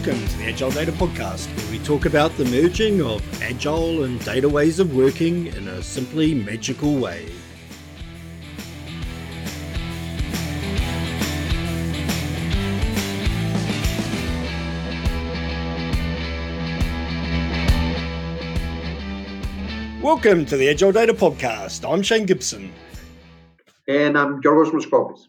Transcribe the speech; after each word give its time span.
Welcome 0.00 0.28
to 0.28 0.36
the 0.38 0.44
Agile 0.46 0.70
Data 0.70 0.92
Podcast, 0.92 1.46
where 1.58 1.70
we 1.72 1.78
talk 1.84 2.06
about 2.06 2.34
the 2.38 2.46
merging 2.46 3.02
of 3.02 3.42
agile 3.42 4.04
and 4.04 4.18
data 4.24 4.48
ways 4.48 4.78
of 4.78 4.96
working 4.96 5.48
in 5.48 5.68
a 5.68 5.82
simply 5.82 6.32
magical 6.32 6.96
way. 6.96 7.30
Welcome 20.00 20.46
to 20.46 20.56
the 20.56 20.70
Agile 20.70 20.92
Data 20.92 21.12
Podcast. 21.12 21.86
I'm 21.86 22.00
Shane 22.00 22.24
Gibson. 22.24 22.72
And 23.86 24.16
I'm 24.16 24.40
Yorgos 24.40 24.70
Moschovis. 24.70 25.26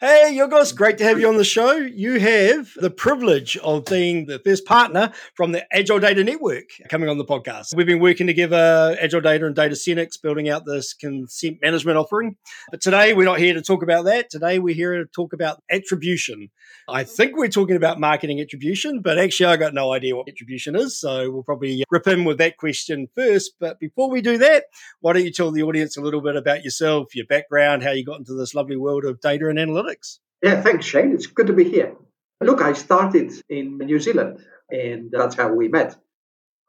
Hey, 0.00 0.38
Yorgos, 0.38 0.76
great 0.76 0.96
to 0.98 1.04
have 1.04 1.18
you 1.18 1.26
on 1.26 1.38
the 1.38 1.44
show. 1.44 1.72
You 1.72 2.20
have 2.20 2.72
the 2.76 2.88
privilege 2.88 3.56
of 3.56 3.84
being 3.86 4.26
the 4.26 4.38
first 4.38 4.64
partner 4.64 5.12
from 5.34 5.50
the 5.50 5.66
Agile 5.76 5.98
Data 5.98 6.22
Network 6.22 6.66
coming 6.88 7.08
on 7.08 7.18
the 7.18 7.24
podcast. 7.24 7.74
We've 7.74 7.84
been 7.84 7.98
working 7.98 8.28
together, 8.28 8.96
Agile 9.00 9.22
Data 9.22 9.46
and 9.46 9.56
Data 9.56 9.74
DataCenix, 9.74 10.22
building 10.22 10.48
out 10.48 10.64
this 10.64 10.94
consent 10.94 11.58
management 11.62 11.98
offering. 11.98 12.36
But 12.70 12.80
today, 12.80 13.12
we're 13.12 13.24
not 13.24 13.40
here 13.40 13.54
to 13.54 13.60
talk 13.60 13.82
about 13.82 14.04
that. 14.04 14.30
Today, 14.30 14.60
we're 14.60 14.72
here 14.72 14.96
to 14.98 15.04
talk 15.04 15.32
about 15.32 15.64
attribution. 15.68 16.50
I 16.88 17.02
think 17.02 17.36
we're 17.36 17.48
talking 17.48 17.74
about 17.74 17.98
marketing 17.98 18.40
attribution, 18.40 19.02
but 19.02 19.18
actually, 19.18 19.46
I 19.46 19.56
got 19.56 19.74
no 19.74 19.92
idea 19.92 20.14
what 20.14 20.28
attribution 20.28 20.76
is. 20.76 20.96
So 20.96 21.28
we'll 21.28 21.42
probably 21.42 21.82
rip 21.90 22.06
in 22.06 22.24
with 22.24 22.38
that 22.38 22.56
question 22.56 23.08
first. 23.16 23.54
But 23.58 23.80
before 23.80 24.08
we 24.08 24.20
do 24.20 24.38
that, 24.38 24.66
why 25.00 25.14
don't 25.14 25.24
you 25.24 25.32
tell 25.32 25.50
the 25.50 25.64
audience 25.64 25.96
a 25.96 26.02
little 26.02 26.20
bit 26.20 26.36
about 26.36 26.62
yourself, 26.62 27.16
your 27.16 27.26
background, 27.26 27.82
how 27.82 27.90
you 27.90 28.04
got 28.04 28.20
into 28.20 28.34
this 28.34 28.54
lovely 28.54 28.76
world 28.76 29.04
of 29.04 29.20
data 29.20 29.48
and 29.48 29.58
analytics? 29.58 29.87
Analytics. 29.88 30.18
Yeah, 30.42 30.62
thanks, 30.62 30.86
Shane. 30.86 31.12
It's 31.12 31.26
good 31.26 31.46
to 31.48 31.52
be 31.52 31.64
here. 31.64 31.94
Look, 32.40 32.62
I 32.62 32.72
started 32.72 33.32
in 33.48 33.78
New 33.78 33.98
Zealand, 33.98 34.44
and 34.70 35.10
that's 35.10 35.34
how 35.34 35.52
we 35.52 35.68
met 35.68 35.96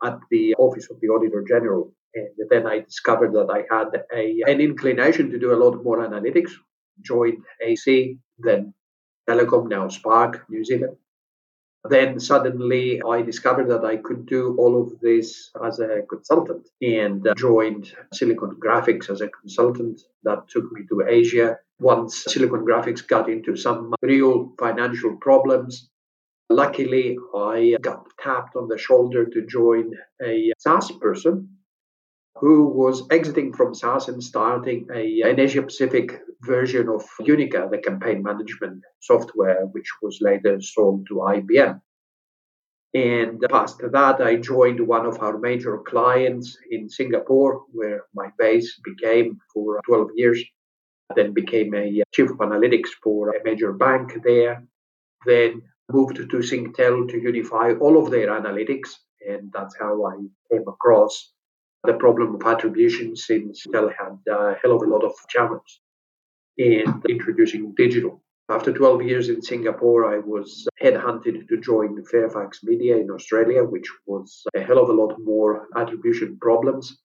at 0.04 0.20
the 0.32 0.56
Office 0.56 0.90
of 0.90 1.00
the 1.02 1.10
Auditor 1.10 1.44
General. 1.48 1.94
And 2.16 2.50
then 2.50 2.66
I 2.66 2.80
discovered 2.80 3.34
that 3.34 3.50
I 3.52 3.66
had 3.74 3.90
a, 4.12 4.42
an 4.48 4.60
inclination 4.62 5.30
to 5.30 5.38
do 5.38 5.54
a 5.54 5.62
lot 5.64 5.84
more 5.84 6.00
analytics, 6.00 6.52
joined 7.04 7.44
AC, 7.62 8.18
then 8.40 8.74
Telecom, 9.30 9.70
now 9.70 9.88
Spark, 9.90 10.50
New 10.50 10.66
Zealand. 10.66 10.98
Then 11.88 12.20
suddenly 12.20 13.02
I 13.08 13.22
discovered 13.22 13.70
that 13.70 13.86
I 13.86 13.98
could 13.98 14.26
do 14.26 14.56
all 14.58 14.82
of 14.82 15.00
this 15.00 15.52
as 15.64 15.80
a 15.80 16.02
consultant 16.10 16.68
and 16.82 17.26
joined 17.38 17.94
Silicon 18.12 18.58
Graphics 18.60 19.10
as 19.10 19.22
a 19.22 19.30
consultant. 19.30 20.02
That 20.24 20.50
took 20.50 20.72
me 20.72 20.82
to 20.90 21.06
Asia. 21.08 21.58
Once 21.80 22.26
Silicon 22.28 22.66
Graphics 22.66 23.08
got 23.08 23.30
into 23.30 23.56
some 23.56 23.94
real 24.02 24.54
financial 24.60 25.16
problems, 25.18 25.90
luckily 26.50 27.18
I 27.36 27.78
got 27.82 28.06
tapped 28.20 28.56
on 28.56 28.68
the 28.68 28.78
shoulder 28.78 29.26
to 29.26 29.46
join 29.46 29.94
a 30.22 30.52
SAS 30.60 30.92
person 30.92 31.50
who 32.36 32.68
was 32.68 33.04
exiting 33.12 33.54
from 33.54 33.74
SAS 33.74 34.08
and 34.08 34.24
starting 34.24 34.88
a, 34.94 35.22
an 35.22 35.40
Asia 35.40 35.62
Pacific 35.62 36.22
version 36.42 36.88
of 36.88 37.04
Unica, 37.20 37.68
the 37.70 37.78
campaign 37.78 38.24
management 38.24 38.82
software, 39.02 39.66
which 39.72 39.90
was 40.02 40.20
later 40.22 40.60
sold 40.62 41.06
to 41.08 41.16
IBM. 41.16 41.82
And 42.94 43.44
past 43.52 43.82
that, 43.92 44.22
I 44.22 44.38
joined 44.38 44.80
one 44.80 45.06
of 45.06 45.20
our 45.20 45.38
major 45.38 45.78
clients 45.80 46.58
in 46.72 46.90
Singapore, 46.90 47.64
where 47.72 48.06
my 48.16 48.30
base 48.40 48.80
became 48.84 49.38
for 49.54 49.80
12 49.86 50.10
years. 50.16 50.44
Then 51.16 51.34
became 51.34 51.74
a 51.74 52.02
uh, 52.02 52.04
chief 52.14 52.30
of 52.30 52.38
analytics 52.38 52.90
for 53.04 53.30
a 53.30 53.44
major 53.44 53.74
bank 53.74 54.22
there. 54.24 54.64
Then 55.26 55.64
moved 55.92 56.18
to 56.18 56.38
Singtel 56.38 57.10
to 57.10 57.18
unify 57.18 57.74
all 57.74 57.98
of 58.02 58.12
their 58.12 58.28
analytics. 58.28 58.90
And 59.28 59.52
that's 59.54 59.76
how 59.80 60.06
I 60.06 60.18
came 60.52 60.68
across 60.68 61.34
the 61.84 61.94
problem 61.94 62.36
of 62.36 62.44
attribution 62.44 63.16
since 63.16 63.66
Singtel 63.66 63.92
had 63.98 64.18
a 64.32 64.56
hell 64.62 64.76
of 64.76 64.84
a 64.84 64.92
lot 64.94 65.04
of 65.04 65.14
challenges 65.30 65.80
in 66.58 67.02
introducing 67.08 67.74
digital. 67.76 68.22
After 68.50 68.74
12 68.74 69.04
years 69.04 69.30
in 69.30 69.42
Singapore, 69.42 70.14
I 70.14 70.20
was 70.20 70.68
headhunted 70.82 71.48
to 71.48 71.58
join 71.62 72.04
Fairfax 72.06 72.64
Media 72.64 72.98
in 72.98 73.12
Australia, 73.12 73.64
which 73.64 73.88
was 74.08 74.44
a 74.56 74.62
hell 74.62 74.80
of 74.80 74.90
a 74.90 74.94
lot 74.94 75.16
more 75.20 75.68
attribution 75.76 76.38
problems, 76.42 76.98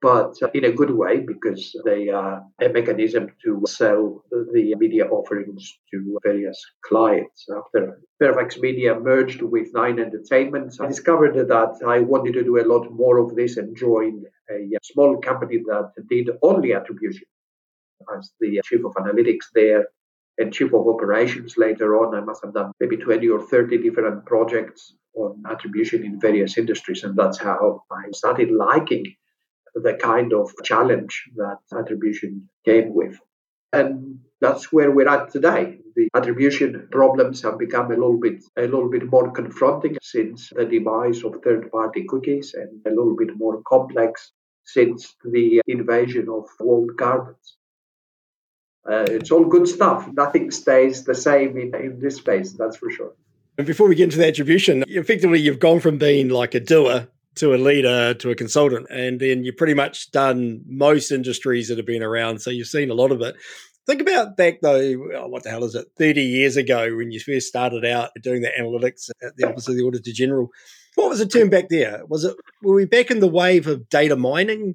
but 0.00 0.34
uh, 0.42 0.48
in 0.54 0.64
a 0.64 0.72
good 0.72 0.90
way 0.90 1.20
because 1.20 1.74
they 1.84 2.08
are 2.08 2.44
a 2.60 2.68
mechanism 2.68 3.28
to 3.44 3.62
sell 3.66 4.22
the 4.30 4.74
media 4.76 5.06
offerings 5.06 5.78
to 5.90 6.18
various 6.22 6.60
clients. 6.84 7.46
After 7.56 8.00
Fairfax 8.18 8.58
Media 8.58 8.98
merged 8.98 9.42
with 9.42 9.68
Nine 9.74 9.98
Entertainment, 9.98 10.74
I 10.80 10.86
discovered 10.86 11.34
that 11.34 11.80
I 11.86 12.00
wanted 12.00 12.34
to 12.34 12.44
do 12.44 12.58
a 12.58 12.68
lot 12.68 12.92
more 12.92 13.18
of 13.18 13.34
this 13.34 13.56
and 13.56 13.76
joined 13.76 14.24
a 14.50 14.54
uh, 14.54 14.78
small 14.82 15.18
company 15.20 15.58
that 15.66 15.92
did 16.08 16.30
only 16.42 16.74
attribution. 16.74 17.26
As 18.16 18.30
the 18.40 18.60
chief 18.64 18.84
of 18.84 18.94
analytics 18.94 19.46
there 19.52 19.86
and 20.38 20.52
chief 20.52 20.72
of 20.72 20.86
operations 20.86 21.56
later 21.56 21.98
on, 21.98 22.14
I 22.14 22.20
must 22.20 22.44
have 22.44 22.54
done 22.54 22.70
maybe 22.78 22.96
20 22.96 23.28
or 23.28 23.42
30 23.42 23.78
different 23.78 24.24
projects 24.24 24.94
on 25.14 25.42
attribution 25.50 26.04
in 26.04 26.20
various 26.20 26.56
industries. 26.56 27.02
And 27.02 27.16
that's 27.16 27.38
how 27.38 27.82
I 27.90 28.04
started 28.12 28.52
liking 28.52 29.04
the 29.82 29.94
kind 29.94 30.32
of 30.32 30.52
challenge 30.64 31.24
that 31.36 31.58
attribution 31.76 32.48
came 32.64 32.94
with. 32.94 33.18
And 33.72 34.20
that's 34.40 34.72
where 34.72 34.90
we're 34.90 35.08
at 35.08 35.30
today. 35.30 35.78
The 35.96 36.08
attribution 36.14 36.88
problems 36.90 37.42
have 37.42 37.58
become 37.58 37.86
a 37.86 37.96
little 37.96 38.18
bit 38.18 38.44
a 38.56 38.62
little 38.62 38.88
bit 38.88 39.10
more 39.10 39.30
confronting 39.32 39.98
since 40.00 40.50
the 40.50 40.64
demise 40.64 41.24
of 41.24 41.42
third-party 41.42 42.04
cookies 42.08 42.54
and 42.54 42.80
a 42.86 42.90
little 42.90 43.16
bit 43.16 43.36
more 43.36 43.62
complex 43.62 44.32
since 44.64 45.16
the 45.24 45.60
invasion 45.66 46.28
of 46.28 46.46
walled 46.60 46.96
gardens. 46.96 47.56
Uh, 48.88 49.06
it's 49.08 49.30
all 49.30 49.44
good 49.44 49.68
stuff. 49.68 50.08
Nothing 50.12 50.50
stays 50.50 51.04
the 51.04 51.14
same 51.14 51.58
in, 51.58 51.74
in 51.74 52.00
this 52.00 52.16
space, 52.16 52.52
that's 52.52 52.76
for 52.76 52.90
sure. 52.90 53.12
And 53.58 53.66
before 53.66 53.88
we 53.88 53.96
get 53.96 54.04
into 54.04 54.18
the 54.18 54.28
attribution, 54.28 54.84
effectively 54.86 55.40
you've 55.40 55.58
gone 55.58 55.80
from 55.80 55.98
being 55.98 56.28
like 56.28 56.54
a 56.54 56.60
doer 56.60 57.08
to 57.38 57.54
a 57.54 57.56
leader 57.56 58.14
to 58.14 58.30
a 58.30 58.34
consultant 58.34 58.86
and 58.90 59.20
then 59.20 59.44
you've 59.44 59.56
pretty 59.56 59.74
much 59.74 60.10
done 60.10 60.62
most 60.66 61.10
industries 61.10 61.68
that 61.68 61.78
have 61.78 61.86
been 61.86 62.02
around 62.02 62.40
so 62.40 62.50
you've 62.50 62.68
seen 62.68 62.90
a 62.90 62.94
lot 62.94 63.10
of 63.10 63.20
it. 63.22 63.36
Think 63.86 64.02
about 64.02 64.36
back 64.36 64.60
though 64.60 64.94
oh, 65.16 65.28
what 65.28 65.44
the 65.44 65.50
hell 65.50 65.64
is 65.64 65.74
it 65.74 65.86
30 65.96 66.22
years 66.22 66.56
ago 66.56 66.94
when 66.94 67.10
you 67.10 67.20
first 67.20 67.48
started 67.48 67.84
out 67.84 68.10
doing 68.22 68.42
the 68.42 68.50
analytics 68.60 69.10
at 69.22 69.36
the 69.36 69.48
office 69.48 69.68
of 69.68 69.76
the 69.76 69.82
auditor 69.82 70.12
general. 70.12 70.50
What 70.94 71.08
was 71.08 71.20
the 71.20 71.26
term 71.26 71.48
back 71.48 71.68
there? 71.68 72.02
Was 72.06 72.24
it 72.24 72.36
were 72.62 72.74
we 72.74 72.84
back 72.84 73.10
in 73.10 73.20
the 73.20 73.28
wave 73.28 73.66
of 73.66 73.88
data 73.88 74.16
mining? 74.16 74.74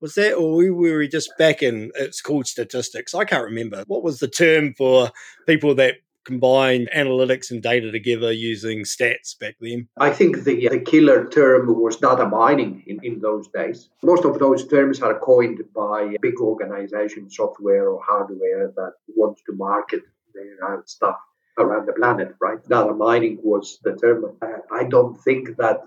Was 0.00 0.16
that 0.16 0.34
or 0.34 0.56
we 0.56 0.70
were 0.70 0.98
we 0.98 1.08
just 1.08 1.30
back 1.38 1.62
in 1.62 1.92
it's 1.94 2.20
called 2.20 2.46
statistics. 2.46 3.14
I 3.14 3.24
can't 3.24 3.44
remember. 3.44 3.84
What 3.86 4.02
was 4.02 4.18
the 4.18 4.28
term 4.28 4.74
for 4.74 5.10
people 5.46 5.74
that 5.76 5.96
combined 6.24 6.88
analytics 6.94 7.50
and 7.50 7.62
data 7.62 7.90
together 7.90 8.32
using 8.32 8.80
stats 8.80 9.38
back 9.38 9.56
then? 9.60 9.88
I 9.98 10.10
think 10.10 10.44
the, 10.44 10.68
uh, 10.68 10.72
the 10.72 10.80
killer 10.80 11.28
term 11.28 11.80
was 11.80 11.96
data 11.96 12.26
mining 12.26 12.82
in, 12.86 13.00
in 13.02 13.20
those 13.20 13.48
days. 13.48 13.88
Most 14.02 14.24
of 14.24 14.38
those 14.38 14.66
terms 14.66 15.02
are 15.02 15.18
coined 15.18 15.62
by 15.74 16.16
big 16.20 16.38
organizations, 16.40 17.36
software 17.36 17.88
or 17.88 18.00
hardware 18.02 18.72
that 18.76 18.92
wants 19.08 19.42
to 19.46 19.52
market 19.54 20.02
their 20.34 20.78
uh, 20.78 20.80
stuff 20.86 21.16
around 21.58 21.86
the 21.86 21.92
planet, 21.92 22.34
right? 22.40 22.66
Data 22.68 22.94
mining 22.94 23.38
was 23.42 23.78
the 23.84 23.94
term. 23.96 24.36
Uh, 24.40 24.46
I 24.70 24.84
don't 24.84 25.14
think 25.22 25.56
that 25.56 25.80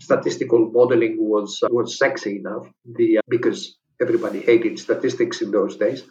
statistical 0.00 0.70
modeling 0.70 1.16
was 1.18 1.62
was 1.70 1.98
sexy 1.98 2.38
enough 2.38 2.66
the, 2.86 3.20
because 3.28 3.76
everybody 4.00 4.40
hated 4.40 4.78
statistics 4.78 5.42
in 5.42 5.50
those 5.50 5.76
days. 5.76 6.04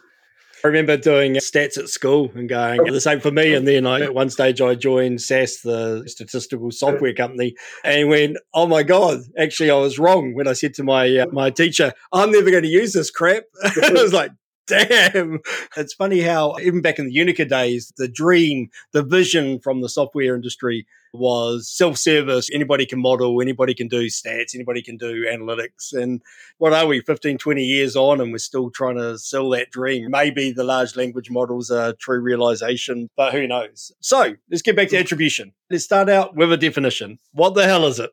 I 0.64 0.68
remember 0.68 0.96
doing 0.96 1.34
stats 1.34 1.76
at 1.76 1.90
school 1.90 2.32
and 2.34 2.48
going 2.48 2.82
the 2.90 3.00
same 3.00 3.20
for 3.20 3.30
me. 3.30 3.52
And 3.52 3.68
then 3.68 3.86
I, 3.86 4.00
at 4.00 4.14
one 4.14 4.30
stage 4.30 4.62
I 4.62 4.74
joined 4.74 5.20
SAS, 5.20 5.60
the 5.60 6.04
statistical 6.06 6.70
software 6.70 7.12
company, 7.12 7.54
and 7.84 8.08
went, 8.08 8.38
"Oh 8.54 8.66
my 8.66 8.82
god! 8.82 9.20
Actually, 9.38 9.70
I 9.70 9.76
was 9.76 9.98
wrong 9.98 10.32
when 10.34 10.48
I 10.48 10.54
said 10.54 10.72
to 10.74 10.82
my 10.82 11.18
uh, 11.18 11.26
my 11.32 11.50
teacher, 11.50 11.92
I'm 12.14 12.32
never 12.32 12.50
going 12.50 12.62
to 12.62 12.68
use 12.68 12.94
this 12.94 13.10
crap." 13.10 13.42
I 13.62 13.90
was 13.92 14.14
like, 14.14 14.30
damn. 14.66 15.40
It's 15.76 15.92
funny 15.92 16.20
how, 16.20 16.56
even 16.60 16.80
back 16.80 16.98
in 16.98 17.06
the 17.06 17.12
Unica 17.12 17.44
days, 17.44 17.92
the 17.98 18.08
dream, 18.08 18.70
the 18.92 19.02
vision 19.02 19.60
from 19.60 19.82
the 19.82 19.88
software 19.88 20.34
industry 20.34 20.86
was 21.12 21.68
self 21.68 21.98
service. 21.98 22.48
Anybody 22.52 22.86
can 22.86 23.00
model, 23.00 23.40
anybody 23.40 23.74
can 23.74 23.88
do 23.88 24.06
stats, 24.06 24.54
anybody 24.54 24.82
can 24.82 24.96
do 24.96 25.26
analytics. 25.26 25.92
And 25.92 26.22
what 26.58 26.72
are 26.72 26.86
we, 26.86 27.00
15, 27.00 27.38
20 27.38 27.62
years 27.62 27.94
on, 27.94 28.20
and 28.20 28.32
we're 28.32 28.38
still 28.38 28.70
trying 28.70 28.96
to 28.96 29.18
sell 29.18 29.50
that 29.50 29.70
dream? 29.70 30.10
Maybe 30.10 30.50
the 30.50 30.64
large 30.64 30.96
language 30.96 31.30
models 31.30 31.70
are 31.70 31.92
true 31.92 32.20
realization, 32.20 33.10
but 33.16 33.32
who 33.32 33.46
knows? 33.46 33.92
So 34.00 34.34
let's 34.50 34.62
get 34.62 34.76
back 34.76 34.88
to 34.88 34.96
attribution. 34.96 35.52
Let's 35.70 35.84
start 35.84 36.08
out 36.08 36.36
with 36.36 36.52
a 36.52 36.56
definition. 36.56 37.18
What 37.32 37.54
the 37.54 37.64
hell 37.64 37.86
is 37.86 38.00
it? 38.00 38.10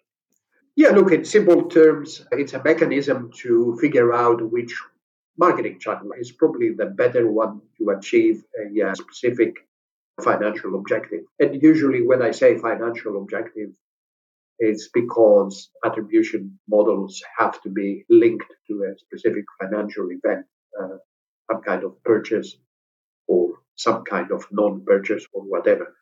Yeah, 0.76 0.90
look, 0.90 1.12
in 1.12 1.26
simple 1.26 1.64
terms, 1.70 2.26
it's 2.32 2.54
a 2.54 2.64
mechanism 2.64 3.32
to 3.40 3.78
figure 3.82 4.14
out 4.14 4.52
which 4.52 4.74
marketing 5.38 5.80
channel 5.80 6.12
is 6.20 6.32
probably 6.32 6.74
the 6.74 6.86
better 6.86 7.30
one 7.32 7.62
to 7.78 7.90
achieve 7.90 8.44
a, 8.60 8.96
specific 8.96 9.56
financial 10.22 10.76
objective. 10.76 11.22
And 11.40 11.62
usually, 11.62 12.02
when 12.06 12.22
I 12.22 12.32
say 12.32 12.58
financial 12.58 13.18
objective, 13.18 13.70
it's 14.60 14.90
because 14.94 15.70
attribution 15.84 16.60
models 16.70 17.22
have 17.38 17.62
to 17.64 17.70
be 17.70 18.06
linked 18.10 18.52
to 18.68 18.84
a 18.84 18.98
specific 19.00 19.46
financial 19.60 20.10
event, 20.12 20.46
uh, 20.80 20.98
some 21.52 21.62
kind 21.64 21.84
of 21.84 22.02
purchase 22.04 22.56
or 23.28 23.54
some 23.76 24.04
kind 24.04 24.32
of 24.32 24.46
non 24.52 24.84
purchase 24.86 25.26
or 25.34 25.42
whatever. 25.44 25.96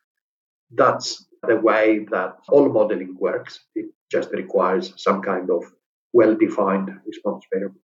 That's 0.71 1.25
the 1.47 1.55
way 1.55 2.05
that 2.11 2.37
all 2.49 2.69
modeling 2.69 3.15
works. 3.17 3.61
It 3.75 3.87
just 4.11 4.31
requires 4.31 4.93
some 4.97 5.21
kind 5.21 5.49
of 5.49 5.63
well 6.11 6.35
defined 6.35 6.89
response 7.05 7.45
variable. 7.51 7.79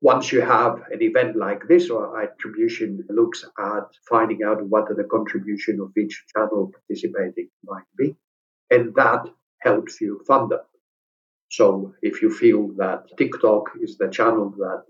Once 0.00 0.30
you 0.32 0.40
have 0.40 0.82
an 0.92 1.02
event 1.02 1.36
like 1.36 1.66
this, 1.66 1.90
or 1.90 2.22
attribution 2.22 3.04
looks 3.08 3.44
at 3.58 3.88
finding 4.08 4.44
out 4.44 4.64
what 4.68 4.86
the 4.96 5.04
contribution 5.04 5.80
of 5.80 5.90
each 5.96 6.24
channel 6.32 6.72
participating 6.72 7.48
might 7.64 7.90
be, 7.96 8.14
and 8.70 8.94
that 8.94 9.28
helps 9.60 10.00
you 10.00 10.22
fund 10.26 10.50
them. 10.50 10.60
So 11.50 11.94
if 12.00 12.22
you 12.22 12.30
feel 12.30 12.68
that 12.76 13.06
TikTok 13.16 13.70
is 13.80 13.98
the 13.98 14.08
channel 14.08 14.50
that 14.58 14.84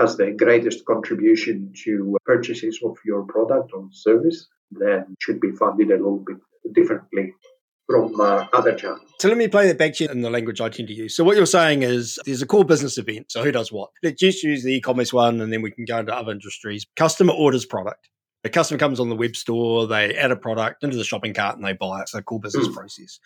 has 0.00 0.16
the 0.16 0.32
greatest 0.32 0.84
contribution 0.84 1.72
to 1.84 2.16
purchases 2.24 2.80
of 2.84 2.96
your 3.04 3.22
product 3.26 3.70
or 3.72 3.88
service, 3.92 4.48
then 4.72 5.14
should 5.20 5.40
be 5.40 5.52
funded 5.52 5.90
a 5.90 5.96
little 5.96 6.24
bit 6.26 6.38
differently 6.72 7.34
from 7.86 8.20
uh, 8.20 8.46
other 8.52 8.74
channels. 8.74 9.02
So 9.20 9.28
let 9.28 9.36
me 9.36 9.48
play 9.48 9.66
that 9.66 9.78
back 9.78 9.94
to 9.94 10.04
you 10.04 10.10
in 10.10 10.22
the 10.22 10.30
language 10.30 10.60
I 10.60 10.68
tend 10.68 10.88
to 10.88 10.94
use. 10.94 11.16
So 11.16 11.24
what 11.24 11.36
you're 11.36 11.46
saying 11.46 11.82
is 11.82 12.18
there's 12.24 12.42
a 12.42 12.46
core 12.46 12.64
business 12.64 12.98
event. 12.98 13.30
So 13.30 13.44
who 13.44 13.52
does 13.52 13.70
what? 13.70 13.90
Let's 14.02 14.20
just 14.20 14.42
use 14.42 14.62
the 14.64 14.74
e-commerce 14.74 15.12
one 15.12 15.40
and 15.40 15.52
then 15.52 15.62
we 15.62 15.70
can 15.70 15.84
go 15.84 15.98
into 15.98 16.14
other 16.14 16.32
industries. 16.32 16.86
Customer 16.96 17.32
orders 17.32 17.66
product. 17.66 18.08
The 18.42 18.50
customer 18.50 18.78
comes 18.78 19.00
on 19.00 19.08
the 19.08 19.16
web 19.16 19.34
store, 19.36 19.86
they 19.86 20.14
add 20.14 20.30
a 20.30 20.36
product 20.36 20.84
into 20.84 20.98
the 20.98 21.04
shopping 21.04 21.32
cart 21.32 21.56
and 21.56 21.64
they 21.64 21.72
buy 21.72 22.00
it. 22.00 22.02
It's 22.02 22.14
a 22.14 22.22
core 22.22 22.40
business 22.40 22.68
mm. 22.68 22.74
process. 22.74 23.18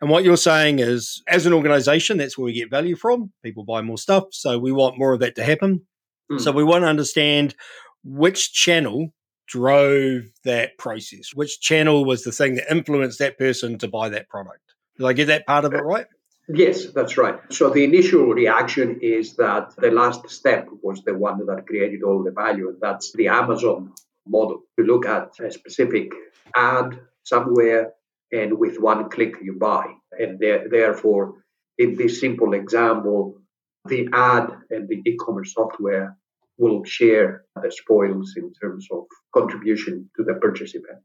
And 0.00 0.10
what 0.10 0.24
you're 0.24 0.36
saying 0.36 0.80
is, 0.80 1.22
as 1.28 1.46
an 1.46 1.52
organization, 1.52 2.18
that's 2.18 2.36
where 2.36 2.46
we 2.46 2.54
get 2.54 2.70
value 2.70 2.96
from. 2.96 3.32
People 3.44 3.64
buy 3.64 3.82
more 3.82 3.98
stuff. 3.98 4.24
So 4.32 4.58
we 4.58 4.72
want 4.72 4.98
more 4.98 5.12
of 5.12 5.20
that 5.20 5.36
to 5.36 5.44
happen. 5.44 5.82
Mm. 6.30 6.40
So 6.40 6.50
we 6.50 6.64
want 6.64 6.82
to 6.82 6.88
understand 6.88 7.54
which 8.02 8.52
channel 8.52 9.12
drove 9.46 10.24
that 10.44 10.78
process? 10.78 11.34
Which 11.34 11.60
channel 11.60 12.04
was 12.04 12.24
the 12.24 12.32
thing 12.32 12.54
that 12.56 12.70
influenced 12.70 13.18
that 13.18 13.38
person 13.38 13.78
to 13.78 13.88
buy 13.88 14.08
that 14.10 14.28
product? 14.28 14.60
Did 14.98 15.06
I 15.06 15.12
get 15.12 15.26
that 15.26 15.46
part 15.46 15.64
of 15.64 15.74
it 15.74 15.84
right? 15.84 16.06
Yes, 16.48 16.86
that's 16.94 17.16
right. 17.16 17.38
So 17.50 17.70
the 17.70 17.84
initial 17.84 18.26
reaction 18.26 18.98
is 19.00 19.36
that 19.36 19.74
the 19.78 19.90
last 19.90 20.28
step 20.28 20.68
was 20.82 21.02
the 21.02 21.14
one 21.14 21.44
that 21.46 21.66
created 21.66 22.02
all 22.02 22.22
the 22.22 22.32
value, 22.32 22.68
and 22.68 22.78
that's 22.80 23.12
the 23.12 23.28
Amazon 23.28 23.92
model. 24.26 24.62
To 24.78 24.84
look 24.84 25.06
at 25.06 25.30
a 25.40 25.50
specific 25.50 26.12
ad 26.54 27.00
somewhere, 27.22 27.92
and 28.30 28.58
with 28.58 28.78
one 28.78 29.08
click 29.08 29.36
you 29.42 29.54
buy. 29.54 29.94
And 30.12 30.38
therefore, 30.38 31.44
in 31.78 31.96
this 31.96 32.20
simple 32.20 32.52
example, 32.52 33.38
the 33.86 34.08
ad 34.12 34.50
and 34.70 34.88
the 34.88 35.02
e-commerce 35.06 35.54
software 35.54 36.16
will 36.58 36.84
share 36.84 37.44
the 37.62 37.70
spoils 37.70 38.34
in 38.36 38.52
terms 38.60 38.86
of 38.92 39.04
contribution 39.34 40.08
to 40.16 40.24
the 40.24 40.34
purchase 40.34 40.74
event. 40.74 41.02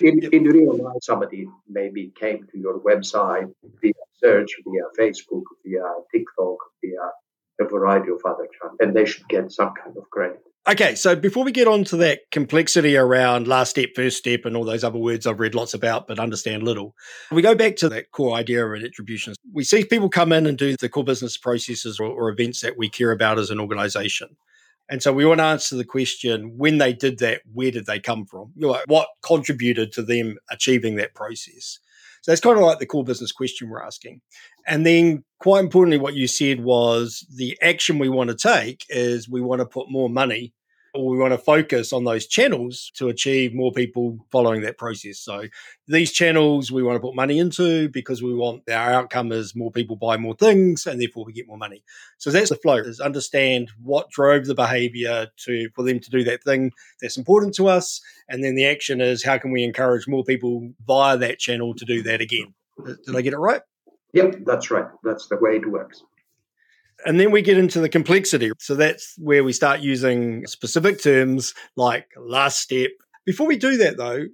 In, 0.00 0.18
yep. 0.18 0.32
in 0.32 0.44
real 0.44 0.76
life, 0.82 0.96
somebody 1.02 1.46
maybe 1.68 2.12
came 2.18 2.46
to 2.50 2.58
your 2.58 2.80
website 2.80 3.52
via 3.80 3.92
search, 4.22 4.50
via 4.64 4.82
Facebook, 4.98 5.42
via 5.64 5.84
TikTok, 6.12 6.58
via 6.82 7.10
a 7.60 7.64
variety 7.68 8.10
of 8.10 8.20
other 8.24 8.48
channels, 8.58 8.78
and 8.80 8.94
they 8.94 9.04
should 9.04 9.28
get 9.28 9.52
some 9.52 9.72
kind 9.74 9.96
of 9.96 10.10
credit. 10.10 10.40
Okay, 10.66 10.94
so 10.94 11.14
before 11.14 11.44
we 11.44 11.52
get 11.52 11.68
on 11.68 11.84
to 11.84 11.96
that 11.98 12.20
complexity 12.30 12.96
around 12.96 13.46
last 13.46 13.70
step, 13.70 13.90
first 13.94 14.16
step, 14.16 14.46
and 14.46 14.56
all 14.56 14.64
those 14.64 14.82
other 14.82 14.98
words 14.98 15.26
I've 15.26 15.38
read 15.38 15.54
lots 15.54 15.74
about 15.74 16.06
but 16.06 16.18
understand 16.18 16.62
little, 16.62 16.96
we 17.30 17.42
go 17.42 17.54
back 17.54 17.76
to 17.76 17.88
that 17.90 18.12
core 18.12 18.34
idea 18.34 18.66
of 18.66 18.82
attribution. 18.82 19.34
We 19.52 19.62
see 19.62 19.84
people 19.84 20.08
come 20.08 20.32
in 20.32 20.46
and 20.46 20.56
do 20.56 20.74
the 20.74 20.88
core 20.88 21.04
business 21.04 21.36
processes 21.36 22.00
or, 22.00 22.06
or 22.06 22.30
events 22.30 22.62
that 22.62 22.78
we 22.78 22.88
care 22.88 23.12
about 23.12 23.38
as 23.38 23.50
an 23.50 23.60
organization. 23.60 24.36
And 24.90 25.02
so 25.02 25.12
we 25.12 25.24
want 25.24 25.38
to 25.38 25.44
answer 25.44 25.76
the 25.76 25.84
question 25.84 26.58
when 26.58 26.78
they 26.78 26.92
did 26.92 27.18
that, 27.18 27.40
where 27.52 27.70
did 27.70 27.86
they 27.86 28.00
come 28.00 28.26
from? 28.26 28.52
You 28.54 28.68
know, 28.68 28.80
what 28.86 29.08
contributed 29.22 29.92
to 29.92 30.02
them 30.02 30.36
achieving 30.50 30.96
that 30.96 31.14
process? 31.14 31.78
So 32.20 32.30
that's 32.30 32.40
kind 32.40 32.56
of 32.56 32.64
like 32.64 32.78
the 32.78 32.86
core 32.86 33.04
business 33.04 33.32
question 33.32 33.68
we're 33.68 33.82
asking. 33.82 34.20
And 34.66 34.86
then, 34.86 35.24
quite 35.40 35.60
importantly, 35.60 35.98
what 35.98 36.14
you 36.14 36.26
said 36.26 36.60
was 36.60 37.26
the 37.34 37.58
action 37.60 37.98
we 37.98 38.08
want 38.08 38.30
to 38.30 38.36
take 38.36 38.86
is 38.88 39.28
we 39.28 39.42
want 39.42 39.60
to 39.60 39.66
put 39.66 39.90
more 39.90 40.08
money 40.08 40.54
or 40.94 41.10
we 41.10 41.18
want 41.18 41.32
to 41.32 41.38
focus 41.38 41.92
on 41.92 42.04
those 42.04 42.26
channels 42.26 42.90
to 42.94 43.08
achieve 43.08 43.52
more 43.52 43.72
people 43.72 44.18
following 44.30 44.62
that 44.62 44.78
process. 44.78 45.18
So 45.18 45.44
these 45.88 46.12
channels 46.12 46.70
we 46.70 46.82
want 46.82 46.96
to 46.96 47.00
put 47.00 47.16
money 47.16 47.38
into 47.38 47.88
because 47.88 48.22
we 48.22 48.32
want 48.32 48.62
our 48.70 48.92
outcome 48.92 49.32
is 49.32 49.56
more 49.56 49.72
people 49.72 49.96
buy 49.96 50.16
more 50.16 50.34
things 50.34 50.86
and 50.86 51.00
therefore 51.00 51.24
we 51.24 51.32
get 51.32 51.48
more 51.48 51.58
money. 51.58 51.82
So 52.18 52.30
that's 52.30 52.50
the 52.50 52.56
flow 52.56 52.76
is 52.76 53.00
understand 53.00 53.72
what 53.82 54.10
drove 54.10 54.46
the 54.46 54.54
behavior 54.54 55.26
to 55.44 55.68
for 55.74 55.84
them 55.84 55.98
to 55.98 56.10
do 56.10 56.22
that 56.24 56.44
thing 56.44 56.70
that's 57.02 57.18
important 57.18 57.54
to 57.56 57.66
us. 57.66 58.00
And 58.28 58.44
then 58.44 58.54
the 58.54 58.66
action 58.66 59.00
is 59.00 59.24
how 59.24 59.38
can 59.38 59.50
we 59.50 59.64
encourage 59.64 60.06
more 60.06 60.24
people 60.24 60.70
via 60.86 61.16
that 61.18 61.38
channel 61.38 61.74
to 61.74 61.84
do 61.84 62.02
that 62.04 62.20
again. 62.20 62.54
Did 62.84 63.16
I 63.16 63.22
get 63.22 63.32
it 63.32 63.38
right? 63.38 63.62
Yep, 64.12 64.44
that's 64.46 64.70
right. 64.70 64.86
That's 65.02 65.26
the 65.26 65.36
way 65.40 65.56
it 65.56 65.68
works. 65.68 66.04
And 67.04 67.20
then 67.20 67.30
we 67.30 67.42
get 67.42 67.58
into 67.58 67.80
the 67.80 67.88
complexity. 67.88 68.50
So 68.58 68.74
that's 68.74 69.14
where 69.18 69.44
we 69.44 69.52
start 69.52 69.80
using 69.80 70.46
specific 70.46 71.02
terms 71.02 71.54
like 71.76 72.08
last 72.16 72.60
step. 72.60 72.90
Before 73.26 73.46
we 73.46 73.56
do 73.56 73.76
that, 73.78 73.96
though, 73.96 74.24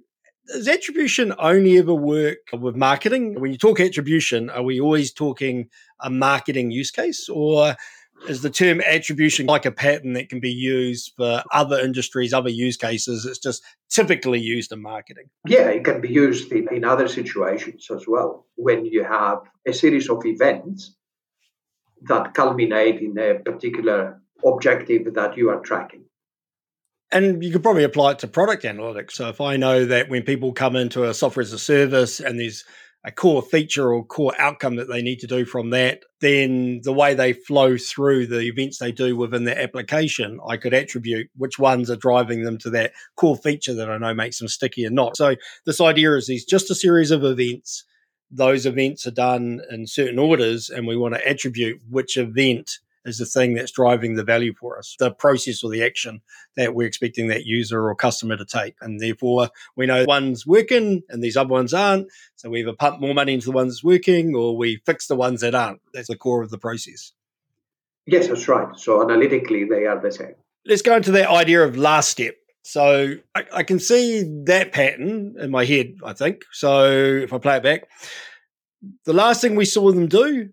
does 0.47 0.67
attribution 0.67 1.33
only 1.37 1.77
ever 1.77 1.93
work 1.93 2.39
with 2.53 2.75
marketing? 2.75 3.39
When 3.39 3.51
you 3.51 3.57
talk 3.57 3.79
attribution, 3.79 4.49
are 4.49 4.63
we 4.63 4.79
always 4.79 5.13
talking 5.13 5.69
a 5.99 6.09
marketing 6.09 6.71
use 6.71 6.91
case 6.91 7.29
or 7.29 7.75
is 8.27 8.41
the 8.41 8.49
term 8.49 8.81
attribution 8.81 9.47
like 9.47 9.65
a 9.65 9.71
pattern 9.71 10.13
that 10.13 10.29
can 10.29 10.39
be 10.39 10.51
used 10.51 11.13
for 11.17 11.43
other 11.51 11.79
industries, 11.79 12.33
other 12.33 12.49
use 12.49 12.77
cases? 12.77 13.25
It's 13.25 13.39
just 13.39 13.63
typically 13.89 14.39
used 14.39 14.71
in 14.71 14.81
marketing. 14.81 15.25
Yeah, 15.47 15.69
it 15.69 15.83
can 15.83 16.01
be 16.01 16.09
used 16.09 16.51
in, 16.51 16.67
in 16.73 16.83
other 16.83 17.07
situations 17.07 17.87
as 17.93 18.05
well. 18.07 18.45
When 18.55 18.85
you 18.85 19.03
have 19.03 19.39
a 19.67 19.73
series 19.73 20.09
of 20.09 20.25
events 20.25 20.95
that 22.07 22.33
culminate 22.33 23.01
in 23.01 23.17
a 23.17 23.39
particular 23.39 24.21
objective 24.45 25.13
that 25.13 25.37
you 25.37 25.49
are 25.49 25.59
tracking. 25.59 26.05
And 27.11 27.43
you 27.43 27.51
could 27.51 27.63
probably 27.63 27.83
apply 27.83 28.11
it 28.11 28.19
to 28.19 28.27
product 28.27 28.63
analytics. 28.63 29.11
So 29.11 29.27
if 29.29 29.41
I 29.41 29.57
know 29.57 29.85
that 29.85 30.09
when 30.09 30.23
people 30.23 30.53
come 30.53 30.75
into 30.75 31.03
a 31.03 31.13
software 31.13 31.41
as 31.41 31.51
a 31.51 31.59
service 31.59 32.19
and 32.19 32.39
there's 32.39 32.63
a 33.03 33.11
core 33.11 33.41
feature 33.41 33.91
or 33.91 34.05
core 34.05 34.33
outcome 34.37 34.75
that 34.75 34.87
they 34.87 35.01
need 35.01 35.19
to 35.19 35.27
do 35.27 35.43
from 35.43 35.71
that, 35.71 36.03
then 36.21 36.81
the 36.83 36.93
way 36.93 37.13
they 37.13 37.33
flow 37.33 37.75
through 37.77 38.27
the 38.27 38.41
events 38.41 38.77
they 38.77 38.91
do 38.91 39.15
within 39.15 39.43
their 39.43 39.59
application, 39.59 40.39
I 40.47 40.57
could 40.57 40.73
attribute 40.73 41.27
which 41.35 41.57
ones 41.57 41.89
are 41.89 41.95
driving 41.95 42.43
them 42.43 42.57
to 42.59 42.69
that 42.71 42.93
core 43.15 43.37
feature 43.37 43.73
that 43.73 43.89
I 43.89 43.97
know 43.97 44.13
makes 44.13 44.37
them 44.39 44.47
sticky 44.47 44.85
or 44.85 44.91
not. 44.91 45.17
So 45.17 45.35
this 45.65 45.81
idea 45.81 46.15
is 46.15 46.27
these 46.27 46.45
just 46.45 46.71
a 46.71 46.75
series 46.75 47.11
of 47.11 47.23
events 47.23 47.83
those 48.31 48.65
events 48.65 49.05
are 49.05 49.11
done 49.11 49.61
in 49.69 49.85
certain 49.87 50.19
orders 50.19 50.69
and 50.69 50.87
we 50.87 50.97
want 50.97 51.13
to 51.13 51.27
attribute 51.27 51.81
which 51.89 52.17
event 52.17 52.79
is 53.03 53.17
the 53.17 53.25
thing 53.25 53.55
that's 53.55 53.71
driving 53.71 54.15
the 54.15 54.23
value 54.23 54.53
for 54.53 54.77
us, 54.77 54.95
the 54.99 55.11
process 55.11 55.63
or 55.63 55.71
the 55.71 55.83
action 55.83 56.21
that 56.55 56.75
we're 56.75 56.87
expecting 56.87 57.27
that 57.27 57.45
user 57.45 57.87
or 57.87 57.95
customer 57.95 58.37
to 58.37 58.45
take. 58.45 58.75
And 58.81 58.99
therefore, 58.99 59.49
we 59.75 59.87
know 59.87 60.05
one's 60.07 60.45
working 60.45 61.01
and 61.09 61.23
these 61.23 61.35
other 61.35 61.49
ones 61.49 61.73
aren't. 61.73 62.07
So 62.35 62.49
we 62.49 62.61
either 62.61 62.73
pump 62.73 62.99
more 62.99 63.13
money 63.13 63.33
into 63.33 63.47
the 63.47 63.51
ones 63.53 63.83
working 63.83 64.35
or 64.35 64.55
we 64.55 64.81
fix 64.85 65.07
the 65.07 65.15
ones 65.15 65.41
that 65.41 65.55
aren't. 65.55 65.81
That's 65.93 66.09
the 66.09 66.15
core 66.15 66.43
of 66.43 66.51
the 66.51 66.59
process. 66.59 67.13
Yes, 68.05 68.27
that's 68.27 68.47
right. 68.47 68.75
So 68.77 69.01
analytically, 69.01 69.65
they 69.65 69.85
are 69.85 69.99
the 69.99 70.11
same. 70.11 70.35
Let's 70.65 70.81
go 70.83 70.95
into 70.95 71.11
that 71.11 71.29
idea 71.29 71.63
of 71.63 71.77
last 71.77 72.09
step. 72.09 72.35
So 72.63 73.15
I, 73.35 73.45
I, 73.53 73.63
can 73.63 73.79
see 73.79 74.23
that 74.45 74.71
pattern 74.71 75.35
in 75.39 75.49
my 75.49 75.65
head, 75.65 75.95
I 76.05 76.13
think. 76.13 76.43
So 76.51 76.85
if 76.91 77.33
I 77.33 77.39
play 77.39 77.57
it 77.57 77.63
back, 77.63 77.87
the 79.05 79.13
last 79.13 79.41
thing 79.41 79.55
we 79.55 79.65
saw 79.65 79.91
them 79.91 80.07
do 80.07 80.49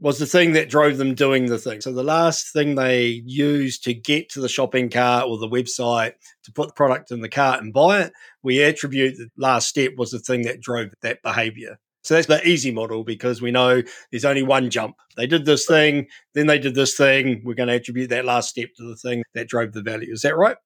was 0.00 0.18
the 0.18 0.26
thing 0.26 0.52
that 0.52 0.68
drove 0.68 0.98
them 0.98 1.14
doing 1.14 1.46
the 1.46 1.58
thing. 1.58 1.80
So 1.80 1.92
the 1.92 2.02
last 2.02 2.52
thing 2.52 2.74
they 2.74 3.22
used 3.24 3.84
to 3.84 3.94
get 3.94 4.28
to 4.30 4.40
the 4.40 4.48
shopping 4.48 4.90
cart 4.90 5.26
or 5.26 5.38
the 5.38 5.48
website 5.48 6.12
to 6.42 6.52
put 6.52 6.68
the 6.68 6.74
product 6.74 7.10
in 7.10 7.20
the 7.20 7.28
cart 7.28 7.62
and 7.62 7.72
buy 7.72 8.02
it, 8.02 8.12
we 8.42 8.62
attribute 8.62 9.16
the 9.16 9.28
last 9.36 9.68
step 9.68 9.92
was 9.96 10.10
the 10.10 10.18
thing 10.18 10.42
that 10.42 10.60
drove 10.60 10.90
that 11.02 11.22
behavior. 11.22 11.78
So 12.02 12.14
that's 12.14 12.26
the 12.26 12.46
easy 12.46 12.70
model 12.70 13.02
because 13.02 13.40
we 13.40 13.50
know 13.50 13.82
there's 14.10 14.26
only 14.26 14.42
one 14.42 14.68
jump. 14.68 14.96
They 15.16 15.26
did 15.26 15.46
this 15.46 15.64
thing, 15.64 16.08
then 16.34 16.48
they 16.48 16.58
did 16.58 16.74
this 16.74 16.96
thing. 16.96 17.40
We're 17.42 17.54
going 17.54 17.70
to 17.70 17.76
attribute 17.76 18.10
that 18.10 18.26
last 18.26 18.50
step 18.50 18.68
to 18.76 18.86
the 18.86 18.96
thing 18.96 19.22
that 19.32 19.48
drove 19.48 19.72
the 19.72 19.80
value. 19.80 20.12
Is 20.12 20.20
that 20.20 20.36
right? 20.36 20.56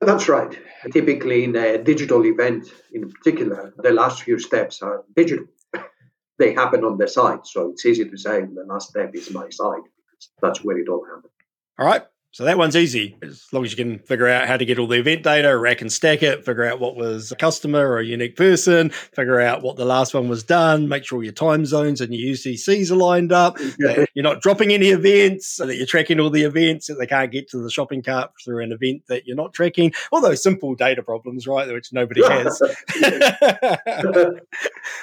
That's 0.00 0.28
right. 0.28 0.56
Typically, 0.92 1.44
in 1.44 1.56
a 1.56 1.78
digital 1.82 2.24
event 2.24 2.68
in 2.92 3.10
particular, 3.10 3.74
the 3.78 3.90
last 3.90 4.22
few 4.22 4.38
steps 4.38 4.80
are 4.80 5.04
digital. 5.16 5.46
they 6.38 6.54
happen 6.54 6.84
on 6.84 6.98
the 6.98 7.08
site. 7.08 7.46
So 7.46 7.70
it's 7.70 7.84
easy 7.84 8.08
to 8.08 8.16
say 8.16 8.42
the 8.42 8.64
last 8.64 8.90
step 8.90 9.10
is 9.14 9.32
my 9.32 9.48
site. 9.50 9.82
That's 10.40 10.62
where 10.62 10.78
it 10.78 10.88
all 10.88 11.04
happens. 11.04 11.32
All 11.78 11.86
right. 11.86 12.04
So 12.30 12.44
that 12.44 12.58
one's 12.58 12.76
easy 12.76 13.16
as 13.22 13.46
long 13.52 13.64
as 13.64 13.70
you 13.70 13.76
can 13.82 14.00
figure 14.00 14.28
out 14.28 14.46
how 14.46 14.58
to 14.58 14.64
get 14.64 14.78
all 14.78 14.86
the 14.86 14.98
event 14.98 15.22
data, 15.22 15.56
rack 15.56 15.80
and 15.80 15.90
stack 15.90 16.22
it, 16.22 16.44
figure 16.44 16.64
out 16.64 16.78
what 16.78 16.94
was 16.94 17.32
a 17.32 17.36
customer 17.36 17.88
or 17.88 18.00
a 18.00 18.04
unique 18.04 18.36
person, 18.36 18.90
figure 18.90 19.40
out 19.40 19.62
what 19.62 19.76
the 19.76 19.86
last 19.86 20.12
one 20.12 20.28
was 20.28 20.44
done, 20.44 20.88
make 20.88 21.04
sure 21.04 21.22
your 21.22 21.32
time 21.32 21.64
zones 21.64 22.02
and 22.02 22.14
your 22.14 22.34
UTCs 22.34 22.90
are 22.90 22.96
lined 22.96 23.32
up, 23.32 23.58
yeah. 23.78 24.04
you're 24.14 24.22
not 24.22 24.42
dropping 24.42 24.72
any 24.72 24.90
events, 24.90 25.48
so 25.48 25.64
that 25.66 25.76
you're 25.76 25.86
tracking 25.86 26.20
all 26.20 26.28
the 26.28 26.42
events, 26.42 26.88
that 26.88 26.98
they 26.98 27.06
can't 27.06 27.32
get 27.32 27.48
to 27.48 27.56
the 27.58 27.70
shopping 27.70 28.02
cart 28.02 28.30
through 28.44 28.62
an 28.62 28.72
event 28.72 29.04
that 29.08 29.26
you're 29.26 29.34
not 29.34 29.54
tracking. 29.54 29.90
All 30.12 30.20
those 30.20 30.42
simple 30.42 30.74
data 30.74 31.02
problems, 31.02 31.46
right, 31.46 31.66
which 31.66 31.94
nobody 31.94 32.22
has. 32.22 32.58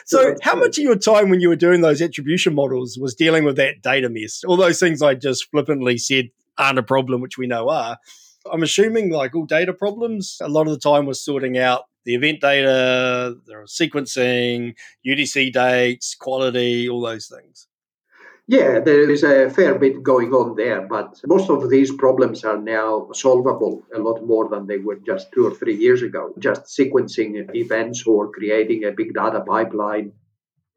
so, 0.05 0.35
how 0.43 0.55
much 0.55 0.77
of 0.77 0.83
your 0.83 0.95
time 0.95 1.29
when 1.29 1.41
you 1.41 1.49
were 1.49 1.55
doing 1.55 1.81
those 1.81 2.03
attribution 2.03 2.53
models 2.53 2.99
was 3.01 3.15
dealing 3.15 3.43
with 3.43 3.55
that 3.55 3.81
data 3.81 4.09
mess? 4.09 4.43
All 4.45 4.57
those 4.57 4.79
things 4.79 5.01
I 5.01 5.15
just 5.15 5.49
flippantly 5.49 5.97
said 5.97 6.29
aren't 6.57 6.79
a 6.79 6.83
problem, 6.83 7.21
which 7.21 7.37
we 7.37 7.47
know 7.47 7.69
are. 7.69 7.97
I'm 8.51 8.63
assuming 8.63 9.11
like 9.11 9.35
all 9.35 9.45
data 9.45 9.73
problems, 9.73 10.37
a 10.41 10.49
lot 10.49 10.67
of 10.67 10.73
the 10.73 10.79
time 10.79 11.05
was 11.05 11.23
sorting 11.23 11.57
out 11.57 11.83
the 12.05 12.13
event 12.13 12.41
data, 12.41 13.35
the 13.45 13.53
sequencing, 13.65 14.75
UTC 15.05 15.51
dates, 15.51 16.15
quality, 16.15 16.87
all 16.87 17.01
those 17.01 17.27
things. 17.27 17.67
Yeah, 18.47 18.79
there 18.79 19.09
is 19.09 19.23
a 19.23 19.49
fair 19.49 19.79
bit 19.79 20.03
going 20.03 20.31
on 20.31 20.55
there, 20.55 20.81
but 20.81 21.19
most 21.25 21.49
of 21.49 21.67
these 21.71 21.91
problems 21.91 22.43
are 22.43 22.61
now 22.61 23.09
solvable 23.11 23.81
a 23.93 23.97
lot 23.97 24.23
more 24.23 24.47
than 24.49 24.67
they 24.67 24.77
were 24.77 24.99
just 25.03 25.31
two 25.33 25.47
or 25.47 25.55
three 25.55 25.75
years 25.75 26.03
ago. 26.03 26.31
Just 26.37 26.65
sequencing 26.65 27.49
events 27.55 28.05
or 28.05 28.31
creating 28.31 28.83
a 28.83 28.91
big 28.91 29.15
data 29.15 29.41
pipeline, 29.41 30.11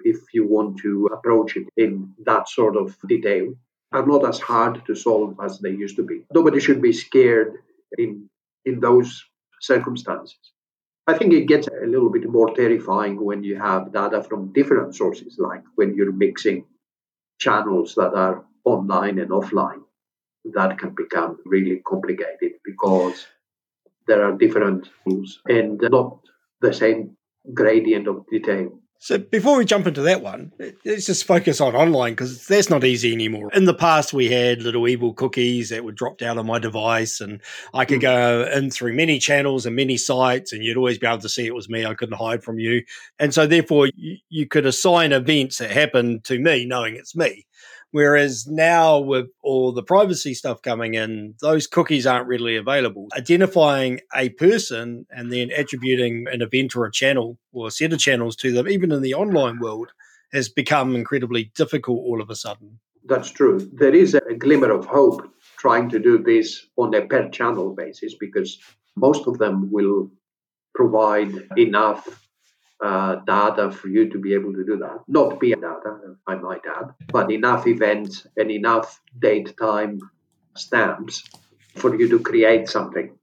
if 0.00 0.16
you 0.32 0.46
want 0.46 0.78
to 0.78 1.10
approach 1.12 1.56
it 1.56 1.66
in 1.76 2.14
that 2.24 2.48
sort 2.48 2.74
of 2.74 2.96
detail 3.06 3.52
are 3.92 4.06
not 4.06 4.28
as 4.28 4.38
hard 4.38 4.84
to 4.86 4.94
solve 4.94 5.36
as 5.42 5.58
they 5.58 5.70
used 5.70 5.96
to 5.96 6.02
be. 6.04 6.22
Nobody 6.34 6.60
should 6.60 6.82
be 6.82 6.92
scared 6.92 7.54
in 7.96 8.28
in 8.64 8.80
those 8.80 9.24
circumstances. 9.60 10.38
I 11.06 11.16
think 11.16 11.32
it 11.32 11.46
gets 11.48 11.68
a 11.68 11.86
little 11.86 12.10
bit 12.10 12.28
more 12.28 12.54
terrifying 12.54 13.24
when 13.24 13.42
you 13.42 13.56
have 13.56 13.92
data 13.92 14.22
from 14.22 14.52
different 14.52 14.94
sources, 14.94 15.36
like 15.38 15.62
when 15.76 15.94
you're 15.94 16.12
mixing 16.12 16.66
channels 17.38 17.94
that 17.94 18.12
are 18.14 18.44
online 18.64 19.18
and 19.18 19.30
offline. 19.30 19.82
That 20.54 20.78
can 20.78 20.94
become 20.94 21.38
really 21.46 21.80
complicated 21.86 22.52
because 22.64 23.26
there 24.06 24.24
are 24.24 24.36
different 24.36 24.88
tools 25.04 25.40
and 25.48 25.80
not 25.90 26.18
the 26.60 26.72
same 26.72 27.16
gradient 27.54 28.08
of 28.08 28.26
detail. 28.30 28.78
So 29.00 29.16
before 29.16 29.56
we 29.56 29.64
jump 29.64 29.86
into 29.86 30.02
that 30.02 30.22
one, 30.22 30.52
let's 30.84 31.06
just 31.06 31.24
focus 31.24 31.60
on 31.60 31.76
online 31.76 32.12
because 32.12 32.44
that's 32.46 32.68
not 32.68 32.82
easy 32.82 33.12
anymore. 33.12 33.48
In 33.54 33.64
the 33.64 33.74
past, 33.74 34.12
we 34.12 34.28
had 34.28 34.62
little 34.62 34.88
evil 34.88 35.14
cookies 35.14 35.68
that 35.68 35.84
would 35.84 35.94
drop 35.94 36.18
down 36.18 36.36
on 36.36 36.46
my 36.46 36.58
device, 36.58 37.20
and 37.20 37.40
I 37.72 37.84
could 37.84 37.98
hmm. 37.98 38.02
go 38.02 38.50
in 38.52 38.70
through 38.70 38.94
many 38.94 39.20
channels 39.20 39.66
and 39.66 39.76
many 39.76 39.96
sites, 39.98 40.52
and 40.52 40.64
you'd 40.64 40.76
always 40.76 40.98
be 40.98 41.06
able 41.06 41.18
to 41.18 41.28
see 41.28 41.46
it 41.46 41.54
was 41.54 41.68
me. 41.68 41.86
I 41.86 41.94
couldn't 41.94 42.18
hide 42.18 42.42
from 42.42 42.58
you, 42.58 42.82
and 43.20 43.32
so 43.32 43.46
therefore 43.46 43.86
you, 43.94 44.16
you 44.30 44.46
could 44.48 44.66
assign 44.66 45.12
events 45.12 45.58
that 45.58 45.70
happened 45.70 46.24
to 46.24 46.40
me, 46.40 46.66
knowing 46.66 46.96
it's 46.96 47.14
me. 47.14 47.46
Whereas 47.90 48.46
now, 48.46 48.98
with 48.98 49.28
all 49.42 49.72
the 49.72 49.82
privacy 49.82 50.34
stuff 50.34 50.60
coming 50.60 50.94
in, 50.94 51.34
those 51.40 51.66
cookies 51.66 52.06
aren't 52.06 52.26
really 52.26 52.56
available. 52.56 53.08
Identifying 53.16 54.00
a 54.14 54.28
person 54.30 55.06
and 55.10 55.32
then 55.32 55.50
attributing 55.50 56.26
an 56.30 56.42
event 56.42 56.76
or 56.76 56.84
a 56.84 56.92
channel 56.92 57.38
or 57.52 57.68
a 57.68 57.70
set 57.70 57.92
of 57.94 57.98
channels 57.98 58.36
to 58.36 58.52
them, 58.52 58.68
even 58.68 58.92
in 58.92 59.00
the 59.00 59.14
online 59.14 59.58
world, 59.58 59.92
has 60.32 60.48
become 60.50 60.94
incredibly 60.94 61.50
difficult 61.54 62.04
all 62.04 62.20
of 62.20 62.28
a 62.28 62.36
sudden. 62.36 62.78
That's 63.06 63.30
true. 63.30 63.66
There 63.72 63.94
is 63.94 64.14
a 64.14 64.34
glimmer 64.34 64.70
of 64.70 64.84
hope 64.84 65.26
trying 65.56 65.88
to 65.88 65.98
do 65.98 66.18
this 66.18 66.66
on 66.76 66.94
a 66.94 67.06
per 67.06 67.30
channel 67.30 67.74
basis 67.74 68.14
because 68.14 68.58
most 68.96 69.26
of 69.26 69.38
them 69.38 69.70
will 69.72 70.10
provide 70.74 71.32
enough 71.56 72.27
uh, 72.84 73.16
data 73.26 73.70
for 73.70 73.88
you 73.88 74.08
to 74.10 74.18
be 74.18 74.34
able 74.34 74.52
to 74.52 74.64
do 74.64 74.76
that. 74.78 75.00
Not 75.08 75.40
peer 75.40 75.56
data, 75.56 76.16
I 76.26 76.36
might 76.36 76.62
add, 76.66 76.94
but 77.12 77.30
enough 77.30 77.66
events 77.66 78.26
and 78.36 78.50
enough 78.50 79.00
date 79.18 79.56
time 79.58 80.00
stamps 80.56 81.24
for 81.76 81.94
you 81.98 82.08
to 82.08 82.18
create 82.20 82.68
something. 82.68 83.16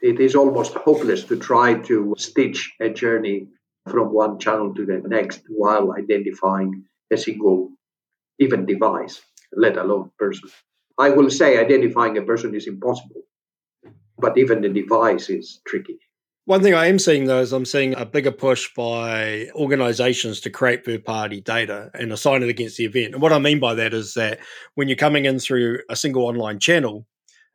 It 0.00 0.20
is 0.20 0.34
almost 0.34 0.74
hopeless 0.74 1.24
to 1.24 1.36
try 1.38 1.74
to 1.82 2.14
stitch 2.18 2.74
a 2.80 2.90
journey 2.90 3.48
from 3.90 4.12
one 4.12 4.38
channel 4.38 4.74
to 4.74 4.86
the 4.86 5.02
next 5.06 5.42
while 5.48 5.92
identifying 5.92 6.84
a 7.12 7.16
single 7.16 7.70
even 8.38 8.66
device, 8.66 9.22
let 9.52 9.76
alone 9.76 10.10
person. 10.18 10.50
I 10.98 11.10
will 11.10 11.30
say 11.30 11.58
identifying 11.58 12.18
a 12.18 12.22
person 12.22 12.54
is 12.54 12.66
impossible, 12.66 13.22
but 14.18 14.38
even 14.38 14.60
the 14.62 14.68
device 14.68 15.30
is 15.30 15.60
tricky. 15.66 15.98
One 16.46 16.62
thing 16.62 16.74
I 16.74 16.86
am 16.86 17.00
seeing 17.00 17.24
though 17.24 17.40
is 17.40 17.52
I'm 17.52 17.64
seeing 17.64 17.96
a 17.96 18.06
bigger 18.06 18.30
push 18.30 18.72
by 18.72 19.48
organizations 19.56 20.40
to 20.42 20.50
create 20.50 20.84
third 20.84 21.04
party 21.04 21.40
data 21.40 21.90
and 21.92 22.12
assign 22.12 22.44
it 22.44 22.48
against 22.48 22.76
the 22.76 22.84
event. 22.84 23.14
And 23.14 23.20
what 23.20 23.32
I 23.32 23.40
mean 23.40 23.58
by 23.58 23.74
that 23.74 23.92
is 23.92 24.14
that 24.14 24.38
when 24.76 24.86
you're 24.86 24.96
coming 24.96 25.24
in 25.24 25.40
through 25.40 25.80
a 25.90 25.96
single 25.96 26.24
online 26.24 26.60
channel, 26.60 27.04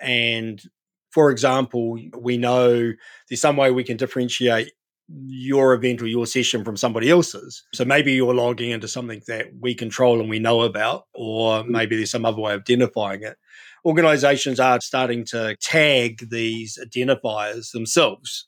and 0.02 0.62
for 1.10 1.32
example, 1.32 1.98
we 2.20 2.38
know 2.38 2.92
there's 3.30 3.40
some 3.40 3.56
way 3.56 3.72
we 3.72 3.86
can 3.86 3.96
differentiate 3.96 4.74
your 5.08 5.74
event 5.74 6.02
or 6.02 6.08
your 6.08 6.26
session 6.26 6.66
from 6.66 6.76
somebody 6.76 7.10
else's. 7.10 7.64
So 7.74 7.86
maybe 7.86 8.12
you're 8.12 8.34
logging 8.34 8.72
into 8.72 8.90
something 8.90 9.22
that 9.28 9.48
we 9.58 9.74
control 9.74 10.20
and 10.20 10.30
we 10.30 10.40
know 10.40 10.64
about, 10.64 11.06
or 11.14 11.60
mm-hmm. 11.64 11.72
maybe 11.72 11.96
there's 11.96 12.12
some 12.12 12.26
other 12.26 12.42
way 12.42 12.56
of 12.56 12.60
identifying 12.62 13.24
it. 13.24 13.38
Organizations 13.86 14.60
are 14.60 14.82
starting 14.82 15.24
to 15.28 15.56
tag 15.62 16.30
these 16.30 16.78
identifiers 16.86 17.72
themselves 17.72 18.48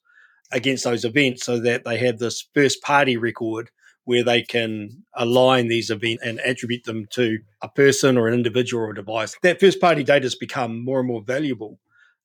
against 0.53 0.83
those 0.83 1.03
events 1.03 1.43
so 1.43 1.59
that 1.59 1.83
they 1.83 1.97
have 1.97 2.19
this 2.19 2.47
first 2.53 2.81
party 2.81 3.17
record 3.17 3.69
where 4.05 4.23
they 4.23 4.41
can 4.41 5.03
align 5.15 5.67
these 5.67 5.89
events 5.89 6.23
and 6.23 6.39
attribute 6.41 6.83
them 6.83 7.05
to 7.11 7.39
a 7.61 7.69
person 7.69 8.17
or 8.17 8.27
an 8.27 8.33
individual 8.33 8.83
or 8.83 8.91
a 8.91 8.95
device. 8.95 9.35
That 9.43 9.59
first 9.59 9.79
party 9.79 10.03
data 10.03 10.25
has 10.25 10.35
become 10.35 10.83
more 10.83 10.99
and 10.99 11.07
more 11.07 11.21
valuable. 11.21 11.79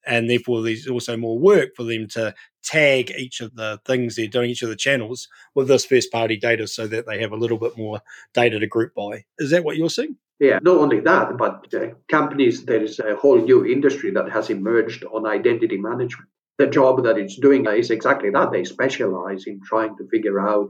And 0.07 0.31
therefore, 0.31 0.63
there's 0.63 0.89
also 0.89 1.17
more 1.17 1.39
work 1.39 1.71
for 1.77 1.85
them 1.85 2.07
to 2.09 2.35
tag 2.63 3.11
each 3.17 3.41
of 3.41 3.55
the 3.57 3.81
things 3.85 4.17
they're 4.17 4.27
doing, 4.27 4.51
each 4.51 4.63
of 4.63 4.71
the 4.71 4.77
channels 4.77 5.29
with 5.55 5.69
this 5.69 5.85
first 5.85 6.11
party 6.11 6.37
data 6.37 6.67
so 6.67 6.87
that 6.87 7.07
they 7.07 7.21
have 7.21 7.33
a 7.33 7.37
little 7.37 7.59
bit 7.59 7.77
more 7.77 8.01
data 8.33 8.59
to 8.59 8.67
group 8.67 8.95
by. 8.95 9.25
Is 9.39 9.51
that 9.51 9.65
what 9.65 9.77
you're 9.77 9.91
seeing? 9.91 10.17
Yeah, 10.41 10.61
not 10.63 10.77
only 10.77 11.01
that, 11.01 11.37
but 11.37 11.75
uh, 11.75 11.89
companies, 12.09 12.65
there 12.65 12.83
is 12.83 13.01
a 13.01 13.17
whole 13.17 13.39
new 13.39 13.67
industry 13.67 14.13
that 14.13 14.31
has 14.31 14.51
emerged 14.51 15.05
on 15.05 15.27
identity 15.27 15.77
management 15.77 16.29
the 16.59 16.67
job 16.67 17.05
that 17.05 17.17
it's 17.17 17.39
doing 17.39 17.67
is 17.67 17.91
exactly 17.91 18.31
that. 18.31 18.51
They 18.53 18.65
specialize 18.65 19.47
in 19.47 19.61
trying 19.65 19.97
to 19.97 20.09
figure 20.09 20.41
out 20.41 20.69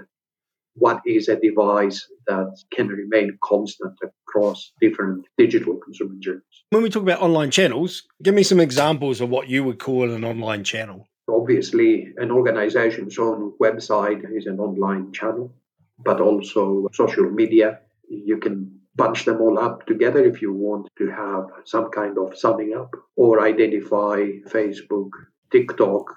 what 0.75 1.01
is 1.05 1.29
a 1.29 1.37
device 1.41 2.07
that 2.27 2.57
can 2.73 2.89
remain 2.89 3.37
constant 3.43 3.95
across 4.03 4.73
different 4.81 5.27
digital 5.37 5.77
consumer 5.77 6.15
journeys. 6.21 6.43
When 6.71 6.83
we 6.83 6.91
talk 6.91 7.03
about 7.03 7.21
online 7.21 7.51
channels, 7.51 8.05
give 8.23 8.35
me 8.35 8.43
some 8.43 8.61
examples 8.61 9.21
of 9.21 9.29
what 9.29 9.49
you 9.49 9.65
would 9.65 9.79
call 9.79 10.11
an 10.13 10.25
online 10.25 10.63
channel. 10.63 11.09
Obviously, 11.29 12.13
an 12.17 12.31
organization's 12.31 13.19
own 13.19 13.53
website 13.61 14.25
is 14.35 14.47
an 14.47 14.61
online 14.61 15.13
channel, 15.13 15.53
but 15.99 16.21
also 16.21 16.89
social 16.93 17.29
media. 17.31 17.81
You 18.09 18.39
can 18.39 18.79
bunch 18.95 19.25
them 19.25 19.41
all 19.41 19.59
up 19.59 19.87
together 19.87 20.25
if 20.25 20.43
you 20.43 20.53
want 20.53 20.89
to 20.99 21.11
have 21.11 21.45
some 21.65 21.91
kind 21.91 22.19
of 22.19 22.37
summing 22.37 22.75
up 22.75 22.95
or 23.17 23.41
identify 23.41 24.17
Facebook, 24.49 25.11
TikTok, 25.51 26.15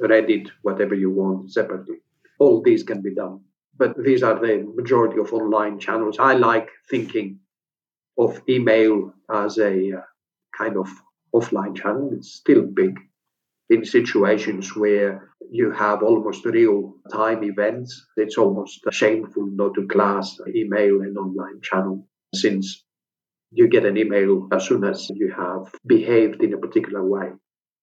Reddit, 0.00 0.48
whatever 0.62 0.94
you 0.94 1.10
want 1.10 1.52
separately. 1.52 1.96
All 2.38 2.62
these 2.62 2.82
can 2.82 3.02
be 3.02 3.14
done. 3.14 3.40
But 3.78 3.96
these 4.02 4.22
are 4.22 4.38
the 4.38 4.70
majority 4.74 5.20
of 5.20 5.32
online 5.32 5.78
channels. 5.78 6.18
I 6.18 6.34
like 6.34 6.68
thinking 6.90 7.40
of 8.18 8.40
email 8.48 9.12
as 9.30 9.58
a 9.58 9.98
uh, 9.98 10.00
kind 10.56 10.76
of 10.76 10.88
offline 11.34 11.76
channel. 11.76 12.10
It's 12.14 12.32
still 12.32 12.62
big 12.62 12.98
in 13.68 13.84
situations 13.84 14.74
where 14.76 15.30
you 15.50 15.70
have 15.70 16.02
almost 16.02 16.44
real 16.44 16.94
time 17.12 17.44
events. 17.44 18.06
It's 18.16 18.38
almost 18.38 18.80
shameful 18.90 19.46
not 19.46 19.74
to 19.74 19.86
class 19.86 20.38
email 20.54 21.02
an 21.02 21.16
online 21.16 21.60
channel 21.60 22.06
since 22.34 22.84
you 23.50 23.68
get 23.68 23.84
an 23.84 23.96
email 23.96 24.48
as 24.52 24.66
soon 24.66 24.84
as 24.84 25.08
you 25.10 25.32
have 25.32 25.72
behaved 25.86 26.42
in 26.42 26.54
a 26.54 26.58
particular 26.58 27.04
way. 27.04 27.30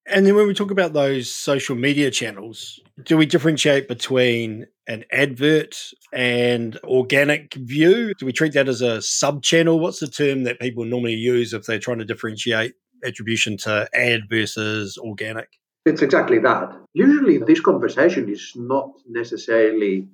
And 0.05 0.25
then 0.25 0.35
when 0.35 0.47
we 0.47 0.53
talk 0.53 0.71
about 0.71 0.93
those 0.93 1.33
social 1.33 1.75
media 1.75 2.11
channels, 2.11 2.79
do 3.03 3.17
we 3.17 3.25
differentiate 3.25 3.87
between 3.87 4.67
an 4.87 5.05
advert 5.11 5.77
and 6.11 6.77
organic 6.83 7.53
view? 7.53 8.13
Do 8.15 8.25
we 8.25 8.33
treat 8.33 8.53
that 8.53 8.67
as 8.67 8.81
a 8.81 9.01
sub 9.01 9.43
channel? 9.43 9.79
What's 9.79 9.99
the 9.99 10.07
term 10.07 10.43
that 10.43 10.59
people 10.59 10.83
normally 10.83 11.13
use 11.13 11.53
if 11.53 11.65
they're 11.65 11.79
trying 11.79 11.99
to 11.99 12.05
differentiate 12.05 12.73
attribution 13.05 13.57
to 13.57 13.87
ad 13.93 14.21
versus 14.29 14.97
organic? 14.97 15.47
It's 15.85 16.01
exactly 16.01 16.39
that. 16.39 16.75
Usually, 16.93 17.37
this 17.37 17.59
conversation 17.59 18.29
is 18.29 18.53
not 18.55 18.91
necessarily 19.07 20.07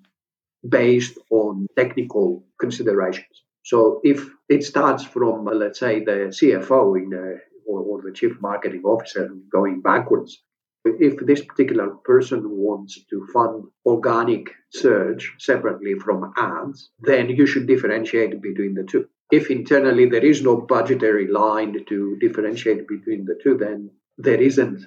based 0.67 1.17
on 1.31 1.67
technical 1.75 2.43
considerations. 2.59 3.43
So, 3.63 4.01
if 4.03 4.27
it 4.49 4.63
starts 4.63 5.03
from, 5.03 5.45
let's 5.45 5.79
say, 5.79 6.03
the 6.03 6.31
CFO 6.31 6.97
in 6.97 7.13
a 7.13 7.48
or, 7.69 7.79
or 7.81 8.01
the 8.01 8.11
chief 8.11 8.33
marketing 8.41 8.83
officer 8.83 9.29
going 9.51 9.81
backwards. 9.81 10.41
If 10.85 11.17
this 11.25 11.43
particular 11.43 11.89
person 12.11 12.41
wants 12.49 12.93
to 13.09 13.27
fund 13.33 13.65
organic 13.85 14.47
search 14.71 15.35
separately 15.37 15.93
from 15.95 16.33
ads, 16.37 16.89
then 16.99 17.29
you 17.29 17.45
should 17.45 17.67
differentiate 17.67 18.41
between 18.41 18.73
the 18.73 18.83
two. 18.83 19.07
If 19.31 19.51
internally 19.51 20.05
there 20.07 20.25
is 20.25 20.41
no 20.41 20.55
budgetary 20.57 21.27
line 21.27 21.85
to 21.85 22.17
differentiate 22.19 22.87
between 22.87 23.25
the 23.25 23.37
two, 23.43 23.57
then 23.57 23.91
there 24.17 24.41
isn't 24.41 24.85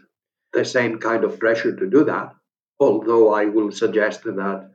the 0.52 0.64
same 0.64 0.98
kind 0.98 1.24
of 1.24 1.38
pressure 1.38 1.76
to 1.76 1.88
do 1.88 2.04
that. 2.04 2.34
Although 2.80 3.32
I 3.32 3.44
will 3.44 3.70
suggest 3.70 4.24
that 4.24 4.70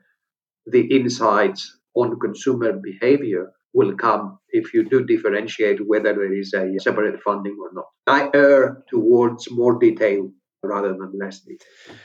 the 0.66 0.86
insights 0.96 1.78
on 1.96 2.20
consumer 2.20 2.74
behavior 2.74 3.52
will 3.74 3.96
come 3.96 4.40
if 4.50 4.74
you 4.74 4.88
do 4.88 5.06
differentiate 5.06 5.86
whether 5.86 6.14
there 6.14 6.34
is 6.34 6.54
a 6.54 6.78
separate 6.80 7.22
funding 7.22 7.58
or 7.60 7.72
not. 7.74 7.86
I 8.08 8.30
err 8.34 8.84
towards 8.90 9.50
more 9.52 9.78
detail 9.80 10.32
rather 10.64 10.90
than 10.90 11.12
less 11.20 11.42
detail. 11.42 11.96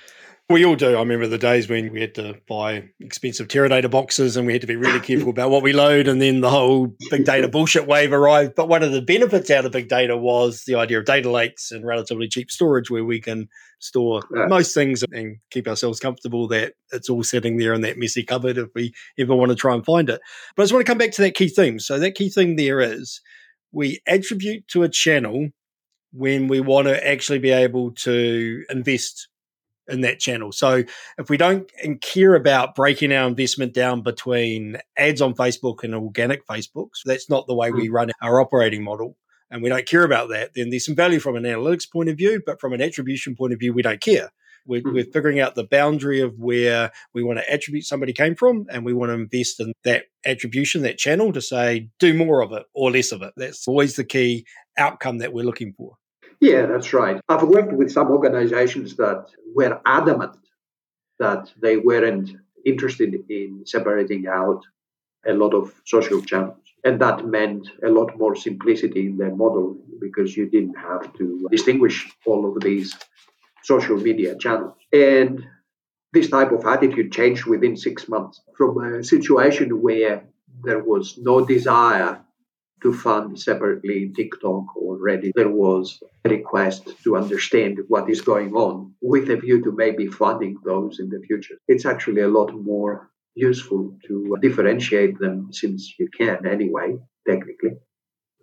We 0.50 0.66
all 0.66 0.76
do. 0.76 0.96
I 0.96 1.00
remember 1.00 1.26
the 1.26 1.38
days 1.38 1.68
when 1.68 1.92
we 1.92 2.00
had 2.00 2.14
to 2.16 2.34
buy 2.46 2.90
expensive 3.00 3.48
Teradata 3.48 3.90
boxes 3.90 4.36
and 4.36 4.46
we 4.46 4.52
had 4.52 4.60
to 4.60 4.66
be 4.66 4.76
really 4.76 5.00
careful 5.00 5.30
about 5.30 5.50
what 5.50 5.62
we 5.62 5.72
load. 5.72 6.08
And 6.08 6.20
then 6.20 6.40
the 6.42 6.50
whole 6.50 6.94
big 7.10 7.24
data 7.24 7.48
bullshit 7.52 7.86
wave 7.86 8.12
arrived. 8.12 8.54
But 8.54 8.68
one 8.68 8.82
of 8.82 8.92
the 8.92 9.00
benefits 9.00 9.50
out 9.50 9.64
of 9.64 9.72
big 9.72 9.88
data 9.88 10.16
was 10.16 10.64
the 10.66 10.74
idea 10.74 10.98
of 10.98 11.06
data 11.06 11.30
lakes 11.30 11.70
and 11.70 11.86
relatively 11.86 12.28
cheap 12.28 12.50
storage 12.50 12.90
where 12.90 13.04
we 13.04 13.18
can 13.18 13.48
store 13.78 14.22
yeah. 14.34 14.46
most 14.46 14.74
things 14.74 15.02
and 15.12 15.38
keep 15.50 15.66
ourselves 15.66 16.00
comfortable 16.00 16.46
that 16.48 16.74
it's 16.92 17.08
all 17.08 17.22
sitting 17.22 17.56
there 17.56 17.72
in 17.72 17.80
that 17.80 17.96
messy 17.96 18.22
cupboard 18.22 18.58
if 18.58 18.68
we 18.74 18.92
ever 19.18 19.34
want 19.34 19.50
to 19.50 19.56
try 19.56 19.72
and 19.72 19.86
find 19.86 20.10
it. 20.10 20.20
But 20.54 20.62
I 20.62 20.64
just 20.64 20.74
want 20.74 20.84
to 20.84 20.90
come 20.90 20.98
back 20.98 21.12
to 21.12 21.22
that 21.22 21.34
key 21.34 21.48
theme. 21.48 21.78
So 21.78 21.98
that 21.98 22.14
key 22.14 22.28
thing 22.28 22.56
there 22.56 22.80
is 22.80 23.22
we 23.72 24.00
attribute 24.06 24.68
to 24.68 24.82
a 24.82 24.88
channel 24.88 25.48
when 26.12 26.46
we 26.46 26.60
want 26.60 26.88
to 26.88 27.08
actually 27.08 27.38
be 27.38 27.50
able 27.50 27.92
to 27.92 28.64
invest 28.68 29.28
in 29.88 30.02
that 30.02 30.20
channel. 30.20 30.52
So 30.52 30.84
if 31.18 31.28
we 31.28 31.36
don't 31.36 31.70
care 32.00 32.34
about 32.34 32.74
breaking 32.74 33.12
our 33.12 33.26
investment 33.26 33.74
down 33.74 34.02
between 34.02 34.78
ads 34.96 35.20
on 35.20 35.34
Facebook 35.34 35.82
and 35.82 35.94
organic 35.94 36.46
Facebooks, 36.46 37.02
that's 37.04 37.28
not 37.28 37.46
the 37.46 37.54
way 37.54 37.70
we 37.70 37.88
mm. 37.88 37.92
run 37.92 38.10
our 38.22 38.40
operating 38.40 38.84
model. 38.84 39.16
And 39.50 39.62
we 39.62 39.68
don't 39.68 39.86
care 39.86 40.04
about 40.04 40.30
that, 40.30 40.52
then 40.54 40.70
there's 40.70 40.86
some 40.86 40.96
value 40.96 41.18
from 41.18 41.36
an 41.36 41.42
analytics 41.42 41.90
point 41.90 42.08
of 42.08 42.16
view, 42.16 42.40
but 42.46 42.58
from 42.58 42.72
an 42.72 42.80
attribution 42.80 43.36
point 43.36 43.52
of 43.52 43.58
view, 43.58 43.74
we 43.74 43.82
don't 43.82 44.00
care. 44.00 44.30
We're, 44.64 44.80
mm. 44.80 44.94
we're 44.94 45.04
figuring 45.04 45.40
out 45.40 45.56
the 45.56 45.66
boundary 45.66 46.20
of 46.20 46.38
where 46.38 46.90
we 47.12 47.22
want 47.22 47.38
to 47.38 47.52
attribute 47.52 47.84
somebody 47.84 48.12
came 48.12 48.34
from, 48.34 48.66
and 48.70 48.84
we 48.84 48.94
want 48.94 49.10
to 49.10 49.14
invest 49.14 49.60
in 49.60 49.74
that 49.84 50.04
attribution, 50.24 50.82
that 50.82 50.96
channel 50.96 51.32
to 51.32 51.42
say, 51.42 51.90
do 51.98 52.14
more 52.14 52.42
of 52.42 52.52
it 52.52 52.62
or 52.72 52.90
less 52.90 53.12
of 53.12 53.20
it. 53.20 53.34
That's 53.36 53.68
always 53.68 53.96
the 53.96 54.04
key 54.04 54.46
outcome 54.78 55.18
that 55.18 55.34
we're 55.34 55.44
looking 55.44 55.74
for. 55.76 55.96
Yeah, 56.42 56.66
that's 56.66 56.92
right. 56.92 57.20
I've 57.28 57.44
worked 57.44 57.72
with 57.72 57.92
some 57.92 58.08
organizations 58.10 58.96
that 58.96 59.26
were 59.54 59.80
adamant 59.86 60.36
that 61.20 61.52
they 61.62 61.76
weren't 61.76 62.30
interested 62.66 63.14
in 63.28 63.62
separating 63.64 64.26
out 64.26 64.60
a 65.24 65.34
lot 65.34 65.54
of 65.54 65.72
social 65.86 66.20
channels. 66.20 66.58
And 66.84 67.00
that 67.00 67.24
meant 67.24 67.68
a 67.86 67.88
lot 67.88 68.18
more 68.18 68.34
simplicity 68.34 69.06
in 69.06 69.18
their 69.18 69.32
model 69.32 69.78
because 70.00 70.36
you 70.36 70.50
didn't 70.50 70.74
have 70.74 71.16
to 71.18 71.46
distinguish 71.48 72.10
all 72.26 72.44
of 72.50 72.60
these 72.60 72.92
social 73.62 73.96
media 73.96 74.36
channels. 74.36 74.74
And 74.92 75.46
this 76.12 76.28
type 76.28 76.50
of 76.50 76.66
attitude 76.66 77.12
changed 77.12 77.46
within 77.46 77.76
six 77.76 78.08
months 78.08 78.40
from 78.56 78.78
a 78.78 79.04
situation 79.04 79.80
where 79.80 80.24
there 80.64 80.82
was 80.82 81.16
no 81.18 81.46
desire 81.46 82.18
to 82.82 82.92
fund 82.92 83.38
separately 83.38 84.12
TikTok 84.14 84.76
already. 84.76 85.32
There 85.34 85.48
was 85.48 86.02
a 86.24 86.28
request 86.28 86.90
to 87.04 87.16
understand 87.16 87.78
what 87.88 88.10
is 88.10 88.20
going 88.20 88.52
on 88.54 88.94
with 89.00 89.30
a 89.30 89.36
view 89.36 89.62
to 89.62 89.72
maybe 89.72 90.06
funding 90.06 90.56
those 90.64 90.98
in 90.98 91.08
the 91.08 91.20
future. 91.20 91.56
It's 91.68 91.86
actually 91.86 92.22
a 92.22 92.28
lot 92.28 92.52
more 92.54 93.10
useful 93.34 93.96
to 94.06 94.36
differentiate 94.42 95.18
them 95.18 95.52
since 95.52 95.94
you 95.98 96.08
can 96.08 96.46
anyway, 96.46 96.98
technically, 97.26 97.76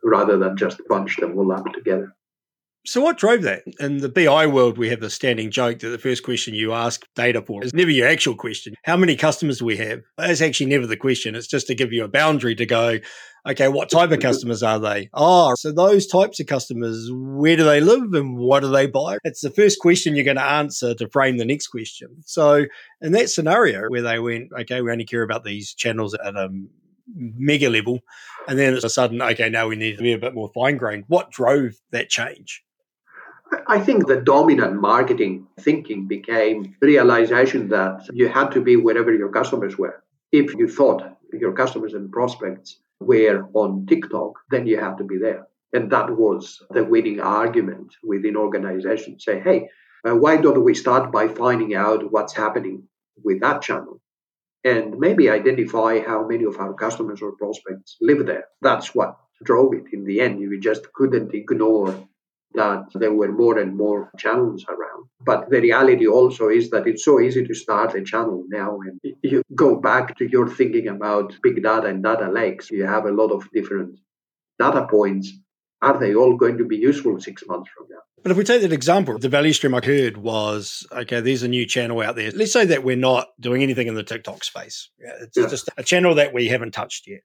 rather 0.03 0.37
than 0.37 0.57
just 0.57 0.81
bunch 0.87 1.17
them 1.17 1.37
all 1.37 1.51
up 1.51 1.71
together. 1.73 2.15
So, 2.85 3.01
what 3.01 3.17
drove 3.17 3.41
that? 3.43 3.63
In 3.79 3.97
the 3.97 4.09
BI 4.09 4.47
world, 4.47 4.77
we 4.77 4.89
have 4.89 5.01
the 5.01 5.09
standing 5.09 5.51
joke 5.51 5.79
that 5.79 5.89
the 5.89 5.97
first 5.97 6.23
question 6.23 6.55
you 6.55 6.73
ask 6.73 7.05
data 7.13 7.41
for 7.41 7.63
is 7.63 7.73
never 7.73 7.91
your 7.91 8.07
actual 8.07 8.35
question. 8.35 8.73
How 8.83 8.95
many 8.95 9.15
customers 9.15 9.59
do 9.59 9.65
we 9.65 9.77
have? 9.77 10.01
That's 10.17 10.41
actually 10.41 10.67
never 10.67 10.87
the 10.87 10.97
question. 10.97 11.35
It's 11.35 11.45
just 11.45 11.67
to 11.67 11.75
give 11.75 11.91
you 11.91 12.05
a 12.05 12.07
boundary 12.07 12.55
to 12.55 12.65
go, 12.65 12.99
okay, 13.47 13.67
what 13.67 13.89
type 13.89 14.11
of 14.11 14.19
customers 14.21 14.63
are 14.63 14.79
they? 14.79 15.09
Oh, 15.13 15.53
so 15.57 15.71
those 15.73 16.07
types 16.07 16.39
of 16.39 16.47
customers, 16.47 17.09
where 17.11 17.57
do 17.57 17.63
they 17.65 17.81
live 17.81 18.13
and 18.13 18.37
what 18.37 18.61
do 18.61 18.69
they 18.69 18.87
buy? 18.87 19.17
It's 19.25 19.41
the 19.41 19.51
first 19.51 19.79
question 19.79 20.15
you're 20.15 20.25
going 20.25 20.37
to 20.37 20.43
answer 20.43 20.95
to 20.95 21.09
frame 21.09 21.37
the 21.37 21.45
next 21.45 21.67
question. 21.67 22.23
So, 22.25 22.65
in 23.01 23.11
that 23.11 23.29
scenario 23.29 23.89
where 23.89 24.01
they 24.01 24.19
went, 24.19 24.51
okay, 24.61 24.81
we 24.81 24.91
only 24.91 25.05
care 25.05 25.23
about 25.23 25.43
these 25.43 25.73
channels 25.73 26.13
at 26.13 26.35
a 26.35 26.49
mega 27.13 27.69
level, 27.69 27.99
and 28.47 28.57
then 28.57 28.73
it's 28.73 28.85
a 28.85 28.89
sudden, 28.89 29.21
okay, 29.21 29.49
now 29.49 29.67
we 29.67 29.75
need 29.75 29.97
to 29.97 30.03
be 30.03 30.13
a 30.13 30.17
bit 30.17 30.33
more 30.33 30.49
fine 30.53 30.77
grained. 30.77 31.03
What 31.07 31.31
drove 31.31 31.73
that 31.91 32.09
change? 32.09 32.63
I 33.67 33.79
think 33.79 34.07
the 34.07 34.21
dominant 34.21 34.81
marketing 34.81 35.47
thinking 35.59 36.07
became 36.07 36.75
realization 36.81 37.69
that 37.69 38.07
you 38.13 38.27
had 38.27 38.49
to 38.51 38.61
be 38.61 38.75
wherever 38.75 39.13
your 39.13 39.29
customers 39.29 39.77
were. 39.77 40.03
If 40.31 40.53
you 40.55 40.67
thought 40.67 41.17
your 41.33 41.53
customers 41.53 41.93
and 41.93 42.11
prospects 42.11 42.79
were 42.99 43.47
on 43.53 43.85
TikTok, 43.85 44.33
then 44.51 44.67
you 44.67 44.79
had 44.79 44.97
to 44.97 45.03
be 45.03 45.17
there. 45.17 45.47
And 45.73 45.91
that 45.91 46.09
was 46.09 46.61
the 46.71 46.83
winning 46.83 47.19
argument 47.19 47.93
within 48.03 48.35
organizations. 48.35 49.23
Say, 49.23 49.39
hey, 49.39 49.69
uh, 50.07 50.15
why 50.15 50.37
don't 50.37 50.63
we 50.63 50.73
start 50.73 51.11
by 51.11 51.27
finding 51.27 51.75
out 51.75 52.11
what's 52.11 52.33
happening 52.33 52.87
with 53.23 53.39
that 53.41 53.61
channel? 53.61 54.01
And 54.63 54.97
maybe 54.99 55.29
identify 55.29 56.01
how 56.01 56.27
many 56.27 56.43
of 56.43 56.57
our 56.57 56.73
customers 56.73 57.21
or 57.21 57.33
prospects 57.33 57.97
live 58.01 58.25
there. 58.25 58.45
That's 58.61 58.93
what 58.93 59.17
drove 59.43 59.73
it 59.73 59.93
in 59.93 60.03
the 60.05 60.21
end. 60.21 60.39
You 60.39 60.59
just 60.59 60.91
couldn't 60.93 61.33
ignore 61.33 61.95
that 62.53 62.85
there 62.95 63.13
were 63.13 63.31
more 63.31 63.59
and 63.59 63.77
more 63.77 64.11
channels 64.17 64.65
around. 64.67 65.05
But 65.21 65.49
the 65.49 65.61
reality 65.61 66.07
also 66.07 66.49
is 66.49 66.69
that 66.71 66.87
it's 66.87 67.05
so 67.05 67.19
easy 67.19 67.45
to 67.45 67.53
start 67.53 67.95
a 67.95 68.03
channel 68.03 68.43
now. 68.49 68.79
And 68.81 68.99
you 69.21 69.43
go 69.55 69.75
back 69.75 70.17
to 70.17 70.29
your 70.29 70.49
thinking 70.49 70.87
about 70.87 71.35
big 71.43 71.61
data 71.61 71.87
and 71.87 72.03
data 72.03 72.29
lakes. 72.31 72.71
You 72.71 72.85
have 72.85 73.05
a 73.05 73.11
lot 73.11 73.31
of 73.31 73.49
different 73.51 73.99
data 74.57 74.87
points. 74.89 75.31
Are 75.81 75.97
they 75.97 76.15
all 76.15 76.35
going 76.35 76.57
to 76.57 76.65
be 76.65 76.77
useful 76.77 77.19
six 77.19 77.43
months 77.47 77.69
from 77.75 77.87
now? 77.89 77.99
But 78.21 78.31
if 78.31 78.37
we 78.37 78.43
take 78.43 78.61
that 78.63 78.73
example, 78.73 79.17
the 79.17 79.29
value 79.29 79.53
stream 79.53 79.73
I 79.73 79.81
heard 79.83 80.17
was 80.17 80.85
okay, 80.91 81.21
there's 81.21 81.43
a 81.43 81.47
new 81.47 81.65
channel 81.65 82.01
out 82.01 82.15
there. 82.15 82.31
Let's 82.31 82.51
say 82.51 82.65
that 82.65 82.83
we're 82.83 82.97
not 82.97 83.29
doing 83.39 83.63
anything 83.63 83.87
in 83.87 83.95
the 83.95 84.03
TikTok 84.03 84.43
space. 84.43 84.89
It's 84.99 85.37
yeah. 85.37 85.47
just 85.47 85.69
a 85.77 85.83
channel 85.83 86.15
that 86.15 86.33
we 86.33 86.47
haven't 86.47 86.71
touched 86.71 87.07
yet. 87.07 87.21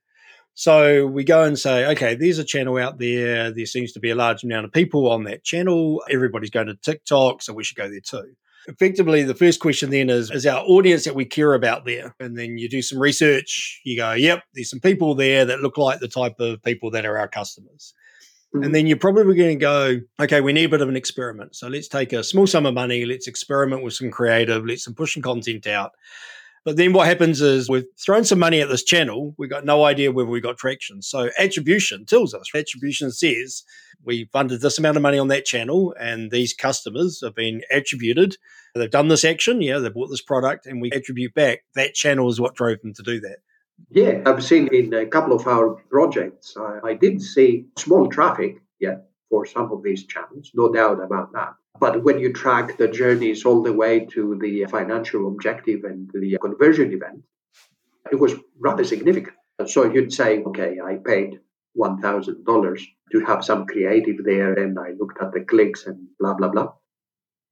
So 0.54 1.06
we 1.06 1.24
go 1.24 1.42
and 1.42 1.58
say, 1.58 1.86
okay, 1.92 2.14
there's 2.14 2.38
a 2.38 2.44
channel 2.44 2.76
out 2.78 2.98
there. 2.98 3.50
There 3.50 3.66
seems 3.66 3.92
to 3.92 4.00
be 4.00 4.10
a 4.10 4.14
large 4.14 4.44
amount 4.44 4.64
of 4.64 4.72
people 4.72 5.10
on 5.10 5.24
that 5.24 5.42
channel. 5.42 6.02
Everybody's 6.08 6.50
going 6.50 6.68
to 6.68 6.76
TikTok, 6.76 7.42
so 7.42 7.52
we 7.52 7.64
should 7.64 7.76
go 7.76 7.88
there 7.88 8.00
too. 8.00 8.34
Effectively, 8.66 9.24
the 9.24 9.34
first 9.34 9.60
question 9.60 9.90
then 9.90 10.08
is, 10.08 10.30
is 10.30 10.46
our 10.46 10.64
audience 10.64 11.04
that 11.04 11.14
we 11.14 11.24
care 11.24 11.52
about 11.54 11.84
there? 11.84 12.14
And 12.18 12.38
then 12.38 12.56
you 12.56 12.68
do 12.68 12.80
some 12.80 12.98
research. 12.98 13.80
You 13.84 13.96
go, 13.96 14.12
yep, 14.12 14.44
there's 14.54 14.70
some 14.70 14.80
people 14.80 15.14
there 15.14 15.44
that 15.44 15.60
look 15.60 15.76
like 15.76 16.00
the 16.00 16.08
type 16.08 16.40
of 16.40 16.62
people 16.62 16.90
that 16.92 17.04
are 17.04 17.18
our 17.18 17.28
customers. 17.28 17.92
Mm-hmm. 18.54 18.64
And 18.64 18.74
then 18.74 18.86
you're 18.86 18.96
probably 18.96 19.34
going 19.34 19.58
to 19.58 19.62
go, 19.62 20.00
okay, 20.20 20.40
we 20.40 20.52
need 20.52 20.64
a 20.64 20.68
bit 20.68 20.80
of 20.80 20.88
an 20.88 20.96
experiment. 20.96 21.56
So 21.56 21.68
let's 21.68 21.88
take 21.88 22.12
a 22.12 22.24
small 22.24 22.46
sum 22.46 22.64
of 22.64 22.74
money. 22.74 23.04
Let's 23.04 23.26
experiment 23.26 23.82
with 23.82 23.94
some 23.94 24.10
creative. 24.10 24.64
Let's 24.64 24.84
some 24.84 24.94
pushing 24.94 25.22
content 25.22 25.66
out. 25.66 25.92
But 26.64 26.76
then 26.76 26.94
what 26.94 27.06
happens 27.06 27.42
is 27.42 27.68
we've 27.68 27.84
thrown 27.98 28.24
some 28.24 28.38
money 28.38 28.60
at 28.60 28.70
this 28.70 28.84
channel. 28.84 29.34
We've 29.36 29.50
got 29.50 29.66
no 29.66 29.84
idea 29.84 30.12
whether 30.12 30.30
we 30.30 30.40
got 30.40 30.56
traction. 30.56 31.02
So 31.02 31.30
attribution 31.38 32.06
tells 32.06 32.32
us, 32.32 32.48
attribution 32.54 33.10
says 33.10 33.64
we 34.02 34.30
funded 34.32 34.62
this 34.62 34.78
amount 34.78 34.96
of 34.96 35.02
money 35.02 35.18
on 35.18 35.28
that 35.28 35.44
channel 35.44 35.94
and 36.00 36.30
these 36.30 36.54
customers 36.54 37.20
have 37.22 37.34
been 37.34 37.62
attributed. 37.70 38.36
They've 38.74 38.90
done 38.90 39.08
this 39.08 39.24
action. 39.24 39.60
Yeah, 39.60 39.78
they 39.78 39.90
bought 39.90 40.08
this 40.08 40.22
product 40.22 40.64
and 40.64 40.80
we 40.80 40.90
attribute 40.90 41.34
back. 41.34 41.64
That 41.74 41.94
channel 41.94 42.30
is 42.30 42.40
what 42.40 42.54
drove 42.54 42.80
them 42.80 42.94
to 42.94 43.02
do 43.02 43.20
that. 43.20 43.38
Yeah, 43.90 44.22
I've 44.24 44.44
seen 44.44 44.68
in 44.72 44.94
a 44.94 45.04
couple 45.04 45.36
of 45.36 45.46
our 45.46 45.74
projects, 45.90 46.56
I, 46.56 46.78
I 46.82 46.94
did 46.94 47.20
see 47.20 47.66
small 47.76 48.08
traffic, 48.08 48.62
yeah, 48.80 48.96
for 49.28 49.44
some 49.44 49.70
of 49.72 49.82
these 49.82 50.06
channels, 50.06 50.50
no 50.54 50.72
doubt 50.72 51.02
about 51.02 51.32
that. 51.32 51.54
But 51.80 52.04
when 52.04 52.18
you 52.18 52.32
track 52.32 52.78
the 52.78 52.88
journeys 52.88 53.44
all 53.44 53.62
the 53.62 53.72
way 53.72 54.06
to 54.12 54.38
the 54.40 54.64
financial 54.66 55.28
objective 55.28 55.84
and 55.84 56.08
the 56.12 56.38
conversion 56.40 56.92
event, 56.92 57.22
it 58.12 58.16
was 58.16 58.34
rather 58.60 58.84
significant. 58.84 59.36
So 59.66 59.84
you'd 59.84 60.12
say, 60.12 60.42
okay, 60.42 60.78
I 60.84 60.96
paid 60.96 61.40
$1,000 61.76 62.82
to 63.12 63.20
have 63.20 63.44
some 63.44 63.66
creative 63.66 64.24
there, 64.24 64.54
and 64.54 64.78
I 64.78 64.92
looked 64.98 65.20
at 65.20 65.32
the 65.32 65.40
clicks 65.40 65.86
and 65.86 66.06
blah, 66.18 66.34
blah, 66.34 66.48
blah. 66.48 66.72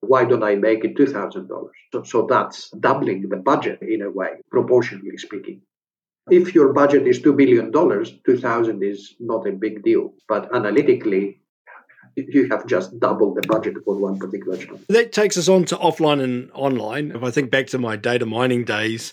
Why 0.00 0.24
don't 0.24 0.42
I 0.42 0.54
make 0.56 0.84
it 0.84 0.96
$2,000? 0.96 1.48
So, 1.92 2.02
so 2.02 2.26
that's 2.28 2.70
doubling 2.70 3.28
the 3.28 3.36
budget 3.36 3.80
in 3.82 4.02
a 4.02 4.10
way, 4.10 4.40
proportionally 4.50 5.16
speaking. 5.16 5.62
If 6.30 6.54
your 6.54 6.72
budget 6.72 7.06
is 7.06 7.20
$2 7.20 7.36
billion, 7.36 7.72
2000 7.72 8.82
is 8.82 9.14
not 9.18 9.46
a 9.46 9.52
big 9.52 9.82
deal. 9.82 10.14
But 10.28 10.54
analytically, 10.54 11.41
you 12.16 12.48
have 12.50 12.66
just 12.66 12.98
doubled 13.00 13.36
the 13.36 13.46
budget 13.46 13.74
for 13.84 13.96
one 13.96 14.18
particular 14.18 14.56
channel. 14.56 14.80
That 14.88 15.12
takes 15.12 15.36
us 15.36 15.48
on 15.48 15.64
to 15.66 15.76
offline 15.76 16.22
and 16.22 16.50
online. 16.52 17.12
If 17.12 17.22
I 17.22 17.30
think 17.30 17.50
back 17.50 17.66
to 17.68 17.78
my 17.78 17.96
data 17.96 18.26
mining 18.26 18.64
days, 18.64 19.12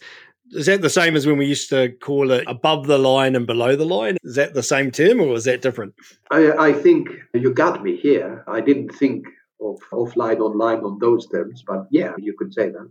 is 0.52 0.66
that 0.66 0.82
the 0.82 0.90
same 0.90 1.16
as 1.16 1.28
when 1.28 1.38
we 1.38 1.46
used 1.46 1.70
to 1.70 1.90
call 2.02 2.32
it 2.32 2.44
above 2.48 2.88
the 2.88 2.98
line 2.98 3.36
and 3.36 3.46
below 3.46 3.76
the 3.76 3.86
line? 3.86 4.18
Is 4.24 4.36
that 4.36 4.54
the 4.54 4.64
same 4.64 4.92
term 4.92 5.22
or 5.22 5.36
is 5.36 5.44
that 5.44 5.62
different? 5.62 5.94
I, 6.32 6.52
I 6.52 6.74
think 6.74 7.10
you 7.34 7.54
got 7.54 7.84
me 7.84 7.96
here. 7.96 8.44
I 8.48 8.62
didn't 8.62 8.90
think 8.90 9.28
of 9.62 9.80
offline, 9.92 10.40
online 10.40 10.80
on 10.80 10.98
those 11.00 11.28
terms, 11.28 11.64
but 11.66 11.88
yeah, 11.92 12.14
you 12.18 12.34
could 12.38 12.54
say 12.54 12.70
that. 12.70 12.90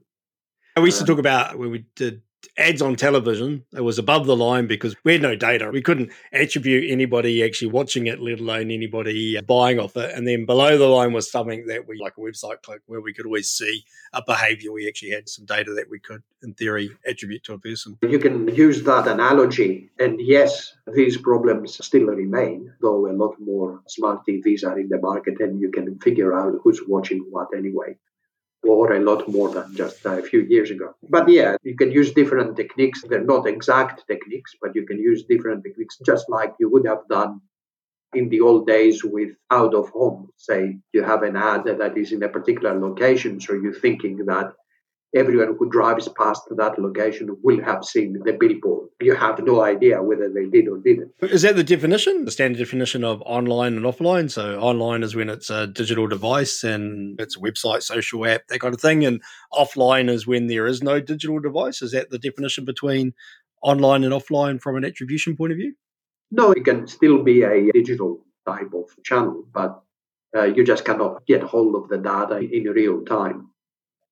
We 0.76 0.84
used 0.84 0.98
to 0.98 1.04
uh, 1.04 1.06
talk 1.08 1.18
about 1.18 1.58
when 1.58 1.70
we 1.70 1.84
did 1.96 2.22
ads 2.56 2.82
on 2.82 2.96
television. 2.96 3.64
It 3.74 3.82
was 3.82 3.98
above 3.98 4.26
the 4.26 4.36
line 4.36 4.66
because 4.66 4.94
we 5.04 5.12
had 5.12 5.22
no 5.22 5.36
data. 5.36 5.70
We 5.72 5.82
couldn't 5.82 6.12
attribute 6.32 6.90
anybody 6.90 7.42
actually 7.44 7.70
watching 7.70 8.06
it, 8.06 8.20
let 8.20 8.40
alone 8.40 8.70
anybody 8.70 9.36
uh, 9.36 9.42
buying 9.42 9.78
off 9.78 9.96
it. 9.96 10.14
And 10.14 10.26
then 10.26 10.46
below 10.46 10.76
the 10.76 10.86
line 10.86 11.12
was 11.12 11.30
something 11.30 11.66
that 11.66 11.86
we, 11.86 11.98
like 11.98 12.14
a 12.16 12.20
website 12.20 12.62
click, 12.62 12.82
where 12.86 13.00
we 13.00 13.12
could 13.14 13.26
always 13.26 13.48
see 13.48 13.84
a 14.12 14.22
behavior. 14.24 14.72
We 14.72 14.88
actually 14.88 15.10
had 15.10 15.28
some 15.28 15.46
data 15.46 15.72
that 15.74 15.90
we 15.90 15.98
could, 15.98 16.22
in 16.42 16.54
theory, 16.54 16.90
attribute 17.06 17.44
to 17.44 17.54
a 17.54 17.58
person. 17.58 17.98
You 18.02 18.18
can 18.18 18.54
use 18.54 18.82
that 18.84 19.06
analogy. 19.06 19.90
And 19.98 20.20
yes, 20.20 20.74
these 20.94 21.16
problems 21.16 21.84
still 21.84 22.06
remain, 22.06 22.72
though 22.80 23.10
a 23.10 23.12
lot 23.12 23.36
more 23.40 23.82
smart 23.86 24.22
TVs 24.28 24.64
are 24.64 24.78
in 24.78 24.88
the 24.88 25.00
market 25.00 25.40
and 25.40 25.60
you 25.60 25.70
can 25.70 25.98
figure 26.00 26.38
out 26.38 26.54
who's 26.62 26.80
watching 26.86 27.24
what 27.30 27.48
anyway 27.56 27.96
or 28.64 28.94
a 28.94 29.00
lot 29.00 29.28
more 29.28 29.50
than 29.50 29.74
just 29.74 30.04
a 30.04 30.22
few 30.22 30.40
years 30.40 30.70
ago. 30.70 30.94
But 31.08 31.28
yeah, 31.28 31.56
you 31.62 31.76
can 31.76 31.90
use 31.90 32.12
different 32.12 32.56
techniques. 32.56 33.02
They're 33.02 33.24
not 33.24 33.46
exact 33.46 34.06
techniques, 34.06 34.54
but 34.60 34.74
you 34.74 34.84
can 34.86 34.98
use 34.98 35.24
different 35.24 35.62
techniques 35.62 35.98
just 36.04 36.28
like 36.28 36.54
you 36.58 36.70
would 36.70 36.86
have 36.86 37.06
done 37.08 37.40
in 38.14 38.28
the 38.28 38.40
old 38.40 38.66
days 38.66 39.04
with 39.04 39.30
out 39.50 39.74
of 39.74 39.88
home. 39.90 40.30
Say 40.36 40.78
you 40.92 41.02
have 41.02 41.22
an 41.22 41.36
ad 41.36 41.64
that 41.64 41.96
is 41.96 42.12
in 42.12 42.22
a 42.22 42.28
particular 42.28 42.78
location, 42.78 43.40
so 43.40 43.52
you're 43.54 43.74
thinking 43.74 44.16
that 44.26 44.52
everyone 45.14 45.56
who 45.58 45.70
drives 45.70 46.08
past 46.08 46.42
that 46.50 46.78
location 46.78 47.36
will 47.42 47.62
have 47.64 47.84
seen 47.84 48.12
the 48.24 48.32
billboard. 48.32 48.88
You 49.00 49.14
have 49.14 49.42
no 49.42 49.62
idea 49.62 50.02
whether 50.02 50.28
they 50.28 50.46
did 50.46 50.68
or 50.68 50.78
didn't. 50.78 51.12
Is 51.22 51.42
that 51.42 51.56
the 51.56 51.64
definition, 51.64 52.24
the 52.24 52.30
standard 52.30 52.58
definition 52.58 53.04
of 53.04 53.22
online 53.22 53.76
and 53.76 53.86
offline? 53.86 54.30
So 54.30 54.58
online 54.58 55.02
is 55.02 55.14
when 55.14 55.30
it's 55.30 55.50
a 55.50 55.66
digital 55.66 56.06
device 56.06 56.62
and 56.62 57.18
it's 57.20 57.36
a 57.36 57.40
website, 57.40 57.82
social 57.82 58.26
app, 58.26 58.46
that 58.48 58.60
kind 58.60 58.74
of 58.74 58.80
thing. 58.80 59.04
And 59.04 59.22
offline 59.52 60.10
is 60.10 60.26
when 60.26 60.46
there 60.46 60.66
is 60.66 60.82
no 60.82 61.00
digital 61.00 61.40
device. 61.40 61.80
Is 61.80 61.92
that 61.92 62.10
the 62.10 62.18
definition 62.18 62.64
between 62.64 63.14
online 63.62 64.04
and 64.04 64.12
offline 64.12 64.60
from 64.60 64.76
an 64.76 64.84
attribution 64.84 65.36
point 65.36 65.52
of 65.52 65.58
view? 65.58 65.74
No, 66.30 66.52
it 66.52 66.64
can 66.64 66.86
still 66.86 67.22
be 67.22 67.42
a 67.42 67.72
digital 67.72 68.24
type 68.46 68.72
of 68.74 68.90
channel, 69.02 69.44
but 69.52 69.82
uh, 70.36 70.44
you 70.44 70.64
just 70.64 70.84
cannot 70.84 71.24
get 71.26 71.42
hold 71.42 71.74
of 71.74 71.88
the 71.88 71.96
data 71.96 72.38
in 72.38 72.64
real 72.64 73.02
time. 73.04 73.50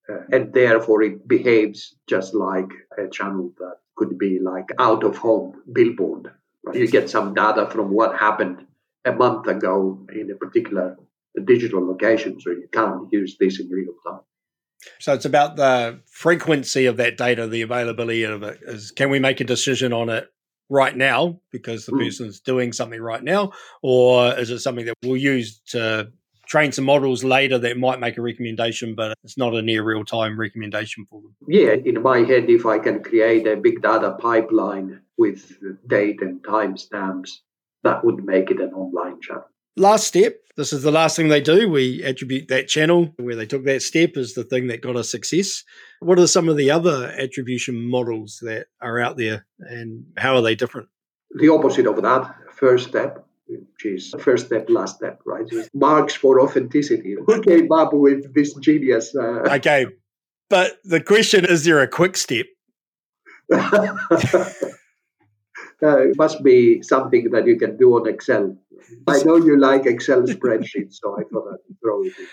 Uh, 0.09 0.19
and 0.33 0.53
therefore 0.53 1.03
it 1.03 1.27
behaves 1.27 1.97
just 2.07 2.35
like 2.35 2.71
a 2.97 3.09
channel 3.09 3.53
that 3.59 3.79
could 3.97 4.19
be 4.19 4.38
like 4.38 4.69
out 4.79 5.03
of 5.03 5.16
home 5.16 5.62
billboard. 5.73 6.31
Right? 6.64 6.77
You 6.77 6.88
get 6.88 7.11
some 7.11 7.35
data 7.35 7.69
from 7.71 7.90
what 7.90 8.16
happened 8.16 8.66
a 9.05 9.12
month 9.12 9.47
ago 9.47 10.07
in 10.12 10.31
a 10.31 10.35
particular 10.35 10.97
digital 11.45 11.87
location, 11.87 12.40
so 12.40 12.51
you 12.51 12.69
can't 12.73 13.12
use 13.12 13.37
this 13.38 13.61
in 13.61 13.69
real 13.69 13.95
time. 14.07 14.21
So 14.99 15.14
it's 15.14 15.25
about 15.25 15.57
the 15.57 16.01
frequency 16.07 16.87
of 16.87 16.97
that 16.99 17.16
data, 17.16 17.47
the 17.47 17.62
availability 17.62 18.25
of 18.25 18.42
it. 18.42 18.61
Is 18.62 18.90
can 18.90 19.11
we 19.11 19.19
make 19.19 19.40
a 19.40 19.45
decision 19.45 19.92
on 19.92 20.09
it 20.09 20.29
right 20.69 20.97
now 20.97 21.40
because 21.51 21.87
the 21.87 21.92
mm. 21.92 22.05
person's 22.05 22.40
doing 22.40 22.73
something 22.73 23.01
right 23.01 23.23
now, 23.23 23.53
or 23.83 24.35
is 24.35 24.51
it 24.51 24.61
something 24.61 24.87
that 24.87 24.95
we'll 25.05 25.16
use 25.16 25.61
to 25.69 26.12
train 26.46 26.72
some 26.72 26.85
models 26.85 27.24
later 27.24 27.59
that 27.59 27.78
might 27.78 28.00
make 28.00 28.16
a 28.18 28.22
recommendation, 28.22 28.94
but 28.94 29.16
it's 29.24 29.38
not 29.38 29.54
a 29.54 29.62
near 29.62 29.82
real 29.82 30.04
time 30.04 30.38
recommendation 30.38 31.06
for 31.11 31.20
them. 31.20 31.37
Yeah, 31.48 31.74
in 31.85 32.02
my 32.02 32.18
head, 32.18 32.48
if 32.48 32.66
I 32.66 32.78
can 32.78 33.02
create 33.02 33.46
a 33.46 33.56
big 33.56 33.82
data 33.82 34.16
pipeline 34.18 35.00
with 35.18 35.52
date 35.87 36.22
and 36.22 36.42
timestamps, 36.42 37.30
that 37.82 38.04
would 38.04 38.24
make 38.24 38.50
it 38.50 38.61
an 38.61 38.72
online 38.72 39.20
channel. 39.20 39.44
Last 39.76 40.06
step. 40.06 40.37
This 40.56 40.72
is 40.72 40.82
the 40.82 40.90
last 40.90 41.16
thing 41.16 41.28
they 41.28 41.42
do. 41.42 41.68
We 41.68 42.02
attribute 42.02 42.48
that 42.48 42.66
channel 42.66 43.12
where 43.18 43.37
they 43.37 43.44
took 43.44 43.64
that 43.64 43.82
step 43.82 44.16
as 44.16 44.32
the 44.32 44.42
thing 44.42 44.68
that 44.68 44.80
got 44.80 44.96
us 44.96 45.11
success. 45.11 45.62
What 46.00 46.18
are 46.18 46.26
some 46.26 46.48
of 46.48 46.56
the 46.56 46.70
other 46.70 47.12
attribution 47.18 47.87
models 47.87 48.38
that 48.40 48.68
are 48.80 48.98
out 48.98 49.18
there 49.18 49.44
and 49.59 50.06
how 50.16 50.35
are 50.35 50.40
they 50.40 50.54
different? 50.54 50.88
The 51.38 51.50
opposite 51.50 51.87
of 51.87 52.00
that, 52.00 52.35
first 52.54 52.88
step, 52.88 53.26
which 53.48 53.85
is 53.85 54.14
first 54.18 54.46
step, 54.46 54.66
last 54.68 54.96
step, 54.96 55.20
right? 55.24 55.44
It's 55.50 55.68
marks 55.74 56.14
for 56.14 56.40
authenticity. 56.40 57.16
Who 57.26 57.42
came 57.42 57.70
up 57.72 57.92
with 57.92 58.35
this 58.35 58.54
genius? 58.54 59.14
Uh... 59.14 59.42
Okay, 59.56 59.87
but 60.50 60.78
the 60.85 61.00
question 61.00 61.44
is: 61.44 61.64
there 61.64 61.80
a 61.80 61.88
quick 61.88 62.16
step? 62.16 62.46
uh, 63.52 64.48
it 65.80 66.16
must 66.16 66.42
be 66.42 66.82
something 66.82 67.30
that 67.30 67.46
you 67.46 67.56
can 67.59 67.76
do 67.76 67.94
on 67.94 68.09
Excel. 68.09 68.56
I 69.06 69.22
know 69.22 69.37
you 69.37 69.59
like 69.59 69.87
Excel 69.87 70.22
spreadsheets, 70.22 70.94
so 70.94 71.16
I 71.18 71.22
thought 71.32 71.52
I'd 71.52 71.80
throw 71.80 72.02
it 72.02 72.12
in. 72.18 72.26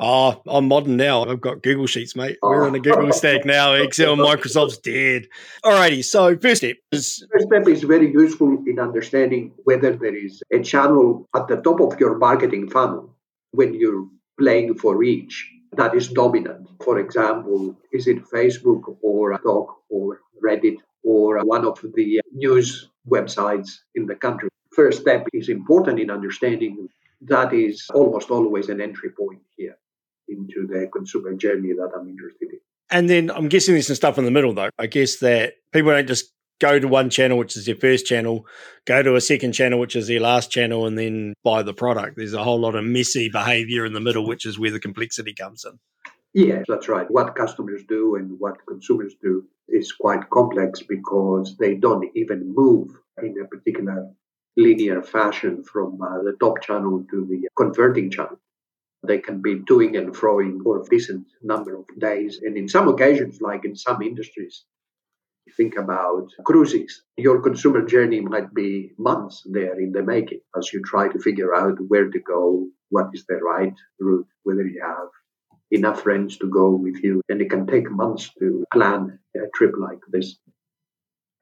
Oh, 0.00 0.40
I'm 0.46 0.68
modern 0.68 0.96
now. 0.96 1.24
I've 1.24 1.40
got 1.40 1.62
Google 1.62 1.88
Sheets, 1.88 2.14
mate. 2.14 2.38
We're 2.40 2.66
on 2.68 2.74
a 2.76 2.78
Google 2.78 3.08
oh. 3.08 3.10
stack 3.10 3.44
now. 3.44 3.74
Excel, 3.74 4.16
Microsoft's 4.16 4.78
dead. 4.78 5.26
Alrighty, 5.64 6.04
so 6.04 6.38
first 6.38 6.58
step 6.58 6.76
is 6.92 7.26
first 7.32 7.46
step 7.48 7.66
is 7.66 7.82
very 7.82 8.10
useful 8.12 8.62
in 8.66 8.78
understanding 8.78 9.52
whether 9.64 9.96
there 9.96 10.14
is 10.14 10.40
a 10.52 10.60
channel 10.62 11.28
at 11.34 11.48
the 11.48 11.56
top 11.56 11.80
of 11.80 11.98
your 11.98 12.16
marketing 12.16 12.70
funnel 12.70 13.12
when 13.50 13.74
you're 13.74 14.06
playing 14.38 14.76
for 14.76 14.96
reach 14.96 15.50
that 15.76 15.94
is 15.96 16.08
dominant. 16.08 16.68
For 16.84 17.00
example, 17.00 17.76
is 17.92 18.06
it 18.06 18.24
Facebook 18.24 18.96
or 19.02 19.32
TikTok 19.32 19.78
or 19.90 20.20
Reddit 20.42 20.76
or 21.02 21.44
one 21.44 21.64
of 21.64 21.84
the 21.94 22.20
news 22.32 22.88
websites 23.08 23.80
in 23.96 24.06
the 24.06 24.14
country? 24.14 24.48
First 24.72 25.00
step 25.00 25.26
is 25.32 25.48
important 25.48 25.98
in 25.98 26.08
understanding 26.08 26.88
that 27.22 27.52
is 27.52 27.84
almost 27.92 28.30
always 28.30 28.68
an 28.68 28.80
entry 28.80 29.10
point 29.10 29.40
here 29.56 29.76
into 30.28 30.66
the 30.66 30.88
consumer 30.92 31.34
journey 31.34 31.72
that 31.72 31.90
I'm 31.96 32.08
interested 32.08 32.50
in. 32.52 32.60
And 32.90 33.08
then 33.08 33.30
I'm 33.30 33.48
guessing 33.48 33.74
there's 33.74 33.86
some 33.86 33.96
stuff 33.96 34.18
in 34.18 34.24
the 34.24 34.30
middle, 34.30 34.54
though. 34.54 34.70
I 34.78 34.86
guess 34.86 35.18
that 35.18 35.54
people 35.72 35.90
don't 35.90 36.06
just 36.06 36.32
go 36.60 36.78
to 36.78 36.88
one 36.88 37.10
channel, 37.10 37.38
which 37.38 37.56
is 37.56 37.66
their 37.66 37.76
first 37.76 38.06
channel, 38.06 38.46
go 38.86 39.02
to 39.02 39.14
a 39.14 39.20
second 39.20 39.52
channel, 39.52 39.78
which 39.78 39.94
is 39.94 40.08
their 40.08 40.20
last 40.20 40.50
channel, 40.50 40.86
and 40.86 40.98
then 40.98 41.34
buy 41.44 41.62
the 41.62 41.74
product. 41.74 42.16
There's 42.16 42.32
a 42.32 42.42
whole 42.42 42.58
lot 42.58 42.74
of 42.74 42.84
messy 42.84 43.28
behavior 43.28 43.84
in 43.84 43.92
the 43.92 44.00
middle, 44.00 44.26
which 44.26 44.46
is 44.46 44.58
where 44.58 44.70
the 44.70 44.80
complexity 44.80 45.34
comes 45.34 45.64
in. 45.64 45.78
Yeah, 46.34 46.62
that's 46.68 46.88
right. 46.88 47.10
What 47.10 47.34
customers 47.34 47.82
do 47.88 48.16
and 48.16 48.38
what 48.38 48.64
consumers 48.66 49.14
do 49.22 49.44
is 49.68 49.92
quite 49.92 50.28
complex 50.30 50.82
because 50.82 51.56
they 51.58 51.74
don't 51.74 52.08
even 52.14 52.54
move 52.54 52.90
in 53.22 53.34
a 53.42 53.46
particular 53.46 54.10
linear 54.56 55.02
fashion 55.02 55.62
from 55.64 56.00
uh, 56.02 56.22
the 56.22 56.36
top 56.40 56.60
channel 56.62 57.04
to 57.10 57.26
the 57.26 57.48
converting 57.56 58.10
channel. 58.10 58.38
They 59.06 59.18
can 59.18 59.40
be 59.42 59.60
doing 59.60 59.96
and 59.96 60.14
throwing 60.14 60.60
for 60.62 60.80
a 60.80 60.84
decent 60.84 61.26
number 61.42 61.76
of 61.76 61.84
days. 61.98 62.40
And 62.42 62.56
in 62.56 62.68
some 62.68 62.88
occasions, 62.88 63.40
like 63.40 63.64
in 63.64 63.76
some 63.76 64.02
industries, 64.02 64.64
think 65.56 65.76
about 65.76 66.28
cruises. 66.44 67.02
Your 67.16 67.40
consumer 67.40 67.82
journey 67.84 68.20
might 68.20 68.52
be 68.52 68.92
months 68.98 69.42
there 69.46 69.78
in 69.80 69.92
the 69.92 70.02
making 70.02 70.40
as 70.56 70.72
you 70.72 70.82
try 70.82 71.08
to 71.08 71.18
figure 71.18 71.54
out 71.54 71.78
where 71.88 72.10
to 72.10 72.18
go, 72.20 72.66
what 72.90 73.06
is 73.14 73.24
the 73.26 73.36
right 73.36 73.74
route, 74.00 74.26
whether 74.42 74.66
you 74.66 74.82
have 74.82 75.08
enough 75.70 76.02
friends 76.02 76.36
to 76.38 76.48
go 76.48 76.70
with 76.70 77.02
you. 77.02 77.22
And 77.28 77.40
it 77.40 77.50
can 77.50 77.66
take 77.66 77.90
months 77.90 78.30
to 78.38 78.64
plan 78.72 79.18
a 79.36 79.48
trip 79.54 79.72
like 79.78 80.00
this. 80.10 80.36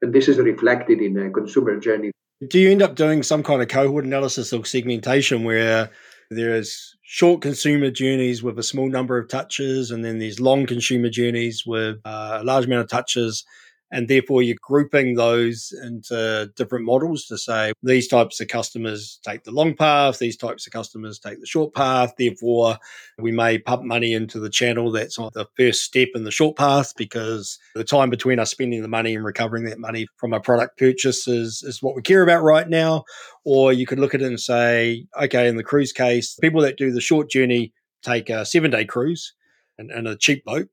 And 0.01 0.13
this 0.13 0.27
is 0.27 0.37
reflected 0.37 1.01
in 1.01 1.17
a 1.17 1.31
consumer 1.31 1.79
journey. 1.79 2.11
Do 2.45 2.59
you 2.59 2.69
end 2.69 2.83
up 2.83 2.95
doing 2.95 3.23
some 3.23 3.41
kind 3.41 3.61
of 3.61 3.67
cohort 3.67 4.05
analysis 4.05 4.53
or 4.53 4.63
segmentation 4.63 5.43
where 5.43 5.89
there's 6.29 6.95
short 7.03 7.41
consumer 7.41 7.89
journeys 7.91 8.43
with 8.43 8.59
a 8.59 8.63
small 8.63 8.89
number 8.89 9.17
of 9.17 9.29
touches, 9.29 9.91
and 9.91 10.03
then 10.03 10.19
there's 10.19 10.39
long 10.39 10.65
consumer 10.65 11.09
journeys 11.09 11.63
with 11.65 11.97
uh, 12.05 12.39
a 12.41 12.43
large 12.43 12.65
amount 12.65 12.81
of 12.83 12.89
touches 12.89 13.45
and 13.91 14.07
therefore 14.07 14.41
you're 14.41 14.57
grouping 14.61 15.15
those 15.15 15.73
into 15.83 16.51
different 16.55 16.85
models 16.85 17.25
to 17.25 17.37
say 17.37 17.73
these 17.83 18.07
types 18.07 18.39
of 18.39 18.47
customers 18.47 19.19
take 19.23 19.43
the 19.43 19.51
long 19.51 19.75
path 19.75 20.19
these 20.19 20.37
types 20.37 20.67
of 20.67 20.73
customers 20.73 21.19
take 21.19 21.39
the 21.39 21.45
short 21.45 21.73
path 21.73 22.13
therefore 22.17 22.77
we 23.17 23.31
may 23.31 23.57
pump 23.57 23.83
money 23.83 24.13
into 24.13 24.39
the 24.39 24.49
channel 24.49 24.91
that's 24.91 25.17
on 25.17 25.29
the 25.33 25.47
first 25.57 25.83
step 25.83 26.09
in 26.15 26.23
the 26.23 26.31
short 26.31 26.55
path 26.55 26.93
because 26.97 27.59
the 27.75 27.83
time 27.83 28.09
between 28.09 28.39
us 28.39 28.51
spending 28.51 28.81
the 28.81 28.87
money 28.87 29.15
and 29.15 29.23
recovering 29.23 29.65
that 29.65 29.79
money 29.79 30.07
from 30.17 30.33
a 30.33 30.39
product 30.39 30.77
purchase 30.77 31.27
is, 31.27 31.63
is 31.63 31.81
what 31.81 31.95
we 31.95 32.01
care 32.01 32.23
about 32.23 32.43
right 32.43 32.69
now. 32.69 33.03
Or 33.45 33.71
you 33.71 33.85
could 33.85 33.99
look 33.99 34.13
at 34.13 34.21
it 34.21 34.27
and 34.27 34.39
say 34.39 35.05
okay 35.21 35.47
in 35.47 35.57
the 35.57 35.63
cruise 35.63 35.93
case 35.93 36.37
people 36.41 36.61
that 36.61 36.77
do 36.77 36.91
the 36.91 37.01
short 37.01 37.29
journey 37.29 37.73
take 38.03 38.29
a 38.29 38.45
seven 38.45 38.71
day 38.71 38.85
cruise 38.85 39.33
and, 39.77 39.91
and 39.91 40.07
a 40.07 40.15
cheap 40.15 40.43
boat 40.45 40.67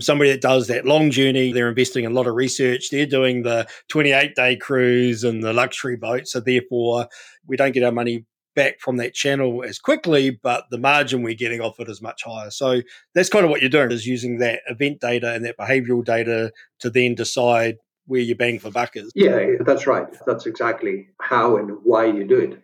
somebody 0.00 0.30
that 0.30 0.40
does 0.40 0.66
that 0.68 0.84
long 0.84 1.10
journey, 1.10 1.52
they're 1.52 1.68
investing 1.68 2.04
in 2.04 2.12
a 2.12 2.14
lot 2.14 2.26
of 2.26 2.34
research. 2.34 2.90
They're 2.90 3.06
doing 3.06 3.42
the 3.42 3.66
28 3.88 4.34
day 4.34 4.56
cruise 4.56 5.24
and 5.24 5.42
the 5.42 5.52
luxury 5.52 5.96
boat. 5.96 6.28
So 6.28 6.40
therefore, 6.40 7.08
we 7.46 7.56
don't 7.56 7.72
get 7.72 7.84
our 7.84 7.92
money 7.92 8.26
back 8.54 8.80
from 8.80 8.96
that 8.96 9.14
channel 9.14 9.62
as 9.62 9.78
quickly, 9.78 10.30
but 10.42 10.64
the 10.70 10.78
margin 10.78 11.22
we're 11.22 11.34
getting 11.34 11.60
off 11.60 11.78
it 11.78 11.88
is 11.88 12.02
much 12.02 12.22
higher. 12.24 12.50
So 12.50 12.82
that's 13.14 13.28
kind 13.28 13.44
of 13.44 13.50
what 13.50 13.60
you're 13.60 13.70
doing 13.70 13.92
is 13.92 14.06
using 14.06 14.38
that 14.38 14.60
event 14.68 15.00
data 15.00 15.32
and 15.32 15.44
that 15.44 15.56
behavioral 15.56 16.04
data 16.04 16.52
to 16.80 16.90
then 16.90 17.14
decide 17.14 17.76
where 18.06 18.20
your 18.20 18.36
bang 18.36 18.58
for 18.58 18.70
buck 18.70 18.96
is. 18.96 19.12
Yeah, 19.14 19.38
that's 19.60 19.86
right. 19.86 20.08
That's 20.26 20.46
exactly 20.46 21.08
how 21.20 21.56
and 21.56 21.78
why 21.84 22.06
you 22.06 22.24
do 22.24 22.38
it. 22.38 22.62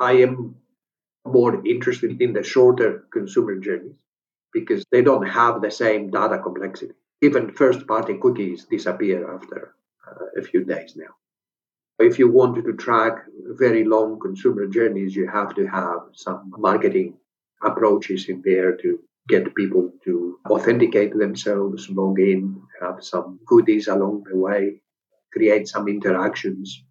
I 0.00 0.12
am 0.12 0.56
more 1.26 1.66
interested 1.66 2.22
in 2.22 2.32
the 2.32 2.42
shorter 2.42 3.04
consumer 3.12 3.56
journeys 3.56 3.96
because 4.52 4.84
they 4.90 5.02
don't 5.02 5.26
have 5.26 5.60
the 5.60 5.70
same 5.70 6.10
data 6.10 6.38
complexity. 6.38 6.94
Even 7.22 7.52
first 7.52 7.86
party 7.86 8.18
cookies 8.18 8.66
disappear 8.66 9.34
after 9.34 9.74
uh, 10.06 10.40
a 10.40 10.42
few 10.42 10.64
days 10.64 10.94
now. 10.96 11.14
If 11.98 12.18
you 12.18 12.30
wanted 12.30 12.64
to 12.66 12.74
track 12.74 13.24
very 13.48 13.84
long 13.84 14.20
consumer 14.20 14.66
journeys, 14.66 15.16
you 15.16 15.28
have 15.28 15.54
to 15.54 15.66
have 15.66 16.00
some 16.12 16.52
marketing 16.58 17.14
approaches 17.62 18.28
in 18.28 18.42
there 18.44 18.76
to 18.76 19.00
get 19.28 19.54
people 19.54 19.92
to 20.04 20.38
authenticate 20.48 21.16
themselves, 21.16 21.88
log 21.90 22.20
in, 22.20 22.62
have 22.80 23.02
some 23.02 23.40
goodies 23.46 23.88
along 23.88 24.24
the 24.30 24.36
way, 24.36 24.80
create 25.32 25.66
some 25.68 25.88
interactions 25.88 26.84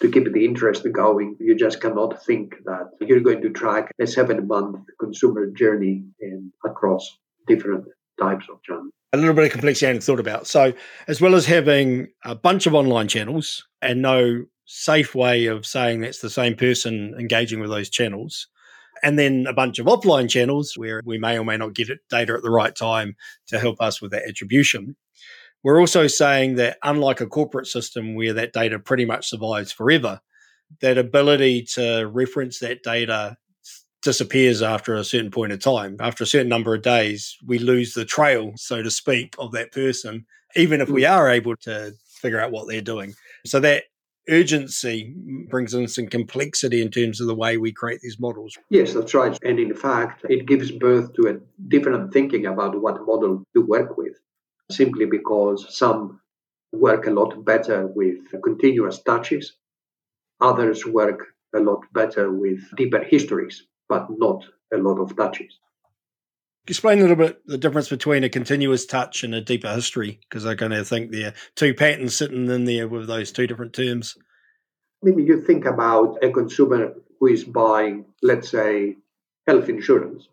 to 0.00 0.10
keep 0.10 0.32
the 0.32 0.44
interest 0.44 0.86
going. 0.92 1.36
You 1.40 1.54
just 1.54 1.80
cannot 1.80 2.24
think 2.24 2.56
that 2.64 2.90
you're 3.00 3.20
going 3.20 3.42
to 3.42 3.50
track 3.50 3.92
a 4.00 4.06
seven 4.06 4.46
month 4.46 4.80
consumer 4.98 5.46
journey 5.50 6.04
in, 6.20 6.52
across 6.64 7.18
different 7.46 7.86
types 8.20 8.46
of 8.50 8.62
channels. 8.62 8.90
A 9.12 9.16
little 9.16 9.34
bit 9.34 9.46
of 9.46 9.52
complexity 9.52 9.86
I 9.86 9.88
hadn't 9.90 10.02
thought 10.02 10.20
about. 10.20 10.46
So, 10.46 10.72
as 11.06 11.20
well 11.20 11.34
as 11.34 11.46
having 11.46 12.08
a 12.24 12.34
bunch 12.34 12.66
of 12.66 12.74
online 12.74 13.08
channels 13.08 13.66
and 13.80 14.02
no 14.02 14.44
safe 14.66 15.14
way 15.14 15.46
of 15.46 15.66
saying 15.66 16.00
that's 16.00 16.20
the 16.20 16.30
same 16.30 16.56
person 16.56 17.14
engaging 17.18 17.60
with 17.60 17.70
those 17.70 17.90
channels, 17.90 18.48
and 19.02 19.18
then 19.18 19.46
a 19.48 19.52
bunch 19.52 19.78
of 19.78 19.86
offline 19.86 20.28
channels 20.28 20.74
where 20.76 21.00
we 21.04 21.18
may 21.18 21.38
or 21.38 21.44
may 21.44 21.56
not 21.56 21.74
get 21.74 21.88
data 22.10 22.34
at 22.34 22.42
the 22.42 22.50
right 22.50 22.74
time 22.74 23.14
to 23.48 23.58
help 23.58 23.80
us 23.80 24.00
with 24.00 24.10
that 24.12 24.28
attribution. 24.28 24.96
We're 25.64 25.80
also 25.80 26.06
saying 26.06 26.56
that 26.56 26.76
unlike 26.82 27.22
a 27.22 27.26
corporate 27.26 27.66
system 27.66 28.14
where 28.14 28.34
that 28.34 28.52
data 28.52 28.78
pretty 28.78 29.06
much 29.06 29.30
survives 29.30 29.72
forever, 29.72 30.20
that 30.82 30.98
ability 30.98 31.62
to 31.74 32.04
reference 32.04 32.58
that 32.58 32.82
data 32.82 33.38
disappears 34.02 34.60
after 34.60 34.94
a 34.94 35.04
certain 35.04 35.30
point 35.30 35.52
of 35.52 35.60
time. 35.60 35.96
After 35.98 36.24
a 36.24 36.26
certain 36.26 36.50
number 36.50 36.74
of 36.74 36.82
days, 36.82 37.38
we 37.46 37.58
lose 37.58 37.94
the 37.94 38.04
trail, 38.04 38.52
so 38.56 38.82
to 38.82 38.90
speak, 38.90 39.34
of 39.38 39.52
that 39.52 39.72
person, 39.72 40.26
even 40.54 40.82
if 40.82 40.90
we 40.90 41.02
mm. 41.02 41.10
are 41.10 41.30
able 41.30 41.56
to 41.62 41.94
figure 42.06 42.40
out 42.40 42.52
what 42.52 42.68
they're 42.68 42.82
doing. 42.82 43.14
So 43.46 43.58
that 43.60 43.84
urgency 44.28 45.14
brings 45.48 45.72
in 45.72 45.88
some 45.88 46.08
complexity 46.08 46.82
in 46.82 46.90
terms 46.90 47.20
of 47.20 47.26
the 47.26 47.34
way 47.34 47.56
we 47.56 47.72
create 47.72 48.00
these 48.02 48.20
models. 48.20 48.58
Yes, 48.68 48.92
that's 48.92 49.14
right. 49.14 49.38
And 49.42 49.58
in 49.58 49.74
fact, 49.74 50.26
it 50.28 50.46
gives 50.46 50.70
birth 50.70 51.14
to 51.14 51.28
a 51.28 51.68
different 51.68 52.12
thinking 52.12 52.44
about 52.44 52.80
what 52.80 53.06
model 53.06 53.44
to 53.54 53.62
work 53.62 53.96
with 53.96 54.14
simply 54.70 55.06
because 55.06 55.76
some 55.76 56.20
work 56.72 57.06
a 57.06 57.10
lot 57.10 57.44
better 57.44 57.86
with 57.86 58.18
continuous 58.42 59.02
touches, 59.02 59.52
others 60.40 60.84
work 60.86 61.26
a 61.54 61.60
lot 61.60 61.84
better 61.92 62.30
with 62.30 62.60
deeper 62.76 63.02
histories, 63.02 63.64
but 63.88 64.06
not 64.10 64.44
a 64.72 64.76
lot 64.76 64.98
of 64.98 65.16
touches. 65.16 65.58
Explain 66.66 66.98
a 66.98 67.02
little 67.02 67.16
bit 67.16 67.46
the 67.46 67.58
difference 67.58 67.90
between 67.90 68.24
a 68.24 68.28
continuous 68.28 68.86
touch 68.86 69.22
and 69.22 69.34
a 69.34 69.40
deeper 69.40 69.72
history, 69.72 70.18
because 70.22 70.46
I 70.46 70.54
kind 70.54 70.72
of 70.72 70.88
think 70.88 71.10
there 71.10 71.28
are 71.28 71.34
two 71.54 71.74
patterns 71.74 72.16
sitting 72.16 72.48
in 72.48 72.64
there 72.64 72.88
with 72.88 73.06
those 73.06 73.32
two 73.32 73.46
different 73.46 73.74
terms. 73.74 74.16
Maybe 75.02 75.22
you 75.22 75.42
think 75.42 75.66
about 75.66 76.16
a 76.24 76.30
consumer 76.30 76.94
who 77.20 77.26
is 77.26 77.44
buying, 77.44 78.06
let's 78.22 78.48
say, 78.48 78.96
health 79.46 79.68
insurance. 79.68 80.26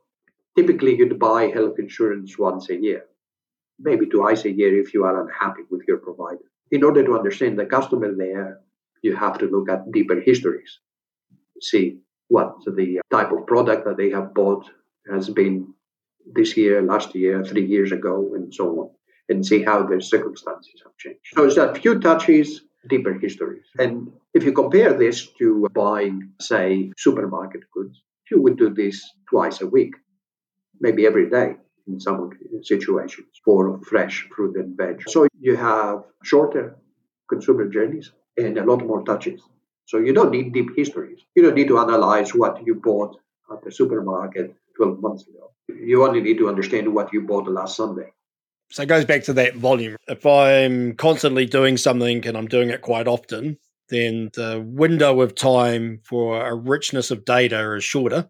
Typically, 0.58 0.96
you'd 0.96 1.20
buy 1.20 1.48
health 1.48 1.78
insurance 1.80 2.38
once 2.38 2.70
a 2.70 2.76
year 2.76 3.06
maybe 3.84 4.06
twice 4.06 4.46
a 4.46 4.52
year 4.52 4.80
if 4.80 4.94
you 4.94 5.04
are 5.04 5.22
unhappy 5.22 5.64
with 5.70 5.82
your 5.88 5.98
provider. 5.98 6.46
In 6.72 6.84
order 6.84 7.04
to 7.04 7.18
understand 7.18 7.60
the 7.60 7.66
customer 7.66 8.14
there, 8.16 8.60
you 9.02 9.16
have 9.16 9.38
to 9.40 9.46
look 9.48 9.70
at 9.70 9.92
deeper 9.92 10.20
histories, 10.20 10.80
see 11.62 12.00
what 12.30 12.56
the 12.66 13.02
type 13.12 13.32
of 13.32 13.46
product 13.46 13.86
that 13.86 13.98
they 13.98 14.10
have 14.10 14.34
bought 14.34 14.70
has 15.12 15.30
been 15.30 15.74
this 16.34 16.56
year, 16.56 16.82
last 16.82 17.14
year, 17.16 17.44
three 17.44 17.66
years 17.66 17.92
ago, 17.92 18.32
and 18.36 18.54
so 18.54 18.66
on, 18.80 18.90
and 19.28 19.46
see 19.46 19.64
how 19.64 19.86
their 19.86 20.00
circumstances 20.00 20.82
have 20.84 20.96
changed. 20.98 21.20
So 21.34 21.46
it's 21.46 21.58
a 21.58 21.74
few 21.74 22.00
touches, 22.00 22.62
deeper 22.88 23.14
histories. 23.14 23.66
And 23.80 24.12
if 24.34 24.44
you 24.44 24.54
compare 24.54 24.94
this 24.94 25.28
to 25.40 25.68
buying, 25.74 26.32
say, 26.40 26.92
supermarket 26.98 27.64
goods, 27.74 28.02
you 28.30 28.42
would 28.42 28.58
do 28.58 28.70
this 28.74 29.04
twice 29.30 29.62
a 29.62 29.68
week, 29.68 29.94
maybe 30.80 31.06
every 31.06 31.30
day 31.30 31.56
in 31.88 32.00
some 32.00 32.32
situations 32.62 33.28
for 33.44 33.80
fresh 33.84 34.28
fruit 34.36 34.56
and 34.56 34.78
veg. 34.78 35.04
So 35.08 35.28
you 35.40 35.56
have 35.56 36.04
shorter 36.24 36.76
consumer 37.30 37.68
journeys 37.68 38.12
and 38.38 38.58
a 38.58 38.66
lot 38.66 38.86
more 38.86 39.04
touches. 39.04 39.42
So 39.86 39.98
you 39.98 40.14
don't 40.14 40.32
need 40.32 40.54
deep 40.54 40.70
histories. 40.76 41.20
You 41.36 41.44
don't 41.44 41.56
need 41.56 41.68
to 41.68 41.80
analyze 41.80 42.34
what 42.34 42.66
you 42.66 42.76
bought 42.76 43.18
at 43.52 43.64
the 43.64 43.72
supermarket 43.72 44.56
12 44.78 45.02
months 45.02 45.28
ago. 45.28 45.52
You 45.68 46.06
only 46.06 46.22
need 46.22 46.38
to 46.38 46.50
understand 46.50 46.94
what 46.94 47.12
you 47.14 47.22
bought 47.22 47.48
last 47.48 47.76
Sunday. 47.76 48.14
So 48.72 48.84
it 48.84 48.88
goes 48.88 49.06
back 49.06 49.24
to 49.24 49.34
that 49.34 49.56
volume. 49.56 49.98
If 50.08 50.26
I'm 50.26 50.96
constantly 50.96 51.46
doing 51.46 51.76
something 51.76 52.26
and 52.26 52.38
I'm 52.38 52.48
doing 52.48 52.70
it 52.70 52.82
quite 52.82 53.08
often, 53.08 53.58
then 53.90 54.30
the 54.34 54.64
window 54.66 55.20
of 55.20 55.36
time 55.36 56.00
for 56.06 56.46
a 56.46 56.56
richness 56.56 57.12
of 57.12 57.26
data 57.26 57.76
is 57.76 57.84
shorter 57.84 58.30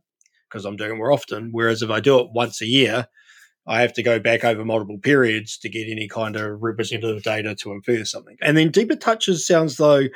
because 0.50 0.66
I'm 0.66 0.76
doing 0.76 0.92
it 0.92 0.98
more 0.98 1.12
often. 1.12 1.50
Whereas 1.52 1.84
if 1.84 1.92
I 1.92 2.00
do 2.00 2.20
it 2.20 2.30
once 2.34 2.62
a 2.62 2.66
year, 2.66 3.06
I 3.68 3.82
have 3.82 3.94
to 3.94 4.04
go 4.04 4.20
back 4.20 4.44
over 4.44 4.66
multiple 4.66 4.98
periods 4.98 5.58
to 5.60 5.70
get 5.70 5.88
any 5.88 6.08
kind 6.08 6.36
of 6.36 6.62
representative 6.62 7.24
data 7.24 7.56
to 7.56 7.72
infer 7.72 8.04
something. 8.06 8.38
And 8.42 8.58
then 8.58 8.72
deeper 8.72 8.96
touches 8.96 9.46
sounds 9.46 9.78
though 9.78 10.08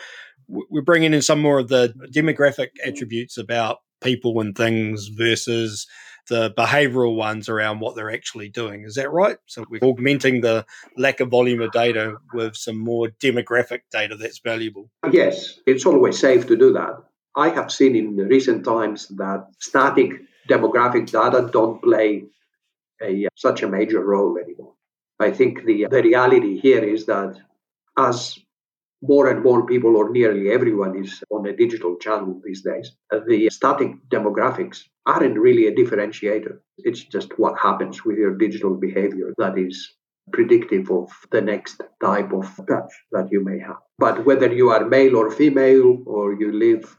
we're 0.48 0.82
bringing 0.82 1.14
in 1.14 1.22
some 1.22 1.42
more 1.42 1.60
of 1.60 1.70
the 1.70 1.94
demographic 2.14 2.70
attributes 2.84 3.38
about 3.38 3.80
people 4.02 4.40
and 4.40 4.56
things 4.56 5.08
versus 5.08 5.88
the 6.28 6.52
behavioral 6.58 7.16
ones 7.16 7.50
around 7.50 7.80
what 7.80 7.96
they're 7.96 8.12
actually 8.12 8.50
doing. 8.50 8.84
Is 8.84 8.96
that 8.96 9.12
right? 9.12 9.38
So 9.46 9.64
we're 9.70 9.84
augmenting 9.84 10.42
the 10.42 10.66
lack 10.98 11.20
of 11.20 11.30
volume 11.30 11.62
of 11.62 11.72
data 11.72 12.16
with 12.34 12.56
some 12.56 12.78
more 12.78 13.10
demographic 13.22 13.82
data 13.92 14.16
that's 14.16 14.40
valuable. 14.40 14.90
Yes, 15.12 15.60
it's 15.68 15.86
always 15.86 16.20
safe 16.20 16.48
to 16.48 16.56
do 16.56 16.74
that. 16.74 16.98
I 17.36 17.50
have 17.50 17.72
seen 17.72 17.96
in 17.96 18.16
recent 18.16 18.66
times 18.66 19.08
that 19.10 19.46
static 19.60 20.14
demographic 20.50 21.12
data 21.12 21.50
don't 21.52 21.82
play 21.82 22.24
a, 23.02 23.26
uh, 23.26 23.30
such 23.36 23.64
a 23.64 23.68
major 23.68 24.04
role 24.04 24.38
anymore. 24.38 24.74
I 25.20 25.32
think 25.32 25.66
the, 25.66 25.86
uh, 25.86 25.90
the 25.90 26.04
reality 26.04 26.60
here 26.60 26.84
is 26.84 27.06
that 27.06 27.38
as 27.98 28.38
more 29.02 29.30
and 29.30 29.44
more 29.44 29.66
people, 29.66 29.96
or 29.98 30.10
nearly 30.10 30.50
everyone, 30.50 30.96
is 30.98 31.24
on 31.30 31.46
a 31.48 31.56
digital 31.56 31.96
channel 31.98 32.42
these 32.44 32.62
days, 32.62 32.92
uh, 33.12 33.20
the 33.28 33.50
static 33.50 33.92
demographics 34.10 34.84
aren't 35.06 35.38
really 35.38 35.68
a 35.68 35.76
differentiator. 35.76 36.58
It's 36.80 37.04
just 37.04 37.38
what 37.38 37.60
happens 37.60 38.04
with 38.04 38.18
your 38.18 38.36
digital 38.36 38.76
behavior 38.76 39.34
that 39.38 39.58
is 39.58 39.96
predictive 40.32 40.90
of 40.90 41.10
the 41.32 41.42
next 41.42 41.82
type 42.02 42.34
of 42.34 42.48
touch 42.68 42.92
that 43.12 43.28
you 43.32 43.44
may 43.44 43.60
have. 43.60 43.78
But 44.00 44.26
whether 44.26 44.52
you 44.52 44.70
are 44.70 44.86
male 44.86 45.16
or 45.16 45.30
female, 45.30 46.02
or 46.08 46.34
you 46.34 46.52
live 46.52 46.98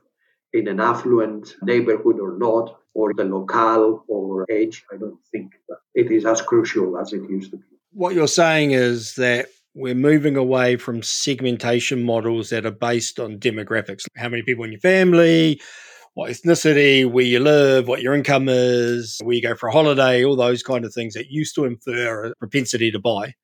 in 0.52 0.68
an 0.68 0.80
affluent 0.80 1.56
neighborhood 1.62 2.20
or 2.20 2.38
not, 2.38 2.78
or 2.96 3.12
the 3.12 3.24
locale 3.24 4.04
or 4.08 4.46
age, 4.50 4.84
I 4.90 4.96
don't 4.96 5.18
think 5.30 5.52
that 5.68 5.78
it 5.94 6.10
is 6.10 6.24
as 6.24 6.40
crucial 6.40 6.98
as 6.98 7.12
it 7.12 7.28
used 7.28 7.50
to 7.50 7.58
be. 7.58 7.64
What 7.92 8.14
you're 8.14 8.26
saying 8.26 8.70
is 8.70 9.14
that 9.16 9.48
we're 9.74 9.94
moving 9.94 10.36
away 10.36 10.76
from 10.76 11.02
segmentation 11.02 12.02
models 12.02 12.48
that 12.48 12.64
are 12.64 12.70
based 12.70 13.20
on 13.20 13.38
demographics. 13.38 14.06
How 14.16 14.30
many 14.30 14.42
people 14.42 14.64
in 14.64 14.72
your 14.72 14.80
family, 14.80 15.60
what 16.14 16.30
ethnicity, 16.30 17.08
where 17.08 17.24
you 17.24 17.40
live, 17.40 17.86
what 17.86 18.00
your 18.00 18.14
income 18.14 18.48
is, 18.48 19.20
where 19.22 19.36
you 19.36 19.42
go 19.42 19.54
for 19.54 19.68
a 19.68 19.72
holiday, 19.72 20.24
all 20.24 20.34
those 20.34 20.62
kind 20.62 20.86
of 20.86 20.94
things 20.94 21.12
that 21.12 21.30
used 21.30 21.54
to 21.56 21.66
infer 21.66 22.28
a 22.28 22.36
propensity 22.36 22.90
to 22.90 22.98
buy. 22.98 23.34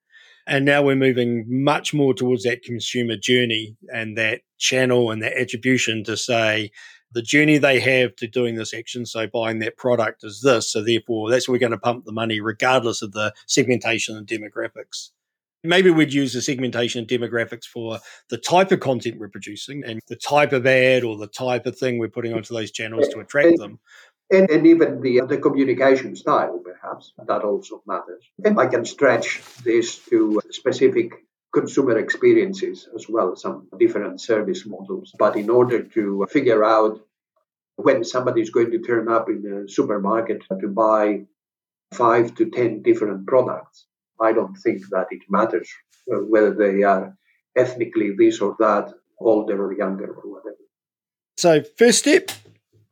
And 0.47 0.65
now 0.65 0.81
we're 0.81 0.95
moving 0.95 1.45
much 1.47 1.93
more 1.93 2.15
towards 2.15 2.43
that 2.43 2.63
consumer 2.63 3.15
journey 3.15 3.77
and 3.93 4.17
that 4.17 4.41
channel 4.57 5.11
and 5.11 5.21
that 5.21 5.37
attribution 5.37 6.03
to 6.05 6.17
say, 6.17 6.71
the 7.13 7.21
journey 7.21 7.57
they 7.57 7.79
have 7.79 8.15
to 8.17 8.27
doing 8.27 8.55
this 8.55 8.73
action, 8.73 9.05
so 9.05 9.27
buying 9.27 9.59
that 9.59 9.77
product 9.77 10.23
is 10.23 10.41
this. 10.41 10.71
So 10.71 10.83
therefore, 10.83 11.29
that's 11.29 11.47
where 11.47 11.53
we're 11.53 11.59
going 11.59 11.71
to 11.71 11.77
pump 11.77 12.05
the 12.05 12.11
money, 12.11 12.39
regardless 12.39 13.01
of 13.01 13.11
the 13.11 13.33
segmentation 13.47 14.17
and 14.17 14.27
demographics. 14.27 15.11
Maybe 15.65 15.89
we'd 15.89 16.13
use 16.13 16.33
the 16.33 16.41
segmentation 16.41 16.99
and 16.99 17.07
demographics 17.07 17.63
for 17.65 17.99
the 18.29 18.37
type 18.37 18.71
of 18.73 18.81
content 18.81 19.17
we're 19.17 19.29
producing 19.29 19.83
and 19.85 20.01
the 20.07 20.17
type 20.17 20.51
of 20.51 20.65
ad 20.65 21.05
or 21.05 21.17
the 21.17 21.27
type 21.27 21.65
of 21.65 21.77
thing 21.77 21.99
we're 21.99 22.09
putting 22.09 22.33
onto 22.33 22.53
those 22.53 22.71
channels 22.71 23.07
to 23.09 23.19
attract 23.19 23.57
them. 23.59 23.79
And, 24.29 24.49
and 24.49 24.67
even 24.67 24.99
the, 25.01 25.21
the 25.21 25.37
communication 25.37 26.15
style, 26.15 26.59
perhaps, 26.59 27.13
that 27.27 27.43
also 27.43 27.81
matters. 27.87 28.23
And 28.43 28.59
I 28.59 28.65
can 28.65 28.83
stretch 28.83 29.41
this 29.63 29.99
to 30.09 30.41
specific 30.49 31.13
consumer 31.53 31.97
experiences 31.97 32.89
as 32.95 33.07
well, 33.07 33.35
some 33.35 33.67
different 33.79 34.19
service 34.19 34.65
models. 34.65 35.13
But 35.17 35.35
in 35.35 35.49
order 35.49 35.83
to 35.83 36.25
figure 36.29 36.63
out 36.63 36.99
when 37.75 38.03
somebody 38.03 38.41
is 38.41 38.49
going 38.49 38.71
to 38.71 38.79
turn 38.79 39.07
up 39.07 39.29
in 39.29 39.41
the 39.41 39.69
supermarket 39.69 40.43
to 40.59 40.67
buy 40.67 41.25
five 41.93 42.35
to 42.35 42.49
ten 42.49 42.81
different 42.81 43.27
products, 43.27 43.85
I 44.19 44.33
don't 44.33 44.55
think 44.55 44.81
that 44.89 45.07
it 45.11 45.21
matters 45.29 45.69
uh, 46.11 46.17
whether 46.17 46.53
they 46.53 46.83
are 46.83 47.15
ethnically 47.55 48.15
this 48.17 48.41
or 48.41 48.55
that, 48.59 48.91
older 49.19 49.63
or 49.65 49.73
younger 49.73 50.11
or 50.11 50.33
whatever. 50.33 50.57
So, 51.37 51.63
first 51.77 51.99
step, 51.99 52.31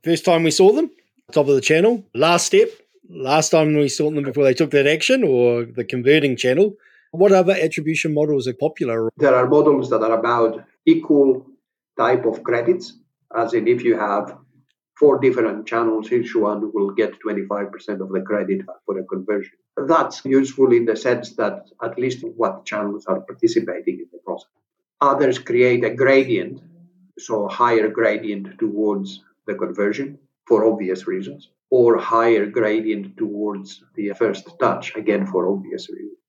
first 0.04 0.26
time 0.26 0.43
we 0.43 0.52
saw 0.52 0.71
them, 0.71 0.91
top 1.32 1.47
of 1.47 1.56
the 1.56 1.62
channel. 1.62 2.04
Last 2.13 2.47
step, 2.47 2.69
last 3.10 3.50
time 3.50 3.76
we 3.76 3.89
saw 3.89 4.12
them 4.12 4.24
before 4.24 4.43
they 4.43 4.54
took 4.54 4.71
that 4.71 4.88
action 4.88 5.24
or 5.24 5.65
the 5.65 5.84
converting 5.84 6.36
channel. 6.36 6.76
What 7.12 7.34
other 7.34 7.54
attribution 7.54 8.13
models 8.13 8.47
are 8.47 8.54
popular? 8.54 9.10
There 9.17 9.36
are 9.36 9.47
models 9.47 9.89
that 9.89 10.02
are 10.02 10.17
about 10.17 10.63
equal 10.86 11.45
type 11.97 12.26
of 12.26 12.41
credits, 12.41 12.93
as 13.36 13.54
in 13.54 13.67
if 13.67 13.84
you 13.84 13.97
have 13.97 14.38
four 14.97 15.19
different 15.19 15.67
channels, 15.67 16.10
each 16.12 16.34
one 16.36 16.71
will 16.74 16.91
get 16.91 17.19
25% 17.19 18.00
of 18.00 18.10
the 18.13 18.21
credit 18.21 18.62
for 18.86 18.97
a 18.97 19.04
conversion. 19.04 19.58
That's 19.76 20.24
useful 20.24 20.71
in 20.71 20.86
the 20.86 20.95
sense 20.95 21.36
that 21.36 21.65
at 21.84 22.00
least 22.00 22.24
what 22.38 22.65
channels 22.65 23.06
are 23.08 23.19
participating 23.19 24.00
in 24.00 24.08
the 24.13 24.19
process. 24.26 24.52
Others 25.02 25.39
create 25.39 25.84
a 25.84 25.93
gradient, 25.93 26.62
so 27.19 27.47
higher 27.47 27.89
gradient 27.89 28.58
towards 28.58 29.21
the 29.47 29.56
conversion 29.56 30.17
for 30.47 30.65
obvious 30.65 31.08
reasons, 31.08 31.50
or 31.69 31.97
higher 31.97 32.45
gradient 32.45 33.17
towards 33.17 33.84
the 33.95 34.13
first 34.13 34.47
touch, 34.60 34.95
again 34.95 35.26
for 35.26 35.52
obvious 35.52 35.89
reasons. 35.89 36.21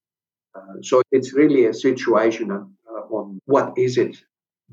Uh, 0.55 0.81
so 0.83 1.03
it's 1.11 1.33
really 1.33 1.67
a 1.67 1.75
situation 1.75 2.51
on, 2.51 2.75
uh, 2.89 3.15
on 3.15 3.39
what 3.47 3.73
is 3.77 3.99
it 3.99 4.17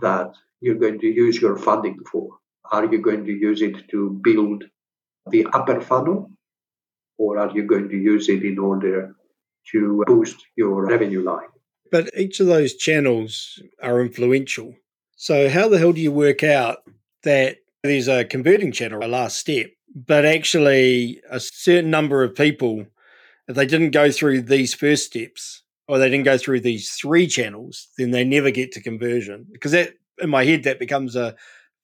that 0.01 0.33
you're 0.61 0.75
going 0.75 0.99
to 0.99 1.07
use 1.07 1.41
your 1.41 1.57
funding 1.57 1.97
for. 2.11 2.29
Are 2.71 2.85
you 2.85 3.01
going 3.01 3.25
to 3.25 3.31
use 3.31 3.61
it 3.61 3.89
to 3.89 4.19
build 4.23 4.65
the 5.27 5.47
upper 5.53 5.81
funnel, 5.81 6.31
or 7.17 7.37
are 7.37 7.51
you 7.51 7.63
going 7.63 7.89
to 7.89 7.97
use 7.97 8.29
it 8.29 8.43
in 8.43 8.59
order 8.59 9.15
to 9.71 10.03
boost 10.05 10.37
your 10.55 10.85
revenue 10.85 11.23
line? 11.23 11.49
But 11.91 12.09
each 12.15 12.39
of 12.39 12.47
those 12.47 12.75
channels 12.75 13.61
are 13.81 14.01
influential. 14.01 14.75
So, 15.15 15.49
how 15.49 15.67
the 15.67 15.79
hell 15.79 15.93
do 15.93 16.01
you 16.01 16.11
work 16.11 16.43
out 16.43 16.79
that 17.23 17.57
there's 17.83 18.07
a 18.07 18.25
converting 18.25 18.71
channel, 18.71 19.03
a 19.03 19.07
last 19.07 19.37
step, 19.37 19.67
but 19.95 20.25
actually 20.25 21.21
a 21.29 21.39
certain 21.39 21.89
number 21.89 22.23
of 22.23 22.35
people, 22.35 22.85
if 23.47 23.55
they 23.55 23.65
didn't 23.65 23.91
go 23.91 24.11
through 24.11 24.43
these 24.43 24.73
first 24.73 25.07
steps, 25.07 25.63
or 25.89 25.97
they 25.97 26.07
didn't 26.07 26.23
go 26.23 26.37
through 26.37 26.59
these 26.59 26.91
three 26.91 27.25
channels, 27.25 27.87
then 27.97 28.11
they 28.11 28.23
never 28.23 28.51
get 28.51 28.71
to 28.71 28.79
conversion. 28.79 29.47
Because 29.51 29.71
that, 29.71 29.95
in 30.21 30.29
my 30.29 30.45
head, 30.45 30.63
that 30.63 30.77
becomes 30.77 31.15
a 31.15 31.35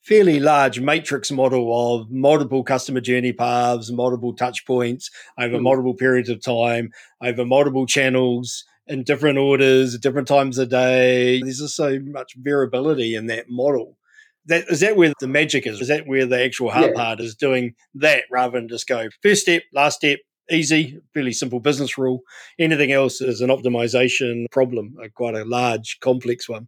fairly 0.03 0.39
large 0.39 0.79
matrix 0.79 1.31
model 1.31 1.95
of 1.95 2.11
multiple 2.11 2.63
customer 2.63 3.01
journey 3.01 3.33
paths, 3.33 3.91
multiple 3.91 4.35
touch 4.35 4.63
points 4.67 5.09
over 5.39 5.57
mm. 5.57 5.61
multiple 5.63 5.95
periods 5.95 6.29
of 6.29 6.39
time, 6.39 6.91
over 7.19 7.43
multiple 7.43 7.87
channels 7.87 8.63
in 8.85 9.01
different 9.01 9.39
orders, 9.39 9.97
different 9.97 10.27
times 10.27 10.59
a 10.59 10.67
day. 10.67 11.41
There's 11.41 11.57
just 11.57 11.75
so 11.75 11.99
much 11.99 12.35
variability 12.37 13.15
in 13.15 13.25
that 13.25 13.49
model. 13.49 13.97
That 14.45 14.65
is 14.69 14.81
that 14.81 14.97
where 14.97 15.13
the 15.19 15.27
magic 15.27 15.65
is? 15.65 15.81
Is 15.81 15.87
that 15.87 16.05
where 16.05 16.27
the 16.27 16.43
actual 16.43 16.69
hard 16.69 16.91
yeah. 16.91 17.03
part 17.03 17.19
is 17.21 17.33
doing 17.33 17.73
that 17.95 18.25
rather 18.29 18.59
than 18.59 18.69
just 18.69 18.85
go 18.85 19.09
first 19.23 19.41
step, 19.41 19.63
last 19.73 19.95
step, 19.95 20.19
easy, 20.49 20.99
fairly 21.13 21.33
simple 21.33 21.59
business 21.59 21.97
rule. 21.97 22.21
Anything 22.59 22.91
else 22.91 23.21
is 23.21 23.41
an 23.41 23.49
optimization 23.49 24.45
problem, 24.51 24.95
a 25.01 25.09
quite 25.09 25.35
a 25.35 25.45
large, 25.45 25.99
complex 25.99 26.47
one. 26.47 26.67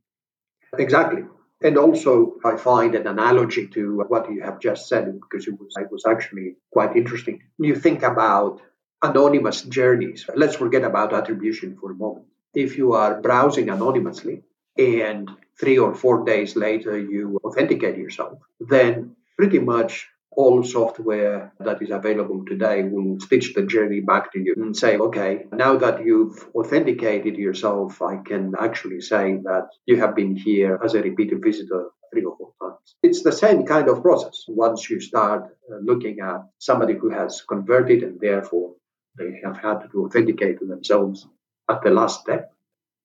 Exactly. 0.77 1.23
And 1.61 1.77
also, 1.77 2.35
I 2.45 2.55
find 2.55 2.93
an 2.93 3.07
analogy 3.07 3.67
to 3.69 4.03
what 4.07 4.31
you 4.31 4.43
have 4.43 4.59
just 4.59 4.87
said 4.87 5.11
because 5.19 5.47
it 5.47 5.59
was, 5.59 5.73
it 5.77 5.91
was 5.91 6.05
actually 6.05 6.55
quite 6.71 6.95
interesting. 6.95 7.41
You 7.57 7.75
think 7.75 8.03
about 8.03 8.61
anonymous 9.01 9.63
journeys. 9.63 10.29
Let's 10.35 10.55
forget 10.55 10.83
about 10.83 11.13
attribution 11.13 11.77
for 11.79 11.91
a 11.91 11.95
moment. 11.95 12.27
If 12.53 12.77
you 12.77 12.93
are 12.93 13.21
browsing 13.21 13.69
anonymously 13.69 14.43
and 14.77 15.29
three 15.59 15.79
or 15.79 15.95
four 15.95 16.25
days 16.25 16.55
later 16.55 16.97
you 16.97 17.39
authenticate 17.43 17.97
yourself, 17.97 18.39
then 18.59 19.15
pretty 19.37 19.59
much 19.59 20.07
all 20.37 20.63
software 20.63 21.51
that 21.59 21.81
is 21.81 21.89
available 21.89 22.45
today 22.45 22.83
will 22.83 23.19
stitch 23.19 23.55
the 23.55 23.65
journey 23.65 24.01
back 24.01 24.31
to 24.31 24.39
you 24.39 24.53
and 24.55 24.77
say, 24.77 24.95
okay, 24.97 25.45
now 25.51 25.75
that 25.77 26.05
you've 26.05 26.47
authenticated 26.53 27.35
yourself, 27.35 28.01
I 28.03 28.17
can 28.17 28.53
actually 28.59 29.01
say 29.01 29.37
that 29.43 29.69
you 29.87 29.97
have 29.97 30.15
been 30.15 30.35
here 30.35 30.79
as 30.85 30.93
a 30.93 31.01
repeated 31.01 31.41
visitor 31.43 31.89
three 32.11 32.23
or 32.23 32.37
four 32.37 32.51
times. 32.61 32.95
It's 33.01 33.23
the 33.23 33.31
same 33.31 33.65
kind 33.65 33.89
of 33.89 34.03
process. 34.03 34.45
Once 34.47 34.87
you 34.91 34.99
start 34.99 35.45
uh, 35.71 35.77
looking 35.81 36.19
at 36.19 36.41
somebody 36.59 36.93
who 36.93 37.09
has 37.09 37.41
converted 37.41 38.03
and 38.03 38.19
therefore 38.21 38.75
they 39.17 39.41
have 39.43 39.57
had 39.57 39.79
to 39.91 40.05
authenticate 40.05 40.59
themselves 40.59 41.27
at 41.67 41.81
the 41.81 41.89
last 41.89 42.21
step, 42.21 42.53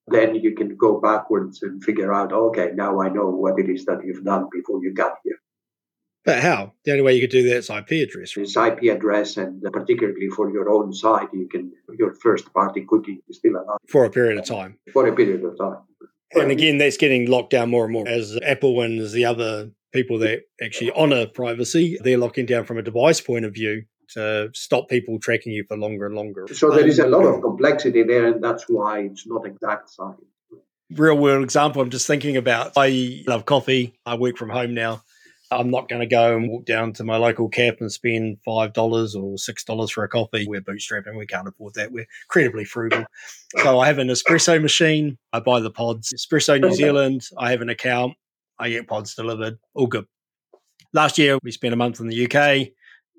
then 0.07 0.35
you 0.35 0.55
can 0.55 0.77
go 0.77 1.01
backwards 1.01 1.63
and 1.63 1.83
figure 1.83 2.13
out, 2.13 2.33
okay, 2.33 2.73
now 2.75 3.01
I 3.01 3.09
know 3.09 3.31
what 3.31 3.59
it 3.59 3.71
is 3.71 3.87
that 3.87 4.05
you've 4.05 4.25
done 4.25 4.49
before 4.53 4.85
you 4.85 4.93
got 4.93 5.15
here. 5.25 5.39
But 6.25 6.41
how? 6.41 6.73
The 6.85 6.93
only 6.93 7.03
way 7.03 7.15
you 7.15 7.21
could 7.21 7.31
do 7.31 7.49
that 7.49 7.57
is 7.57 7.71
IP 7.71 8.09
address. 8.09 8.37
It's 8.37 8.57
IP 8.57 8.85
address, 8.95 9.37
and 9.37 9.65
uh, 9.67 9.71
particularly 9.71 10.29
for 10.29 10.51
your 10.51 10.71
own 10.71 10.93
site, 10.93 11.29
you 11.33 11.49
can 11.49 11.73
your 11.99 12.15
first 12.15 12.53
party 12.53 12.85
cookie 12.89 13.23
is 13.29 13.39
still 13.39 13.57
allowed 13.57 13.79
for 13.89 14.05
a 14.05 14.11
period 14.11 14.39
of 14.39 14.45
time. 14.45 14.79
For 14.93 15.07
a 15.07 15.15
period 15.15 15.45
of 15.45 15.59
time. 15.59 15.79
And 16.35 16.51
again, 16.51 16.79
that's 16.79 16.97
getting 16.97 17.29
locked 17.29 17.51
down 17.51 17.71
more 17.71 17.85
and 17.85 17.93
more 17.93 18.09
as 18.09 18.39
Apple 18.43 18.81
and 18.81 19.01
as 19.01 19.13
the 19.13 19.25
other 19.25 19.71
people 19.93 20.19
that 20.21 20.43
actually 20.63 20.93
honor 20.93 21.27
privacy, 21.27 21.99
they're 22.03 22.17
locking 22.17 22.47
down 22.47 22.65
from 22.65 22.79
a 22.79 22.83
device 22.83 23.21
point 23.21 23.45
of 23.45 23.53
view 23.53 23.85
to 24.11 24.49
stop 24.55 24.89
people 24.89 25.19
tracking 25.19 25.53
you 25.53 25.65
for 25.69 25.77
longer 25.77 26.07
and 26.07 26.15
longer. 26.15 26.47
So 26.53 26.71
there 26.71 26.87
is 26.87 26.99
a 26.99 27.07
lot 27.07 27.25
of 27.25 27.35
um, 27.35 27.43
complexity 27.43 28.03
there, 28.05 28.27
and 28.27 28.43
that's 28.43 28.65
why 28.69 29.01
it's 29.01 29.27
not 29.27 29.45
exact 29.45 29.91
science. 29.91 30.21
Real 30.91 31.17
world 31.17 31.43
example, 31.43 31.83
I'm 31.83 31.91
just 31.91 32.07
thinking 32.07 32.37
about 32.37 32.73
I 32.77 33.25
love 33.27 33.45
coffee. 33.45 33.95
I 34.07 34.15
work 34.15 34.37
from 34.37 34.51
home 34.51 34.75
now 34.75 35.03
I'm 35.59 35.71
not 35.71 35.89
going 35.89 36.01
to 36.01 36.07
go 36.07 36.37
and 36.37 36.49
walk 36.49 36.65
down 36.65 36.93
to 36.95 37.05
my 37.05 37.17
local 37.17 37.49
cap 37.49 37.77
and 37.81 37.91
spend 37.91 38.39
$5 38.47 38.77
or 38.77 39.37
$6 39.37 39.91
for 39.93 40.05
a 40.05 40.09
coffee. 40.09 40.47
We're 40.47 40.61
bootstrapping. 40.61 41.17
We 41.17 41.27
can't 41.27 41.49
afford 41.49 41.75
that. 41.75 41.93
We're 41.93 42.07
incredibly 42.27 42.65
frugal. 42.65 43.05
So 43.63 43.81
I 43.81 43.87
have 43.87 43.99
an 43.99 44.09
espresso 44.09 44.61
machine. 44.61 45.19
I 45.33 45.41
buy 45.41 45.61
the 45.61 45.71
pods. 45.71 46.13
Nespresso 46.13 46.61
New 46.61 46.73
Zealand. 46.73 47.23
I 47.39 47.51
have 47.51 47.61
an 47.61 47.69
account. 47.69 48.15
I 48.59 48.71
get 48.71 48.87
pods 48.87 49.15
delivered. 49.15 49.59
All 49.75 49.87
good. 49.87 50.07
Last 50.93 51.19
year, 51.19 51.39
we 51.43 51.51
spent 51.51 51.75
a 51.75 51.77
month 51.77 52.01
in 52.01 52.09
the 52.09 52.25
UK. 52.25 52.69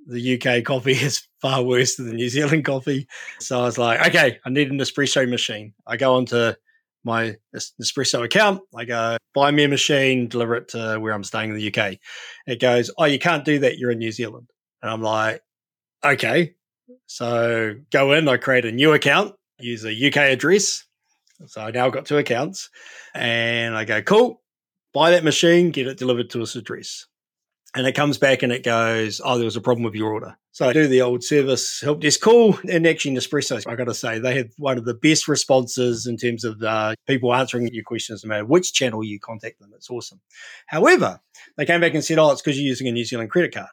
The 0.08 0.40
UK 0.42 0.64
coffee 0.64 0.92
is 0.92 1.28
far 1.42 1.64
worse 1.64 1.96
than 1.96 2.08
the 2.08 2.14
New 2.14 2.30
Zealand 2.30 2.66
coffee. 2.66 3.08
So 3.40 3.60
I 3.60 3.64
was 3.64 3.78
like, 3.78 4.06
okay, 4.08 4.40
I 4.46 4.50
need 4.50 4.72
an 4.72 4.80
espresso 4.80 5.28
machine. 5.30 5.74
I 5.88 5.98
go 5.98 6.16
onto 6.16 6.54
my 7.04 7.36
Nespresso 7.56 8.24
account. 8.24 8.62
I 8.76 8.86
go, 8.86 9.18
buy 9.34 9.52
me 9.52 9.64
a 9.64 9.68
machine, 9.68 10.28
deliver 10.28 10.56
it 10.56 10.70
to 10.70 10.98
where 11.00 11.14
I'm 11.14 11.24
staying 11.24 11.50
in 11.50 11.56
the 11.56 11.68
UK. 11.68 11.98
It 12.48 12.60
goes, 12.60 12.92
oh, 12.98 13.06
you 13.06 13.20
can't 13.20 13.46
do 13.46 13.60
that. 13.60 13.78
You're 13.78 13.92
in 13.92 14.00
New 14.00 14.12
Zealand. 14.12 14.50
And 14.82 14.92
I'm 14.92 15.02
like, 15.02 15.42
okay. 16.04 16.56
So 17.08 17.76
go 17.92 18.14
in, 18.14 18.28
I 18.28 18.38
create 18.38 18.66
a 18.66 18.72
new 18.72 18.94
account, 18.94 19.36
use 19.60 19.86
a 19.86 20.08
UK 20.08 20.18
address. 20.18 20.84
So 21.48 21.62
I 21.62 21.72
now 21.72 21.90
got 21.90 22.06
two 22.06 22.18
accounts 22.18 22.70
and 23.14 23.76
I 23.76 23.86
go, 23.86 24.02
cool, 24.02 24.42
buy 24.94 25.12
that 25.12 25.24
machine, 25.24 25.72
get 25.72 25.88
it 25.88 25.98
delivered 25.98 26.30
to 26.32 26.40
this 26.40 26.56
address 26.56 27.08
and 27.76 27.88
it 27.88 27.94
comes 27.96 28.18
back 28.18 28.44
and 28.44 28.52
it 28.52 28.64
goes, 28.64 29.22
"Oh, 29.24 29.38
there 29.38 29.46
was 29.46 29.56
a 29.56 29.62
problem 29.62 29.84
with 29.84 29.96
your 29.96 30.12
order." 30.12 30.38
So 30.52 30.70
I 30.70 30.74
do 30.74 30.88
the 30.88 31.02
old 31.02 31.24
service 31.24 31.82
help 31.82 32.02
desk 32.02 32.22
call, 32.22 32.58
and 32.70 32.86
actually 32.86 33.16
Nespresso, 33.16 33.66
I 33.68 33.76
got 33.76 33.86
to 33.86 33.94
say, 33.94 34.20
they 34.20 34.38
have 34.38 34.52
one 34.58 34.78
of 34.78 34.86
the 34.86 34.94
best 34.94 35.28
responses 35.28 36.06
in 36.06 36.18
terms 36.18 36.44
of 36.44 36.62
uh, 36.62 36.96
people 37.08 37.34
answering 37.34 37.68
your 37.74 37.84
questions, 37.84 38.24
no 38.24 38.30
matter 38.30 38.46
which 38.46 38.74
channel 38.74 39.04
you 39.04 39.20
contact 39.20 39.60
them. 39.60 39.72
It's 39.76 39.90
awesome. 39.90 40.22
However, 40.68 41.20
they 41.58 41.66
came 41.66 41.82
back 41.82 41.94
and 41.94 42.04
said, 42.04 42.20
"Oh, 42.20 42.32
it's 42.32 42.42
because 42.42 42.58
you're 42.58 42.68
using 42.68 42.88
a 42.88 42.92
New 42.92 43.06
Zealand 43.06 43.32
credit 43.32 43.54
card," 43.54 43.72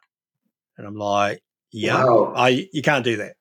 and 0.77 0.87
I'm 0.87 0.95
like, 0.95 1.41
"Yeah, 1.71 2.03
wow. 2.03 2.33
I, 2.35 2.67
you 2.73 2.81
can't 2.81 3.03
do 3.03 3.17
that." 3.17 3.35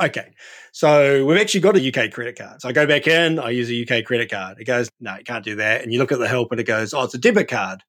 Okay. 0.00 0.32
So 0.72 1.26
we've 1.26 1.38
actually 1.38 1.60
got 1.60 1.76
a 1.76 1.88
UK 1.88 2.10
credit 2.10 2.38
card. 2.38 2.62
So 2.62 2.68
I 2.68 2.72
go 2.72 2.86
back 2.86 3.06
in, 3.06 3.38
I 3.38 3.50
use 3.50 3.70
a 3.70 3.82
UK 3.82 4.04
credit 4.04 4.30
card. 4.30 4.58
It 4.58 4.64
goes, 4.64 4.88
no, 4.98 5.14
you 5.16 5.24
can't 5.24 5.44
do 5.44 5.56
that. 5.56 5.82
And 5.82 5.92
you 5.92 5.98
look 5.98 6.10
at 6.10 6.18
the 6.18 6.28
help 6.28 6.50
and 6.52 6.60
it 6.60 6.64
goes, 6.64 6.94
oh, 6.94 7.02
it's 7.02 7.14
a 7.14 7.18
debit 7.18 7.48
card. 7.48 7.82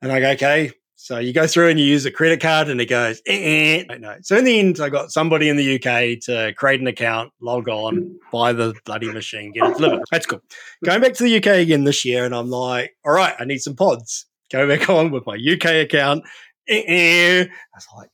And 0.00 0.12
I 0.12 0.20
go, 0.20 0.30
okay, 0.30 0.70
so 1.00 1.18
you 1.20 1.32
go 1.32 1.46
through 1.46 1.68
and 1.68 1.78
you 1.78 1.86
use 1.86 2.04
a 2.06 2.10
credit 2.10 2.40
card 2.40 2.68
and 2.68 2.80
it 2.80 2.86
goes, 2.86 3.22
eh, 3.24 3.84
eh. 3.88 3.98
no. 3.98 4.16
So 4.20 4.36
in 4.36 4.44
the 4.44 4.58
end, 4.58 4.80
I 4.80 4.88
got 4.88 5.12
somebody 5.12 5.48
in 5.48 5.56
the 5.56 5.76
UK 5.76 6.20
to 6.24 6.52
create 6.54 6.80
an 6.80 6.88
account, 6.88 7.32
log 7.40 7.68
on, 7.68 8.18
buy 8.32 8.52
the 8.52 8.74
bloody 8.84 9.08
machine, 9.12 9.52
get 9.52 9.70
it 9.70 9.76
delivered. 9.76 10.02
That's 10.10 10.26
cool. 10.26 10.40
Going 10.84 11.00
back 11.00 11.12
to 11.14 11.22
the 11.22 11.36
UK 11.36 11.60
again 11.60 11.84
this 11.84 12.04
year, 12.04 12.24
and 12.24 12.34
I'm 12.34 12.50
like, 12.50 12.96
all 13.04 13.12
right, 13.12 13.32
I 13.38 13.44
need 13.44 13.58
some 13.58 13.76
pods. 13.76 14.26
Go 14.50 14.66
back 14.66 14.90
on 14.90 15.12
with 15.12 15.24
my 15.24 15.34
UK 15.36 15.66
account. 15.86 16.24
Eh, 16.68 16.82
eh. 16.84 17.42
I 17.44 17.76
was 17.76 17.86
like, 17.96 18.10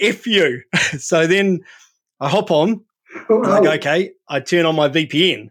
F 0.00 0.26
you. 0.26 0.62
so 0.98 1.26
then 1.26 1.60
I 2.20 2.30
hop 2.30 2.50
on. 2.50 2.82
Oh, 3.28 3.44
I 3.44 3.60
go, 3.60 3.72
okay, 3.72 4.12
I 4.30 4.40
turn 4.40 4.64
on 4.64 4.74
my 4.74 4.88
VPN 4.88 5.50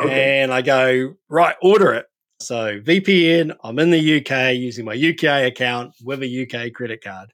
okay. 0.00 0.40
and 0.42 0.52
I 0.52 0.60
go, 0.60 1.14
right, 1.30 1.56
order 1.62 1.94
it. 1.94 2.06
So 2.40 2.80
VPN, 2.80 3.56
I'm 3.64 3.78
in 3.80 3.90
the 3.90 4.18
UK 4.18 4.54
using 4.54 4.84
my 4.84 4.94
UK 4.94 5.46
account 5.46 5.94
with 6.04 6.22
a 6.22 6.42
UK 6.46 6.72
credit 6.72 7.02
card. 7.02 7.32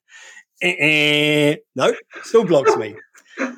Eh, 0.62 1.57
nope, 1.76 1.96
still 2.22 2.44
blocks 2.44 2.74
me. 2.76 2.94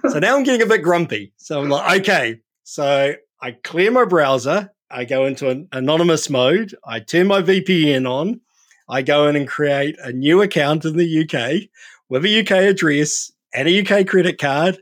so 0.09 0.19
now 0.19 0.37
I'm 0.37 0.43
getting 0.43 0.63
a 0.63 0.67
bit 0.67 0.83
grumpy. 0.83 1.33
So 1.37 1.61
I'm 1.61 1.69
like, 1.69 2.01
okay. 2.01 2.41
So 2.65 3.15
I 3.41 3.53
clear 3.53 3.93
my 3.93 4.05
browser. 4.05 4.73
I 4.91 5.05
go 5.05 5.25
into 5.27 5.49
an 5.49 5.69
anonymous 5.71 6.29
mode. 6.29 6.75
I 6.85 6.99
turn 6.99 7.29
my 7.29 7.43
VPN 7.43 8.11
on. 8.11 8.41
I 8.89 9.03
go 9.03 9.29
in 9.29 9.37
and 9.37 9.47
create 9.47 9.97
a 10.03 10.13
new 10.13 10.43
account 10.43 10.85
in 10.85 10.97
the 10.97 11.21
UK 11.23 11.69
with 12.09 12.25
a 12.25 12.41
UK 12.41 12.51
address 12.51 13.31
and 13.55 13.69
a 13.69 13.81
UK 13.81 14.07
credit 14.07 14.39
card. 14.39 14.79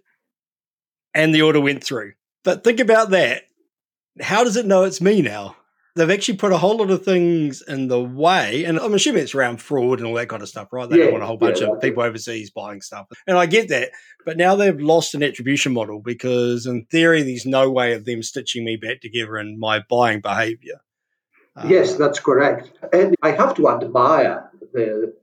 And 1.14 1.34
the 1.34 1.42
order 1.42 1.60
went 1.60 1.84
through. 1.84 2.14
But 2.42 2.64
think 2.64 2.80
about 2.80 3.10
that. 3.10 3.44
How 4.20 4.44
does 4.44 4.56
it 4.56 4.66
know 4.66 4.84
it's 4.84 5.00
me 5.00 5.20
now? 5.20 5.56
They've 5.94 6.10
actually 6.10 6.36
put 6.36 6.52
a 6.52 6.58
whole 6.58 6.76
lot 6.76 6.90
of 6.90 7.04
things 7.04 7.62
in 7.62 7.88
the 7.88 8.00
way, 8.02 8.64
and 8.64 8.78
I'm 8.78 8.94
assuming 8.94 9.22
it's 9.22 9.34
around 9.34 9.62
fraud 9.62 9.98
and 9.98 10.06
all 10.06 10.14
that 10.14 10.28
kind 10.28 10.42
of 10.42 10.48
stuff, 10.48 10.72
right? 10.72 10.88
They 10.88 10.98
yeah, 10.98 11.04
don't 11.04 11.12
want 11.12 11.24
a 11.24 11.26
whole 11.26 11.36
bunch 11.36 11.60
yeah, 11.60 11.68
of 11.68 11.80
people 11.80 12.02
overseas 12.02 12.50
buying 12.50 12.80
stuff, 12.80 13.06
and 13.26 13.36
I 13.36 13.46
get 13.46 13.68
that. 13.68 13.90
But 14.24 14.36
now 14.36 14.56
they've 14.56 14.78
lost 14.78 15.14
an 15.14 15.22
attribution 15.22 15.72
model 15.72 16.00
because, 16.00 16.66
in 16.66 16.86
theory, 16.86 17.22
there's 17.22 17.46
no 17.46 17.70
way 17.70 17.92
of 17.92 18.04
them 18.04 18.22
stitching 18.22 18.64
me 18.64 18.76
back 18.76 19.00
together 19.00 19.36
in 19.36 19.58
my 19.58 19.82
buying 19.88 20.20
behaviour. 20.20 20.80
Um, 21.56 21.70
yes, 21.70 21.94
that's 21.94 22.18
correct, 22.18 22.72
and 22.92 23.14
I 23.22 23.30
have 23.30 23.54
to 23.56 23.68
admire 23.68 24.50
the 24.72 25.14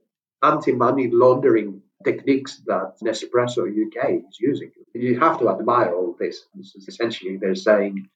anti-money 0.42 1.10
laundering 1.12 1.82
techniques 2.04 2.62
that 2.66 2.96
Nespresso 3.04 3.68
UK 3.68 4.24
is 4.28 4.40
using. 4.40 4.72
You 4.94 5.20
have 5.20 5.38
to 5.38 5.50
admire 5.50 5.94
all. 5.94 6.16
This 6.18 6.44
essentially 6.88 7.36
they're 7.36 7.54
saying 7.54 8.08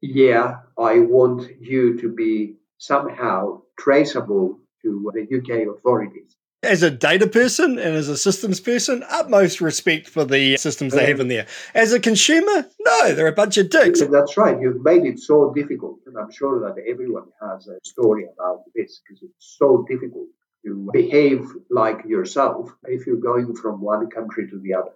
yeah, 0.00 0.58
I 0.78 1.00
want 1.00 1.48
you 1.60 1.98
to 2.00 2.12
be 2.12 2.56
somehow 2.78 3.62
traceable 3.78 4.58
to 4.82 5.12
the 5.14 5.38
UK 5.38 5.76
authorities. 5.76 6.36
As 6.62 6.82
a 6.82 6.90
data 6.90 7.28
person 7.28 7.78
and 7.78 7.94
as 7.94 8.08
a 8.08 8.16
systems 8.16 8.58
person, 8.58 9.04
utmost 9.08 9.60
respect 9.60 10.08
for 10.08 10.24
the 10.24 10.56
systems 10.56 10.92
they 10.92 11.06
have 11.06 11.20
in 11.20 11.28
there. 11.28 11.46
As 11.72 11.92
a 11.92 12.00
consumer, 12.00 12.66
no, 12.80 13.14
they're 13.14 13.28
a 13.28 13.32
bunch 13.32 13.58
of 13.58 13.70
dicks. 13.70 14.00
That's 14.00 14.36
right. 14.36 14.60
You've 14.60 14.82
made 14.82 15.04
it 15.04 15.20
so 15.20 15.52
difficult. 15.54 16.00
And 16.06 16.18
I'm 16.18 16.32
sure 16.32 16.60
that 16.60 16.82
everyone 16.88 17.26
has 17.40 17.68
a 17.68 17.78
story 17.84 18.24
about 18.24 18.62
this 18.74 19.00
because 19.06 19.22
it's 19.22 19.56
so 19.56 19.86
difficult 19.88 20.26
to 20.64 20.90
behave 20.92 21.46
like 21.70 22.04
yourself 22.04 22.70
if 22.84 23.06
you're 23.06 23.16
going 23.16 23.54
from 23.54 23.80
one 23.80 24.10
country 24.10 24.50
to 24.50 24.58
the 24.58 24.74
other. 24.74 24.90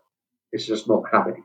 It's 0.50 0.66
just 0.66 0.88
not 0.88 1.04
happening. 1.12 1.44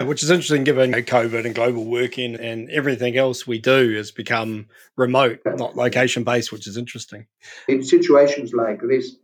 Which 0.00 0.22
is 0.22 0.30
interesting 0.30 0.64
given 0.64 0.92
COVID 0.92 1.46
and 1.46 1.54
global 1.54 1.84
working 1.84 2.34
and 2.34 2.70
everything 2.70 3.16
else 3.16 3.46
we 3.46 3.58
do 3.58 3.94
has 3.96 4.10
become 4.10 4.66
remote, 4.96 5.40
not 5.46 5.74
location 5.74 6.22
based, 6.22 6.52
which 6.52 6.66
is 6.66 6.76
interesting. 6.76 7.26
In 7.66 7.82
situations 7.82 8.52
like 8.52 8.80
this, 8.82 9.16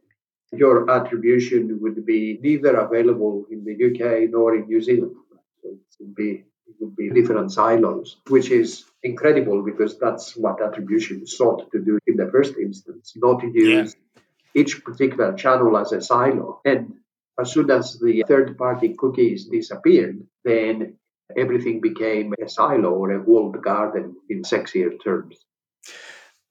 your 0.53 0.91
attribution 0.91 1.79
would 1.81 2.05
be 2.07 2.39
neither 2.43 2.77
available 2.77 3.47
in 3.51 3.65
the 3.65 3.75
UK 3.75 4.31
nor 4.31 4.55
in 4.55 4.67
New 4.67 4.81
Zealand. 4.81 5.15
So 5.63 5.69
it 5.71 5.79
would 6.01 6.15
be 6.15 6.45
it 6.67 6.77
would 6.81 6.97
be 6.97 7.11
different 7.11 7.53
silos, 7.53 8.17
which 8.29 8.51
is 8.51 8.85
incredible 9.03 9.63
because 9.63 9.99
that's 9.99 10.37
what 10.37 10.63
attribution 10.63 11.27
sought 11.27 11.71
to 11.73 11.81
do 11.81 11.99
in 12.07 12.17
the 12.17 12.31
first 12.31 12.57
instance, 12.57 13.13
not 13.17 13.41
to 13.41 13.47
use 13.47 13.95
yeah. 13.95 14.63
each 14.63 14.85
particular 14.85 15.35
channel 15.35 15.77
as 15.77 15.93
a 15.93 16.01
silo. 16.01 16.61
And 16.65 16.95
as 17.41 17.53
soon 17.53 17.71
as 17.71 17.99
the 17.99 18.25
third 18.29 18.57
party 18.59 18.95
cookies 18.97 19.47
disappeared, 19.47 20.21
then 20.45 20.97
everything 21.37 21.81
became 21.81 22.35
a 22.43 22.49
silo 22.49 22.91
or 22.91 23.13
a 23.13 23.23
walled 23.23 23.63
garden 23.63 24.15
in 24.29 24.43
sexier 24.43 24.93
terms. 25.03 25.37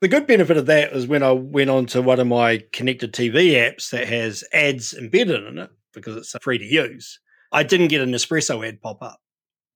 The 0.01 0.07
good 0.07 0.25
benefit 0.25 0.57
of 0.57 0.65
that 0.65 0.93
is 0.93 1.05
when 1.05 1.21
I 1.21 1.31
went 1.31 1.69
on 1.69 1.85
to 1.87 2.01
one 2.01 2.19
of 2.19 2.25
my 2.25 2.63
connected 2.73 3.13
TV 3.13 3.51
apps 3.51 3.91
that 3.91 4.07
has 4.07 4.43
ads 4.51 4.95
embedded 4.95 5.43
in 5.43 5.59
it 5.59 5.69
because 5.93 6.17
it's 6.17 6.35
free 6.41 6.57
to 6.57 6.65
use. 6.65 7.19
I 7.51 7.63
didn't 7.63 7.89
get 7.89 8.01
an 8.01 8.11
Nespresso 8.11 8.67
ad 8.67 8.81
pop 8.81 9.03
up. 9.03 9.19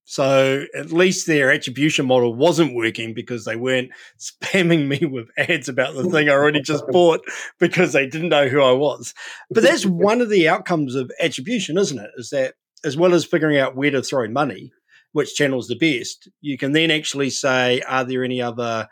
So 0.05 0.65
at 0.75 0.91
least 0.91 1.25
their 1.25 1.51
attribution 1.51 2.05
model 2.05 2.35
wasn't 2.35 2.75
working 2.75 3.13
because 3.13 3.43
they 3.43 3.55
weren't 3.55 3.89
spamming 4.19 4.87
me 4.87 5.05
with 5.05 5.27
ads 5.37 5.67
about 5.67 5.95
the 5.95 6.09
thing 6.09 6.29
I 6.29 6.33
already 6.33 6.61
just 6.61 6.87
bought 6.91 7.21
because 7.59 7.93
they 7.93 8.07
didn't 8.07 8.29
know 8.29 8.47
who 8.47 8.61
I 8.61 8.71
was. 8.71 9.13
But 9.49 9.63
that's 9.63 9.85
one 9.85 10.21
of 10.21 10.29
the 10.29 10.47
outcomes 10.47 10.95
of 10.95 11.11
attribution, 11.19 11.77
isn't 11.77 11.99
it? 11.99 12.11
Is 12.17 12.29
that 12.29 12.53
as 12.83 12.95
well 12.95 13.15
as 13.15 13.25
figuring 13.25 13.57
out 13.57 13.75
where 13.75 13.91
to 13.91 14.03
throw 14.03 14.27
money, 14.29 14.71
which 15.11 15.33
channel's 15.33 15.67
the 15.67 15.75
best, 15.75 16.29
you 16.39 16.57
can 16.57 16.73
then 16.73 16.91
actually 16.91 17.31
say, 17.31 17.81
are 17.81 18.03
there 18.03 18.23
any 18.23 18.41
other 18.41 18.87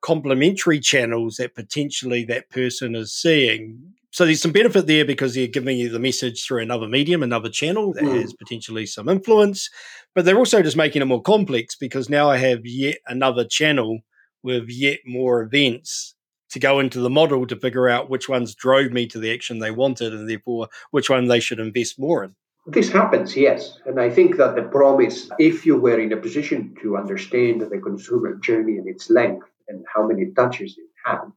complementary 0.00 0.80
channels 0.80 1.36
that 1.36 1.54
potentially 1.54 2.24
that 2.24 2.50
person 2.50 2.96
is 2.96 3.14
seeing 3.14 3.94
so 4.16 4.24
there's 4.24 4.40
some 4.40 4.52
benefit 4.52 4.86
there 4.86 5.04
because 5.04 5.34
they're 5.34 5.46
giving 5.46 5.76
you 5.76 5.90
the 5.90 5.98
message 5.98 6.42
through 6.42 6.62
another 6.62 6.88
medium, 6.88 7.22
another 7.22 7.50
channel 7.50 7.92
that 7.92 8.02
mm. 8.02 8.18
has 8.18 8.32
potentially 8.32 8.86
some 8.86 9.10
influence. 9.10 9.68
But 10.14 10.24
they're 10.24 10.38
also 10.38 10.62
just 10.62 10.74
making 10.74 11.02
it 11.02 11.04
more 11.04 11.20
complex 11.20 11.76
because 11.76 12.08
now 12.08 12.30
I 12.30 12.38
have 12.38 12.64
yet 12.64 12.96
another 13.08 13.44
channel 13.44 14.00
with 14.42 14.70
yet 14.70 15.00
more 15.04 15.42
events 15.42 16.14
to 16.48 16.58
go 16.58 16.80
into 16.80 17.00
the 17.00 17.10
model 17.10 17.46
to 17.46 17.56
figure 17.56 17.90
out 17.90 18.08
which 18.08 18.26
ones 18.26 18.54
drove 18.54 18.90
me 18.90 19.06
to 19.08 19.18
the 19.18 19.30
action 19.30 19.58
they 19.58 19.70
wanted 19.70 20.14
and 20.14 20.26
therefore 20.26 20.68
which 20.92 21.10
one 21.10 21.28
they 21.28 21.38
should 21.38 21.60
invest 21.60 21.98
more 21.98 22.24
in. 22.24 22.34
This 22.66 22.90
happens, 22.90 23.36
yes. 23.36 23.80
And 23.84 24.00
I 24.00 24.08
think 24.08 24.38
that 24.38 24.56
the 24.56 24.62
promise, 24.62 25.28
if 25.38 25.66
you 25.66 25.76
were 25.76 26.00
in 26.00 26.14
a 26.14 26.16
position 26.16 26.74
to 26.80 26.96
understand 26.96 27.60
the 27.60 27.78
consumer 27.80 28.36
journey 28.36 28.78
and 28.78 28.88
its 28.88 29.10
length 29.10 29.46
and 29.68 29.84
how 29.94 30.06
many 30.06 30.30
touches 30.34 30.78
it 30.78 30.88
had, 31.04 31.30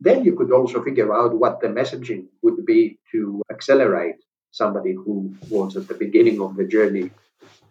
then 0.00 0.24
you 0.24 0.34
could 0.34 0.50
also 0.50 0.82
figure 0.82 1.14
out 1.14 1.38
what 1.38 1.60
the 1.60 1.68
messaging 1.68 2.26
would 2.42 2.64
be 2.64 2.98
to 3.12 3.42
accelerate 3.50 4.16
somebody 4.50 4.94
who 4.94 5.34
was 5.50 5.76
at 5.76 5.88
the 5.88 5.94
beginning 5.94 6.40
of 6.40 6.56
the 6.56 6.64
journey 6.64 7.10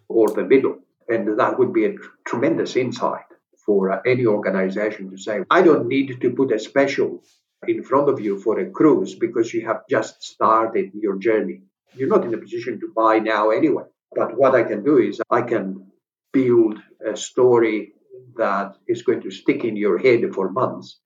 or 0.08 0.28
the 0.30 0.44
middle. 0.44 0.78
And 1.08 1.38
that 1.38 1.58
would 1.58 1.72
be 1.72 1.86
a 1.86 1.94
tremendous 2.24 2.76
insight 2.76 3.24
for 3.66 3.90
uh, 3.90 4.00
any 4.06 4.26
organization 4.26 5.10
to 5.10 5.18
say, 5.18 5.42
I 5.50 5.62
don't 5.62 5.88
need 5.88 6.20
to 6.20 6.30
put 6.30 6.52
a 6.52 6.58
special 6.58 7.22
in 7.66 7.82
front 7.82 8.08
of 8.08 8.20
you 8.20 8.40
for 8.40 8.58
a 8.58 8.70
cruise 8.70 9.14
because 9.14 9.52
you 9.52 9.66
have 9.66 9.82
just 9.90 10.22
started 10.22 10.92
your 10.94 11.16
journey. 11.18 11.62
You're 11.94 12.08
not 12.08 12.24
in 12.24 12.32
a 12.32 12.38
position 12.38 12.80
to 12.80 12.92
buy 12.94 13.18
now 13.18 13.50
anyway. 13.50 13.84
But 14.14 14.36
what 14.36 14.54
I 14.54 14.62
can 14.62 14.84
do 14.84 14.98
is 14.98 15.20
I 15.30 15.42
can 15.42 15.90
build 16.32 16.78
a 17.04 17.16
story 17.16 17.92
that 18.36 18.76
is 18.86 19.02
going 19.02 19.22
to 19.22 19.30
stick 19.30 19.64
in 19.64 19.76
your 19.76 19.98
head 19.98 20.22
for 20.32 20.50
months 20.50 21.00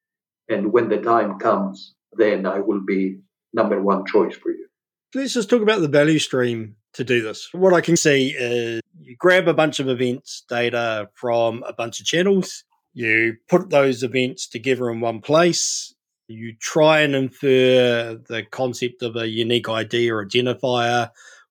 and 0.48 0.72
when 0.72 0.88
the 0.88 0.98
time 0.98 1.38
comes, 1.38 1.94
then 2.12 2.46
I 2.46 2.60
will 2.60 2.80
be 2.86 3.18
number 3.52 3.80
one 3.80 4.04
choice 4.06 4.36
for 4.36 4.50
you. 4.50 4.66
Let's 5.14 5.34
just 5.34 5.48
talk 5.48 5.62
about 5.62 5.80
the 5.80 5.88
value 5.88 6.18
stream 6.18 6.76
to 6.94 7.04
do 7.04 7.22
this. 7.22 7.48
What 7.52 7.72
I 7.72 7.80
can 7.80 7.96
see 7.96 8.34
is 8.36 8.80
you 9.00 9.16
grab 9.16 9.48
a 9.48 9.54
bunch 9.54 9.80
of 9.80 9.88
events 9.88 10.44
data 10.48 11.08
from 11.14 11.62
a 11.66 11.72
bunch 11.72 12.00
of 12.00 12.06
channels, 12.06 12.64
you 12.92 13.36
put 13.48 13.70
those 13.70 14.02
events 14.02 14.48
together 14.48 14.90
in 14.90 15.00
one 15.00 15.20
place, 15.20 15.94
you 16.28 16.54
try 16.58 17.00
and 17.00 17.14
infer 17.14 18.18
the 18.28 18.44
concept 18.50 19.02
of 19.02 19.16
a 19.16 19.28
unique 19.28 19.68
ID 19.68 20.10
or 20.10 20.24
identifier 20.24 21.10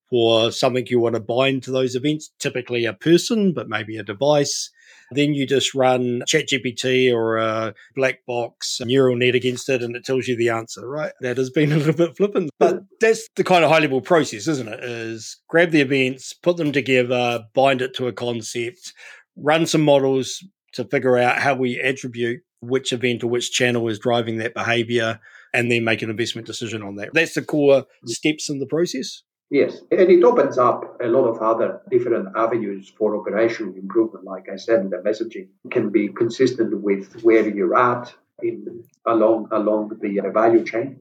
for 0.10 0.52
something 0.52 0.86
you 0.88 1.00
want 1.00 1.16
to 1.16 1.22
bind 1.22 1.64
to 1.64 1.72
those 1.72 1.96
events, 1.96 2.32
typically 2.40 2.86
a 2.86 2.94
person, 2.94 3.54
but 3.54 3.70
maybe 3.70 3.98
a 3.98 4.04
device. 4.04 4.72
Then 5.14 5.34
you 5.34 5.46
just 5.46 5.74
run 5.74 6.22
ChatGPT 6.28 7.14
or 7.14 7.38
a 7.38 7.74
black 7.96 8.26
box 8.26 8.80
neural 8.82 9.16
net 9.16 9.36
against 9.36 9.70
it 9.70 9.82
and 9.82 9.96
it 9.96 10.06
tells 10.06 10.28
you 10.28 10.36
the 10.36 10.50
answer, 10.50 10.88
right? 10.88 11.14
That 11.22 11.38
has 11.38 11.50
been 11.50 11.72
a 11.74 11.78
little 11.78 11.94
bit 11.94 12.18
flippant. 12.18 12.50
But 12.60 12.82
that's 13.00 13.28
the 13.36 13.44
kind 13.44 13.64
of 13.64 13.72
high 13.72 13.80
level 13.80 14.02
process, 14.02 14.48
isn't 14.48 14.68
it? 14.68 14.84
Is 14.84 15.38
grab 15.48 15.72
the 15.72 15.82
events, 15.82 16.34
put 16.34 16.58
them 16.58 16.72
together, 16.72 17.46
bind 17.54 17.82
it 17.82 17.94
to 17.96 18.08
a 18.08 18.14
concept, 18.14 18.94
run 19.36 19.66
some 19.66 19.82
models 19.82 20.44
to 20.74 20.86
figure 20.86 21.18
out 21.18 21.38
how 21.38 21.56
we 21.56 21.80
attribute 21.80 22.42
which 22.62 22.94
event 22.94 23.24
or 23.24 23.28
which 23.28 23.52
channel 23.52 23.88
is 23.90 24.00
driving 24.00 24.38
that 24.38 24.54
behavior 24.54 25.20
and 25.54 25.72
then 25.72 25.84
make 25.84 26.02
an 26.02 26.10
investment 26.10 26.48
decision 26.48 26.82
on 26.82 26.96
that. 26.96 27.10
That's 27.14 27.36
the 27.36 27.44
core 27.44 27.84
mm. 27.84 28.10
steps 28.10 28.50
in 28.50 28.60
the 28.60 28.66
process. 28.66 29.22
Yes, 29.50 29.82
and 29.92 30.10
it 30.10 30.24
opens 30.24 30.58
up 30.58 31.00
a 31.02 31.08
lot 31.08 31.26
of 31.28 31.42
other 31.42 31.82
different 31.92 32.30
avenues 32.36 32.92
for 32.98 33.16
operational 33.16 33.76
improvement. 33.76 34.26
Like 34.26 34.50
I 34.52 34.56
said, 34.56 34.90
the 34.90 34.98
messaging 34.98 35.48
can 35.70 35.90
be 35.90 36.10
consistent 36.10 36.82
with 36.82 37.22
where 37.22 37.48
you're 37.48 37.78
at 37.78 38.14
in 38.42 38.84
along 39.06 39.50
along 39.52 40.00
the 40.02 40.22
value 40.34 40.64
chain, 40.64 41.00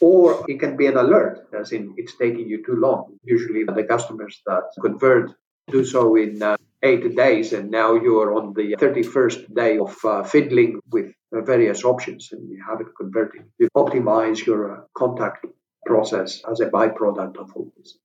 or 0.00 0.44
it 0.48 0.60
can 0.60 0.76
be 0.76 0.86
an 0.86 0.96
alert, 0.96 1.48
as 1.52 1.72
in 1.72 1.94
it's 1.96 2.16
taking 2.16 2.48
you 2.48 2.64
too 2.64 2.76
long. 2.76 3.18
Usually, 3.24 3.64
the 3.64 3.84
customers 3.84 4.40
that 4.46 4.64
convert 4.80 5.32
do 5.68 5.84
so 5.84 6.14
in 6.14 6.42
uh, 6.42 6.56
eight 6.82 7.16
days, 7.16 7.52
and 7.52 7.70
now 7.70 7.94
you're 7.94 8.34
on 8.34 8.52
the 8.54 8.76
31st 8.76 9.54
day 9.54 9.78
of 9.78 9.96
uh, 10.04 10.22
fiddling 10.22 10.80
with 10.92 11.12
various 11.32 11.84
options, 11.84 12.30
and 12.32 12.48
you 12.48 12.62
haven't 12.64 12.94
converted. 12.96 13.42
You 13.58 13.68
optimize 13.76 14.44
your 14.46 14.60
uh, 14.72 14.80
contact 14.94 15.46
process 15.86 16.42
as 16.50 16.60
a 16.60 16.66
byproduct 16.66 17.36
of 17.36 17.52
all 17.54 17.72
this. 17.76 17.96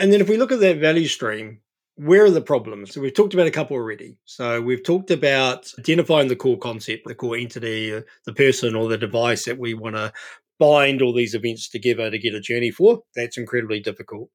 And 0.00 0.12
then 0.12 0.20
if 0.20 0.28
we 0.28 0.36
look 0.36 0.52
at 0.52 0.60
that 0.60 0.78
value 0.78 1.08
stream, 1.08 1.60
where 1.96 2.24
are 2.24 2.30
the 2.30 2.40
problems? 2.40 2.94
So 2.94 3.00
we've 3.00 3.14
talked 3.14 3.34
about 3.34 3.48
a 3.48 3.52
couple 3.52 3.76
already. 3.76 4.16
So 4.24 4.60
we've 4.60 4.84
talked 4.84 5.10
about 5.10 5.72
identifying 5.78 6.28
the 6.28 6.36
core 6.36 6.58
concept, 6.58 7.06
the 7.06 7.14
core 7.14 7.36
entity, 7.36 7.92
uh, 7.92 8.02
the 8.24 8.32
person 8.32 8.76
or 8.76 8.88
the 8.88 8.96
device 8.96 9.44
that 9.46 9.58
we 9.58 9.74
want 9.74 9.96
to 9.96 10.12
bind 10.60 11.02
all 11.02 11.12
these 11.12 11.34
events 11.34 11.68
together 11.68 12.10
to 12.10 12.18
get 12.18 12.34
a 12.34 12.40
journey 12.40 12.70
for. 12.70 13.00
That's 13.16 13.38
incredibly 13.38 13.80
difficult. 13.80 14.30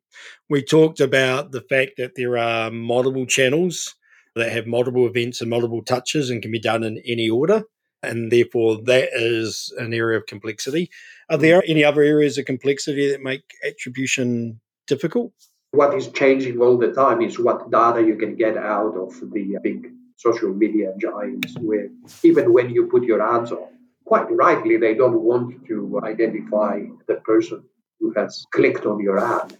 We 0.49 0.63
talked 0.63 0.99
about 0.99 1.51
the 1.51 1.61
fact 1.61 1.91
that 1.97 2.13
there 2.15 2.37
are 2.37 2.69
multiple 2.69 3.25
channels 3.25 3.95
that 4.35 4.51
have 4.51 4.67
multiple 4.67 5.07
events 5.07 5.41
and 5.41 5.49
multiple 5.49 5.83
touches 5.83 6.29
and 6.29 6.41
can 6.41 6.51
be 6.51 6.59
done 6.59 6.83
in 6.83 7.01
any 7.05 7.29
order. 7.29 7.63
And 8.03 8.31
therefore, 8.31 8.81
that 8.83 9.09
is 9.13 9.73
an 9.77 9.93
area 9.93 10.17
of 10.17 10.25
complexity. 10.25 10.89
Are 11.29 11.37
mm. 11.37 11.41
there 11.41 11.63
any 11.67 11.83
other 11.83 12.01
areas 12.01 12.37
of 12.37 12.45
complexity 12.45 13.09
that 13.11 13.21
make 13.21 13.43
attribution 13.65 14.59
difficult? 14.87 15.33
What 15.71 15.95
is 15.95 16.09
changing 16.09 16.59
all 16.59 16.77
the 16.77 16.91
time 16.91 17.21
is 17.21 17.39
what 17.39 17.71
data 17.71 18.01
you 18.03 18.15
can 18.15 18.35
get 18.35 18.57
out 18.57 18.95
of 18.95 19.19
the 19.31 19.57
big 19.63 19.87
social 20.17 20.53
media 20.53 20.93
giants, 20.99 21.55
where 21.59 21.89
even 22.21 22.53
when 22.53 22.69
you 22.69 22.87
put 22.87 23.03
your 23.03 23.21
ads 23.21 23.51
on, 23.51 23.69
quite 24.05 24.29
rightly, 24.29 24.77
they 24.77 24.93
don't 24.93 25.21
want 25.21 25.65
to 25.67 25.99
identify 26.03 26.81
the 27.07 27.15
person 27.15 27.63
who 27.99 28.13
has 28.15 28.45
clicked 28.51 28.85
on 28.85 28.99
your 28.99 29.17
ad 29.17 29.57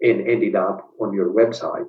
and 0.00 0.26
ended 0.26 0.56
up 0.56 0.88
on 1.00 1.12
your 1.12 1.30
website. 1.32 1.86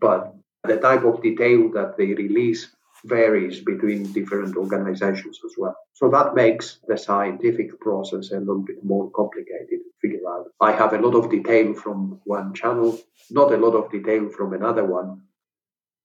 But 0.00 0.34
the 0.64 0.78
type 0.78 1.04
of 1.04 1.22
detail 1.22 1.70
that 1.72 1.96
they 1.98 2.14
release 2.14 2.68
varies 3.04 3.60
between 3.60 4.12
different 4.12 4.56
organizations 4.56 5.38
as 5.44 5.52
well. 5.58 5.76
So 5.94 6.08
that 6.10 6.34
makes 6.34 6.78
the 6.86 6.96
scientific 6.96 7.80
process 7.80 8.30
a 8.30 8.38
little 8.38 8.62
bit 8.62 8.84
more 8.84 9.10
complicated 9.10 9.68
to 9.68 9.90
figure 10.00 10.28
out. 10.28 10.46
I 10.60 10.72
have 10.72 10.92
a 10.92 10.98
lot 10.98 11.14
of 11.14 11.30
detail 11.30 11.74
from 11.74 12.20
one 12.24 12.54
channel, 12.54 12.98
not 13.30 13.52
a 13.52 13.56
lot 13.56 13.74
of 13.74 13.90
detail 13.90 14.28
from 14.28 14.52
another 14.52 14.84
one. 14.84 15.22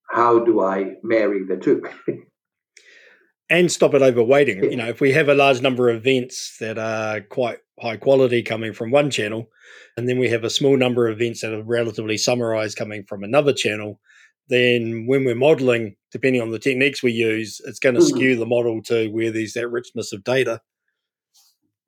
How 0.10 0.39
do 0.39 0.62
I 0.62 0.95
marry 1.04 1.43
the 1.43 1.58
two? 1.58 1.84
and 3.50 3.72
stop 3.72 3.93
it 3.93 4.02
overweighting. 4.02 4.70
You 4.70 4.78
know, 4.78 4.88
if 4.88 5.02
we 5.02 5.12
have 5.14 5.30
a 5.30 5.36
large 5.36 5.62
number 5.62 5.89
of 5.89 5.98
events 5.98 6.58
that 6.60 6.78
are 6.78 7.22
quite 7.22 7.60
high 7.80 7.98
quality 7.98 8.41
coming 8.43 8.74
from 8.74 8.91
one 8.91 9.10
channel, 9.10 9.50
and 9.95 10.08
then 10.08 10.20
we 10.20 10.30
have 10.30 10.43
a 10.43 10.50
small 10.50 10.78
number 10.78 11.08
of 11.08 11.20
events 11.20 11.41
that 11.41 11.54
are 11.54 11.64
relatively 11.64 12.18
summarized 12.18 12.78
coming 12.78 13.04
from 13.04 13.24
another 13.24 13.54
channel, 13.54 14.00
then 14.50 15.06
when 15.08 15.26
we're 15.26 15.36
modeling, 15.36 15.95
depending 16.12 16.41
on 16.41 16.52
the 16.52 16.60
techniques 16.60 17.04
we 17.04 17.12
use, 17.12 17.62
it's 17.66 17.80
going 17.80 17.95
to 17.95 18.02
mm. 18.02 18.10
skew 18.10 18.36
the 18.36 18.45
model 18.45 18.82
to 18.84 19.10
where 19.10 19.32
there's 19.32 19.54
that 19.54 19.70
richness 19.70 20.14
of 20.14 20.24
data. 20.24 20.62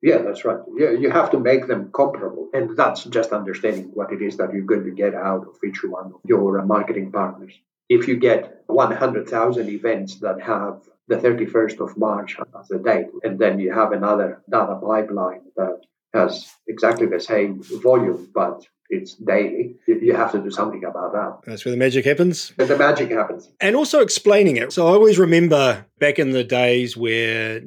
Yeah, 0.02 0.18
that's 0.18 0.44
right. 0.44 0.60
Yeah, 0.78 0.90
you 0.90 1.10
have 1.10 1.30
to 1.32 1.38
make 1.38 1.66
them 1.66 1.90
comparable. 1.92 2.48
And 2.54 2.76
that's 2.76 3.04
just 3.04 3.32
understanding 3.32 3.90
what 3.92 4.12
it 4.12 4.22
is 4.22 4.36
that 4.38 4.52
you're 4.52 4.62
going 4.62 4.84
to 4.84 4.90
get 4.90 5.14
out 5.14 5.46
of 5.46 5.56
each 5.66 5.82
one 5.84 6.06
of 6.06 6.20
your 6.24 6.62
marketing 6.64 7.12
partners. 7.12 7.52
If 7.90 8.08
you 8.08 8.16
get 8.16 8.62
100,000 8.68 9.68
events 9.68 10.20
that 10.20 10.40
have 10.40 10.80
the 11.10 11.16
31st 11.16 11.80
of 11.80 11.98
March 11.98 12.38
as 12.58 12.70
a 12.70 12.78
date. 12.78 13.08
And 13.24 13.38
then 13.38 13.58
you 13.58 13.72
have 13.74 13.92
another 13.92 14.42
data 14.48 14.76
pipeline 14.76 15.42
that 15.56 15.80
has 16.14 16.48
exactly 16.68 17.06
the 17.06 17.20
same 17.20 17.62
volume, 17.82 18.30
but 18.32 18.64
it's 18.90 19.14
daily. 19.14 19.76
You 19.86 20.14
have 20.14 20.32
to 20.32 20.42
do 20.42 20.50
something 20.50 20.84
about 20.84 21.12
that. 21.12 21.38
That's 21.46 21.64
where 21.64 21.72
the 21.72 21.78
magic 21.78 22.04
happens. 22.04 22.52
And 22.58 22.68
the 22.68 22.76
magic 22.76 23.10
happens. 23.10 23.50
And 23.60 23.76
also 23.76 24.00
explaining 24.00 24.56
it. 24.56 24.72
So 24.72 24.86
I 24.88 24.90
always 24.90 25.18
remember 25.18 25.86
back 25.98 26.18
in 26.18 26.32
the 26.32 26.44
days 26.44 26.96
where 26.96 27.62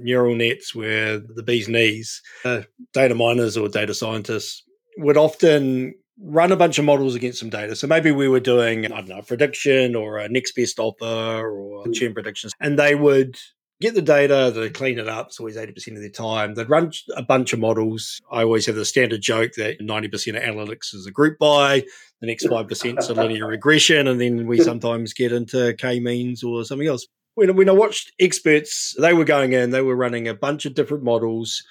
neural 0.00 0.34
nets 0.34 0.74
were 0.74 1.22
the 1.34 1.42
bee's 1.42 1.68
knees, 1.68 2.22
uh, 2.44 2.62
data 2.92 3.14
miners 3.14 3.56
or 3.56 3.68
data 3.68 3.94
scientists 3.94 4.64
would 4.98 5.16
often 5.16 5.94
run 6.20 6.52
a 6.52 6.56
bunch 6.56 6.78
of 6.78 6.84
models 6.84 7.14
against 7.14 7.40
some 7.40 7.50
data. 7.50 7.74
So 7.74 7.86
maybe 7.86 8.10
we 8.10 8.28
were 8.28 8.40
doing, 8.40 8.84
I 8.84 8.88
don't 8.88 9.08
know, 9.08 9.18
a 9.18 9.22
prediction 9.22 9.96
or 9.96 10.18
a 10.18 10.28
next 10.28 10.54
best 10.54 10.78
offer 10.78 11.48
or 11.50 11.88
churn 11.88 12.10
hmm. 12.10 12.14
predictions, 12.14 12.52
and 12.60 12.78
they 12.78 12.94
would 12.94 13.36
get 13.84 13.94
the 13.94 14.02
data, 14.02 14.50
they 14.54 14.70
clean 14.70 14.98
it 14.98 15.08
up. 15.08 15.28
It's 15.28 15.38
always 15.38 15.56
80% 15.56 15.94
of 15.94 16.00
their 16.00 16.08
time. 16.08 16.54
They'd 16.54 16.68
run 16.68 16.90
a 17.16 17.22
bunch 17.22 17.52
of 17.52 17.60
models. 17.60 18.20
I 18.30 18.42
always 18.42 18.66
have 18.66 18.76
the 18.76 18.84
standard 18.84 19.20
joke 19.20 19.52
that 19.56 19.80
90% 19.80 20.36
of 20.36 20.42
analytics 20.42 20.94
is 20.94 21.06
a 21.06 21.10
group 21.10 21.38
by, 21.38 21.84
the 22.20 22.26
next 22.26 22.46
5% 22.46 22.98
is 22.98 23.08
a 23.08 23.14
linear 23.22 23.46
regression, 23.46 24.08
and 24.08 24.20
then 24.20 24.46
we 24.46 24.60
sometimes 24.60 25.12
get 25.12 25.32
into 25.32 25.74
K 25.74 26.00
means 26.00 26.42
or 26.42 26.64
something 26.64 26.88
else. 26.88 27.06
When, 27.34 27.54
when 27.56 27.68
I 27.68 27.72
watched 27.72 28.12
experts, 28.18 28.94
they 28.98 29.12
were 29.12 29.24
going 29.24 29.52
in, 29.52 29.70
they 29.70 29.82
were 29.82 29.96
running 29.96 30.28
a 30.28 30.34
bunch 30.34 30.66
of 30.66 30.74
different 30.74 31.04
models 31.04 31.62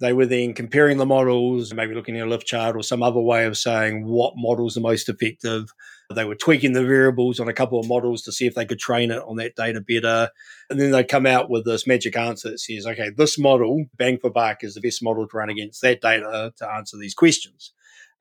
they 0.00 0.12
were 0.12 0.26
then 0.26 0.54
comparing 0.54 0.98
the 0.98 1.06
models, 1.06 1.74
maybe 1.74 1.94
looking 1.94 2.16
at 2.18 2.26
a 2.26 2.30
lift 2.30 2.46
chart 2.46 2.76
or 2.76 2.82
some 2.82 3.02
other 3.02 3.20
way 3.20 3.46
of 3.46 3.58
saying 3.58 4.06
what 4.06 4.34
model's 4.36 4.74
the 4.74 4.80
most 4.80 5.08
effective. 5.08 5.72
They 6.14 6.24
were 6.24 6.34
tweaking 6.34 6.72
the 6.72 6.84
variables 6.84 7.38
on 7.38 7.48
a 7.48 7.52
couple 7.52 7.78
of 7.78 7.86
models 7.86 8.22
to 8.22 8.32
see 8.32 8.46
if 8.46 8.54
they 8.54 8.64
could 8.64 8.78
train 8.78 9.10
it 9.10 9.22
on 9.22 9.36
that 9.36 9.56
data 9.56 9.80
better. 9.80 10.30
And 10.70 10.80
then 10.80 10.90
they'd 10.90 11.06
come 11.06 11.26
out 11.26 11.50
with 11.50 11.66
this 11.66 11.86
magic 11.86 12.16
answer 12.16 12.50
that 12.50 12.60
says, 12.60 12.86
okay, 12.86 13.10
this 13.14 13.38
model, 13.38 13.84
bang 13.96 14.18
for 14.18 14.30
buck, 14.30 14.64
is 14.64 14.74
the 14.74 14.80
best 14.80 15.02
model 15.02 15.28
to 15.28 15.36
run 15.36 15.50
against 15.50 15.82
that 15.82 16.00
data 16.00 16.52
to 16.56 16.70
answer 16.70 16.96
these 16.96 17.14
questions. 17.14 17.72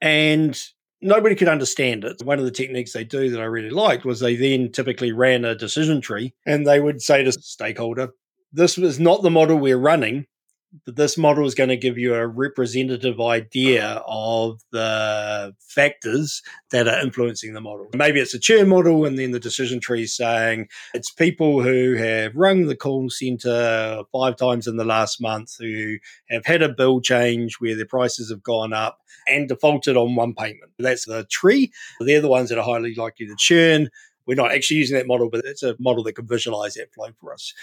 And 0.02 0.62
nobody 1.02 1.34
could 1.36 1.48
understand 1.48 2.04
it. 2.04 2.22
One 2.24 2.40
of 2.40 2.46
the 2.46 2.52
techniques 2.52 2.92
they 2.92 3.06
do 3.06 3.30
that 3.30 3.42
I 3.42 3.46
really 3.46 3.70
liked 3.70 4.04
was 4.04 4.20
they 4.20 4.36
then 4.36 4.72
typically 4.72 5.14
ran 5.14 5.46
a 5.46 5.56
decision 5.56 6.02
tree 6.02 6.34
and 6.46 6.68
they 6.68 6.82
would 6.82 7.02
say 7.02 7.24
to 7.24 7.32
stakeholder, 7.32 8.10
this 8.52 8.78
was 8.78 9.00
not 9.00 9.22
the 9.22 9.30
model 9.30 9.58
we're 9.58 9.78
running 9.78 10.26
this 10.86 11.18
model 11.18 11.46
is 11.46 11.56
going 11.56 11.70
to 11.70 11.78
give 11.78 11.98
you 11.98 12.14
a 12.14 12.28
representative 12.28 13.22
idea 13.22 14.04
of 14.06 14.62
the 14.72 15.56
factors 15.60 16.42
that 16.72 16.88
are 16.88 17.00
influencing 17.00 17.54
the 17.54 17.62
model. 17.62 17.88
Maybe 17.96 18.20
it's 18.20 18.34
a 18.34 18.40
churn 18.40 18.68
model, 18.68 19.06
and 19.06 19.18
then 19.18 19.32
the 19.32 19.40
decision 19.40 19.80
tree 19.80 20.04
is 20.04 20.16
saying 20.16 20.68
it's 20.94 21.10
people 21.10 21.62
who 21.62 21.96
have 21.96 22.36
rung 22.36 22.66
the 22.66 22.76
call 22.76 23.10
center 23.10 24.04
five 24.12 24.36
times 24.36 24.68
in 24.68 24.78
the 24.78 24.86
last 24.86 25.22
month 25.22 25.56
who 25.58 25.98
have 26.30 26.46
had 26.46 26.62
a 26.62 26.70
bill 26.70 27.00
change 27.00 27.56
where 27.60 27.76
their 27.76 27.86
prices 27.86 28.30
have 28.30 28.44
gone 28.44 28.74
up 28.74 29.00
and 29.28 29.48
defaulted 29.48 29.96
on 29.96 30.16
one 30.16 30.34
payment. 30.34 30.72
That's 30.78 31.06
the 31.06 31.26
tree. 31.26 31.72
They're 32.00 32.22
the 32.22 32.28
ones 32.28 32.50
that 32.50 32.58
are 32.58 32.64
highly 32.64 32.94
likely 32.96 33.28
to 33.28 33.36
churn. 33.38 33.90
We're 34.26 34.36
not 34.36 34.52
actually 34.52 34.78
using 34.78 34.98
that 34.98 35.08
model, 35.08 35.30
but 35.30 35.46
it's 35.46 35.64
a 35.64 35.76
model 35.80 36.04
that 36.04 36.14
can 36.14 36.28
visualize 36.28 36.74
that 36.74 36.94
flow 36.94 37.10
for 37.20 37.34
us. 37.34 37.54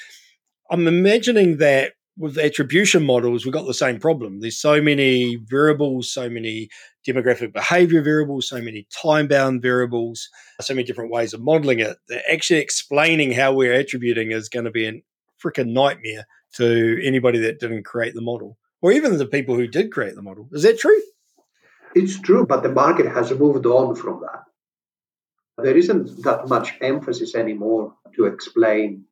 I'm 0.71 0.87
imagining 0.87 1.59
that 1.59 1.93
with 2.17 2.39
attribution 2.39 3.05
models, 3.05 3.45
we've 3.45 3.53
got 3.53 3.67
the 3.67 3.75
same 3.75 3.99
problem. 3.99 4.41
There's 4.41 4.61
so 4.61 4.81
many 4.81 5.37
variables, 5.37 6.12
so 6.12 6.29
many 6.29 6.69
demographic 7.07 7.53
behavior 7.53 8.03
variables, 8.03 8.49
so 8.49 8.61
many 8.61 8.87
time 8.91 9.27
bound 9.27 9.62
variables, 9.62 10.29
so 10.61 10.75
many 10.75 10.87
different 10.87 11.11
ways 11.11 11.35
of 11.35 11.43
modeling 11.43 11.81
it 11.81 11.97
actually 12.31 12.61
explaining 12.61 13.33
how 13.33 13.53
we're 13.53 13.75
attributing 13.75 14.31
is 14.31 14.49
going 14.49 14.65
to 14.65 14.71
be 14.71 14.87
a 14.87 15.03
freaking 15.45 15.73
nightmare 15.73 16.27
to 16.55 17.01
anybody 17.05 17.39
that 17.39 17.59
didn't 17.59 17.85
create 17.85 18.15
the 18.15 18.23
model 18.23 18.57
or 18.81 18.93
even 18.93 19.17
the 19.19 19.27
people 19.27 19.57
who 19.57 19.67
did 19.67 19.91
create 19.91 20.15
the 20.15 20.23
model. 20.23 20.49
Is 20.53 20.62
that 20.62 20.79
true? 20.79 21.01
It's 21.95 22.21
true, 22.21 22.47
but 22.47 22.62
the 22.62 22.71
market 22.71 23.07
has 23.07 23.33
moved 23.33 23.67
on 23.67 23.95
from 23.97 24.21
that. 24.21 24.43
There 25.62 25.77
isn't 25.77 26.23
that 26.25 26.49
much 26.49 26.75
emphasis 26.81 27.35
anymore 27.35 27.95
to 28.17 28.27
explain 28.27 29.05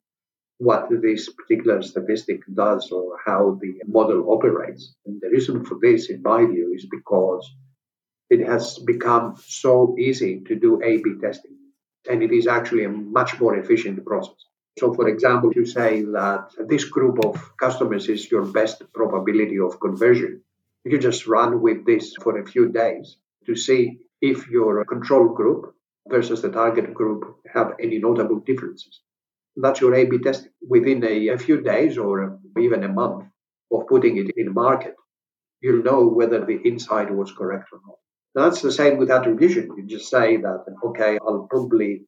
what 0.66 0.82
this 1.06 1.22
particular 1.38 1.78
statistic 1.82 2.40
does 2.62 2.84
or 2.92 3.06
how 3.26 3.40
the 3.62 3.72
model 3.86 4.20
operates. 4.34 4.82
And 5.06 5.20
the 5.20 5.30
reason 5.36 5.64
for 5.64 5.76
this, 5.86 6.10
in 6.10 6.22
my 6.22 6.40
view, 6.52 6.72
is 6.76 6.86
because 6.98 7.44
it 8.34 8.40
has 8.52 8.78
become 8.78 9.26
so 9.66 9.96
easy 9.98 10.32
to 10.48 10.54
do 10.64 10.80
A 10.90 10.92
B 11.04 11.06
testing. 11.20 11.56
And 12.10 12.22
it 12.22 12.32
is 12.32 12.46
actually 12.46 12.84
a 12.84 12.96
much 13.18 13.40
more 13.40 13.54
efficient 13.62 14.04
process. 14.10 14.40
So, 14.80 14.94
for 14.94 15.06
example, 15.08 15.50
if 15.50 15.56
you 15.56 15.66
say 15.66 15.90
that 16.18 16.42
this 16.72 16.84
group 16.96 17.16
of 17.24 17.34
customers 17.64 18.08
is 18.08 18.30
your 18.30 18.44
best 18.60 18.76
probability 18.98 19.58
of 19.66 19.80
conversion. 19.86 20.32
You 20.84 20.98
just 20.98 21.26
run 21.26 21.60
with 21.60 21.84
this 21.86 22.14
for 22.22 22.38
a 22.38 22.46
few 22.52 22.64
days 22.82 23.06
to 23.46 23.54
see 23.54 23.82
if 24.20 24.48
your 24.48 24.84
control 24.84 25.28
group 25.28 25.74
versus 26.08 26.40
the 26.42 26.50
target 26.50 26.94
group 26.94 27.20
have 27.56 27.68
any 27.84 27.98
notable 27.98 28.40
differences. 28.40 29.00
That's 29.56 29.80
your 29.80 29.94
A/B 29.94 30.18
test 30.18 30.48
Within 30.66 31.04
a, 31.04 31.28
a 31.28 31.38
few 31.38 31.60
days 31.60 31.98
or 31.98 32.38
even 32.58 32.84
a 32.84 32.88
month 32.88 33.24
of 33.70 33.86
putting 33.86 34.16
it 34.16 34.30
in 34.36 34.54
market, 34.54 34.94
you'll 35.60 35.82
know 35.82 36.06
whether 36.06 36.44
the 36.44 36.60
insight 36.62 37.14
was 37.14 37.32
correct 37.32 37.68
or 37.72 37.80
not. 37.86 37.98
That's 38.34 38.62
the 38.62 38.72
same 38.72 38.96
with 38.96 39.10
attribution. 39.10 39.70
You 39.76 39.86
just 39.86 40.08
say 40.08 40.38
that, 40.38 40.64
okay, 40.84 41.18
I'll 41.20 41.46
probably 41.50 42.06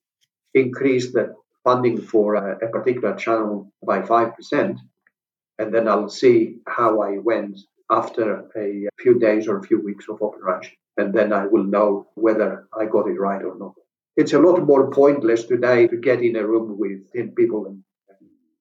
increase 0.55 1.12
the 1.12 1.34
funding 1.64 2.01
for 2.01 2.34
a, 2.36 2.66
a 2.66 2.68
particular 2.70 3.14
channel 3.16 3.72
by 3.86 4.01
5%, 4.01 4.78
and 5.59 5.74
then 5.74 5.88
I'll 5.88 6.09
see 6.09 6.59
how 6.66 7.03
I 7.03 7.18
went 7.18 7.59
after 7.90 8.47
a 8.57 8.88
few 9.01 9.18
days 9.18 9.49
or 9.49 9.59
a 9.59 9.62
few 9.62 9.80
weeks 9.80 10.07
of 10.09 10.22
operation. 10.22 10.76
And 10.97 11.12
then 11.12 11.32
I 11.32 11.47
will 11.47 11.64
know 11.64 12.09
whether 12.14 12.68
I 12.78 12.86
got 12.86 13.09
it 13.09 13.18
right 13.18 13.42
or 13.42 13.59
not 13.59 13.74
it's 14.16 14.32
a 14.32 14.38
lot 14.38 14.64
more 14.66 14.90
pointless 14.90 15.44
today 15.44 15.86
to 15.88 15.96
get 15.96 16.22
in 16.22 16.36
a 16.36 16.46
room 16.46 16.78
with 16.78 17.12
10 17.12 17.34
people 17.34 17.66
and 17.66 17.82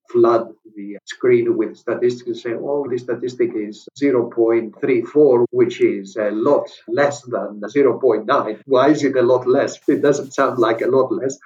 flood 0.09 0.47
the 0.75 0.97
screen 1.05 1.57
with 1.57 1.77
statistics 1.77 2.27
and 2.27 2.37
say, 2.37 2.53
oh, 2.53 2.85
this 2.89 3.01
statistic 3.03 3.51
is 3.55 3.87
0.34, 4.01 5.45
which 5.51 5.81
is 5.81 6.15
a 6.15 6.31
lot 6.31 6.67
less 6.87 7.21
than 7.23 7.61
0.9. 7.61 8.61
Why 8.65 8.89
is 8.89 9.03
it 9.03 9.15
a 9.15 9.21
lot 9.21 9.47
less? 9.47 9.79
It 9.87 10.01
doesn't 10.01 10.33
sound 10.33 10.59
like 10.59 10.81
a 10.81 10.87
lot 10.87 11.11
less. 11.11 11.37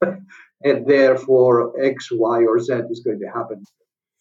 and 0.64 0.86
therefore, 0.86 1.80
X, 1.80 2.08
Y, 2.12 2.38
or 2.44 2.58
Z 2.58 2.72
is 2.90 3.00
going 3.00 3.20
to 3.20 3.26
happen. 3.26 3.64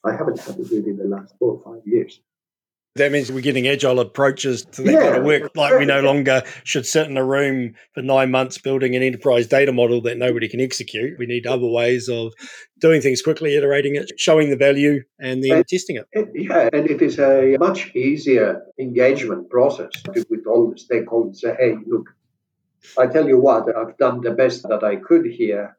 I 0.03 0.13
haven't 0.13 0.39
had 0.39 0.57
to 0.57 0.63
do 0.63 0.77
it 0.79 0.85
in 0.85 0.97
the 0.97 1.05
last 1.05 1.35
four 1.37 1.53
or 1.57 1.75
five 1.75 1.85
years. 1.85 2.19
That 2.95 3.13
means 3.13 3.31
we're 3.31 3.39
getting 3.39 3.69
agile 3.69 4.01
approaches 4.01 4.65
to 4.65 4.81
that 4.81 4.91
yeah, 4.91 4.99
kind 4.99 5.15
of 5.15 5.23
work. 5.23 5.51
Like 5.55 5.79
we 5.79 5.85
no 5.85 6.01
longer 6.01 6.43
should 6.65 6.85
sit 6.85 7.07
in 7.07 7.15
a 7.15 7.23
room 7.23 7.73
for 7.93 8.01
nine 8.01 8.31
months 8.31 8.57
building 8.57 8.97
an 8.97 9.01
enterprise 9.01 9.47
data 9.47 9.71
model 9.71 10.01
that 10.01 10.17
nobody 10.17 10.49
can 10.49 10.59
execute. 10.59 11.17
We 11.17 11.25
need 11.25 11.47
other 11.47 11.67
ways 11.67 12.09
of 12.09 12.33
doing 12.79 13.01
things 13.01 13.21
quickly, 13.21 13.55
iterating 13.55 13.95
it, 13.95 14.11
showing 14.17 14.49
the 14.49 14.57
value, 14.57 15.03
and 15.19 15.41
then 15.41 15.57
and, 15.57 15.67
testing 15.67 15.95
it. 15.95 16.29
Yeah, 16.35 16.69
and 16.73 16.89
it 16.89 17.01
is 17.01 17.17
a 17.17 17.55
much 17.59 17.95
easier 17.95 18.61
engagement 18.77 19.49
process 19.49 19.91
with 20.29 20.45
all 20.45 20.71
the 20.71 20.75
stakeholders. 20.75 21.37
Say, 21.37 21.55
hey, 21.57 21.75
look, 21.87 22.09
I 22.97 23.07
tell 23.07 23.25
you 23.25 23.39
what, 23.39 23.73
I've 23.73 23.97
done 23.97 24.19
the 24.19 24.31
best 24.31 24.63
that 24.63 24.83
I 24.83 24.97
could 24.97 25.25
here, 25.25 25.77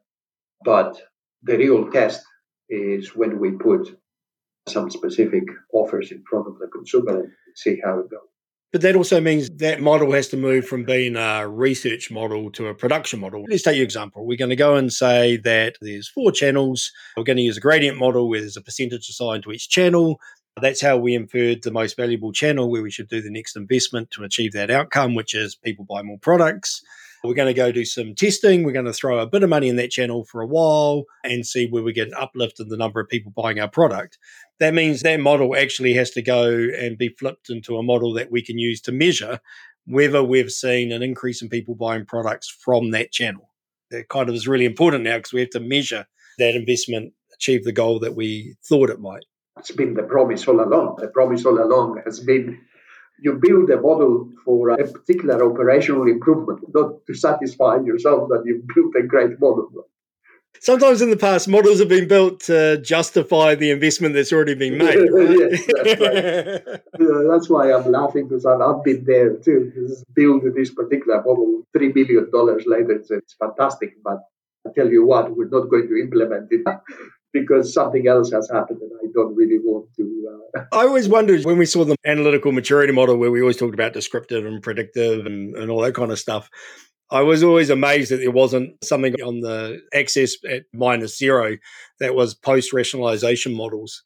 but 0.65 0.99
the 1.43 1.57
real 1.57 1.91
test 1.91 2.25
is 2.69 3.15
when 3.15 3.37
we 3.37 3.51
put 3.51 3.99
some 4.67 4.89
specific 4.89 5.43
offers 5.73 6.11
in 6.11 6.23
front 6.29 6.47
of 6.47 6.57
the 6.59 6.67
consumer 6.67 7.21
and 7.21 7.31
see 7.55 7.81
how 7.83 7.99
it 7.99 8.09
goes. 8.09 8.21
But 8.71 8.81
that 8.81 8.95
also 8.95 9.21
means 9.21 9.51
that 9.57 9.81
model 9.81 10.11
has 10.13 10.29
to 10.29 10.37
move 10.37 10.65
from 10.65 10.83
being 10.83 11.15
a 11.15 11.47
research 11.47 12.09
model 12.09 12.49
to 12.53 12.67
a 12.67 12.73
production 12.73 13.19
model. 13.19 13.45
Let's 13.47 13.61
take 13.61 13.75
your 13.75 13.83
example. 13.83 14.25
We're 14.25 14.37
going 14.37 14.49
to 14.49 14.55
go 14.55 14.75
and 14.75 14.91
say 14.91 15.37
that 15.37 15.75
there's 15.79 16.09
four 16.09 16.31
channels. 16.31 16.91
We're 17.15 17.23
going 17.23 17.37
to 17.37 17.43
use 17.43 17.57
a 17.57 17.61
gradient 17.61 17.99
model 17.99 18.27
where 18.27 18.39
there's 18.39 18.57
a 18.57 18.61
percentage 18.61 19.07
assigned 19.09 19.43
to 19.43 19.51
each 19.51 19.69
channel. 19.69 20.19
That's 20.59 20.81
how 20.81 20.97
we 20.97 21.13
inferred 21.13 21.61
the 21.61 21.71
most 21.71 21.95
valuable 21.95 22.31
channel 22.31 22.69
where 22.69 22.81
we 22.81 22.89
should 22.89 23.09
do 23.09 23.21
the 23.21 23.29
next 23.29 23.55
investment 23.55 24.09
to 24.11 24.23
achieve 24.23 24.53
that 24.53 24.71
outcome, 24.71 25.13
which 25.13 25.35
is 25.35 25.53
people 25.53 25.85
buy 25.85 26.01
more 26.01 26.17
products. 26.17 26.81
We're 27.23 27.35
going 27.35 27.47
to 27.47 27.53
go 27.53 27.71
do 27.71 27.85
some 27.85 28.15
testing. 28.15 28.63
We're 28.63 28.73
going 28.73 28.85
to 28.85 28.91
throw 28.91 29.19
a 29.19 29.25
bit 29.25 29.43
of 29.43 29.49
money 29.49 29.69
in 29.69 29.77
that 29.77 29.91
channel 29.91 30.25
for 30.25 30.41
a 30.41 30.45
while 30.45 31.05
and 31.23 31.45
see 31.45 31.67
where 31.69 31.81
we 31.81 31.93
get 31.93 32.09
an 32.09 32.13
uplift 32.15 32.59
in 32.59 32.67
the 32.67 32.75
number 32.75 32.99
of 32.99 33.07
people 33.07 33.31
buying 33.31 33.61
our 33.61 33.69
product. 33.69 34.17
That 34.59 34.73
means 34.73 35.01
that 35.01 35.21
model 35.21 35.55
actually 35.55 35.93
has 35.93 36.11
to 36.11 36.21
go 36.21 36.49
and 36.49 36.97
be 36.97 37.15
flipped 37.17 37.49
into 37.49 37.77
a 37.77 37.83
model 37.83 38.11
that 38.15 38.29
we 38.29 38.41
can 38.41 38.57
use 38.57 38.81
to 38.81 38.91
measure 38.91 39.39
whether 39.85 40.21
we've 40.21 40.51
seen 40.51 40.91
an 40.91 41.01
increase 41.01 41.41
in 41.41 41.47
people 41.47 41.75
buying 41.75 42.05
products 42.05 42.49
from 42.49 42.91
that 42.91 43.13
channel. 43.13 43.49
That 43.89 44.09
kind 44.09 44.27
of 44.27 44.35
is 44.35 44.47
really 44.47 44.65
important 44.65 45.03
now 45.03 45.15
because 45.15 45.31
we 45.31 45.39
have 45.39 45.51
to 45.51 45.61
measure 45.61 46.05
that 46.39 46.55
investment 46.55 47.13
achieve 47.33 47.63
the 47.63 47.71
goal 47.71 47.99
that 47.99 48.15
we 48.15 48.55
thought 48.65 48.89
it 48.89 48.99
might. 48.99 49.23
It's 49.57 49.71
been 49.71 49.93
the 49.93 50.03
promise 50.03 50.45
all 50.45 50.59
along. 50.59 50.97
The 50.99 51.07
promise 51.07 51.45
all 51.45 51.57
along 51.57 52.01
has 52.05 52.19
been 52.19 52.59
you 53.23 53.39
build 53.41 53.69
a 53.69 53.79
model 53.79 54.29
for 54.43 54.69
a 54.69 54.85
particular 54.85 55.49
operational 55.49 56.07
improvement, 56.07 56.59
not 56.73 57.05
to 57.07 57.13
satisfy 57.13 57.77
yourself 57.79 58.27
that 58.29 58.43
you've 58.45 58.67
built 58.75 58.93
a 58.95 59.03
great 59.03 59.39
model. 59.39 59.69
Sometimes 60.59 61.01
in 61.01 61.09
the 61.09 61.17
past, 61.17 61.47
models 61.47 61.79
have 61.79 61.89
been 61.89 62.07
built 62.07 62.41
to 62.41 62.77
justify 62.81 63.55
the 63.55 63.71
investment 63.71 64.13
that's 64.13 64.31
already 64.31 64.55
been 64.55 64.77
made. 64.77 64.95
Right? 65.11 65.39
yes, 65.39 65.65
that's, 65.67 66.01
right. 66.01 66.81
yeah, 66.99 67.21
that's 67.31 67.49
why 67.49 67.73
I'm 67.73 67.89
laughing 67.91 68.27
because 68.27 68.45
I've, 68.45 68.61
I've 68.61 68.83
been 68.83 69.03
there 69.05 69.35
too. 69.37 69.71
Build 70.13 70.43
this 70.55 70.71
particular 70.71 71.17
model, 71.17 71.63
$3 71.75 71.95
million 71.95 72.29
later, 72.65 72.91
it's, 72.91 73.09
it's 73.09 73.33
fantastic. 73.33 73.95
But 74.03 74.19
I 74.67 74.71
tell 74.75 74.89
you 74.89 75.05
what, 75.05 75.35
we're 75.35 75.49
not 75.49 75.69
going 75.69 75.87
to 75.87 75.95
implement 75.95 76.51
it 76.51 76.65
because 77.33 77.73
something 77.73 78.07
else 78.07 78.31
has 78.31 78.49
happened 78.49 78.79
and 78.81 78.91
I 79.03 79.07
don't 79.13 79.35
really 79.35 79.59
want 79.59 79.93
to. 79.97 80.39
Uh... 80.55 80.63
I 80.71 80.85
always 80.85 81.09
wondered 81.09 81.43
when 81.43 81.57
we 81.57 81.65
saw 81.65 81.83
the 81.83 81.97
analytical 82.05 82.51
maturity 82.51 82.93
model 82.93 83.17
where 83.17 83.31
we 83.31 83.41
always 83.41 83.57
talked 83.57 83.73
about 83.73 83.93
descriptive 83.93 84.45
and 84.45 84.61
predictive 84.61 85.25
and, 85.25 85.55
and 85.55 85.69
all 85.69 85.81
that 85.81 85.95
kind 85.95 86.11
of 86.11 86.19
stuff. 86.19 86.49
I 87.11 87.21
was 87.21 87.43
always 87.43 87.69
amazed 87.69 88.11
that 88.11 88.17
there 88.17 88.31
wasn't 88.31 88.83
something 88.83 89.13
on 89.21 89.41
the 89.41 89.81
axis 89.93 90.37
at 90.49 90.63
minus 90.73 91.17
zero 91.17 91.57
that 91.99 92.15
was 92.15 92.33
post 92.33 92.71
rationalization 92.73 93.53
models. 93.53 94.03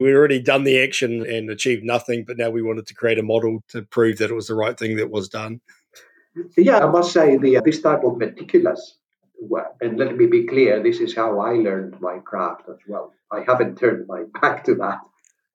We'd 0.00 0.14
already 0.14 0.42
done 0.42 0.64
the 0.64 0.82
action 0.82 1.24
and 1.24 1.48
achieved 1.48 1.84
nothing, 1.84 2.24
but 2.26 2.36
now 2.36 2.50
we 2.50 2.62
wanted 2.62 2.86
to 2.88 2.94
create 2.94 3.18
a 3.18 3.22
model 3.22 3.62
to 3.68 3.82
prove 3.82 4.18
that 4.18 4.30
it 4.30 4.34
was 4.34 4.48
the 4.48 4.54
right 4.54 4.76
thing 4.76 4.96
that 4.96 5.10
was 5.10 5.28
done. 5.28 5.60
Yeah, 6.56 6.78
I 6.78 6.90
must 6.90 7.12
say 7.12 7.36
the 7.36 7.60
this 7.64 7.80
type 7.80 8.02
of 8.04 8.18
meticulous 8.18 8.98
and 9.80 9.98
let 9.98 10.16
me 10.16 10.26
be 10.26 10.46
clear, 10.46 10.82
this 10.82 11.00
is 11.00 11.14
how 11.14 11.40
I 11.40 11.52
learned 11.54 12.00
my 12.00 12.18
craft 12.18 12.68
as 12.68 12.78
well. 12.86 13.12
I 13.30 13.42
haven't 13.46 13.78
turned 13.78 14.06
my 14.06 14.24
back 14.40 14.64
to 14.64 14.74
that, 14.76 15.00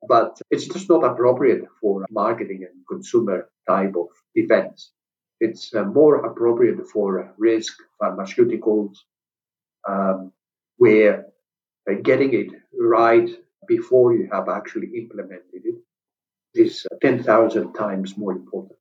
but 0.08 0.40
it's 0.52 0.68
just 0.68 0.90
not 0.90 1.04
appropriate 1.04 1.66
for 1.82 2.06
marketing 2.10 2.68
and 2.70 2.82
consumer 2.90 3.50
type 3.68 3.96
of 3.96 4.08
events. 4.36 4.92
It's 5.40 5.74
uh, 5.74 5.84
more 5.84 6.26
appropriate 6.26 6.88
for 6.88 7.34
risk 7.38 7.78
pharmaceuticals, 8.02 8.96
um, 9.88 10.32
where 10.78 11.26
uh, 11.90 11.94
getting 12.02 12.34
it 12.34 12.48
right 12.80 13.30
before 13.68 14.14
you 14.14 14.28
have 14.32 14.50
actually 14.50 14.88
implemented 14.96 15.62
it 15.64 15.76
is 16.56 16.86
10,000 17.02 17.74
times 17.74 18.18
more 18.18 18.32
important. 18.32 18.80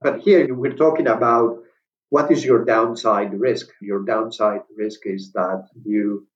But 0.00 0.20
here 0.20 0.52
we're 0.54 0.76
talking 0.76 1.06
about 1.06 1.62
what 2.10 2.30
is 2.30 2.44
your 2.44 2.64
downside 2.64 3.38
risk? 3.38 3.68
Your 3.80 4.04
downside 4.04 4.62
risk 4.76 5.00
is 5.04 5.32
that 5.32 5.68
you 5.84 6.26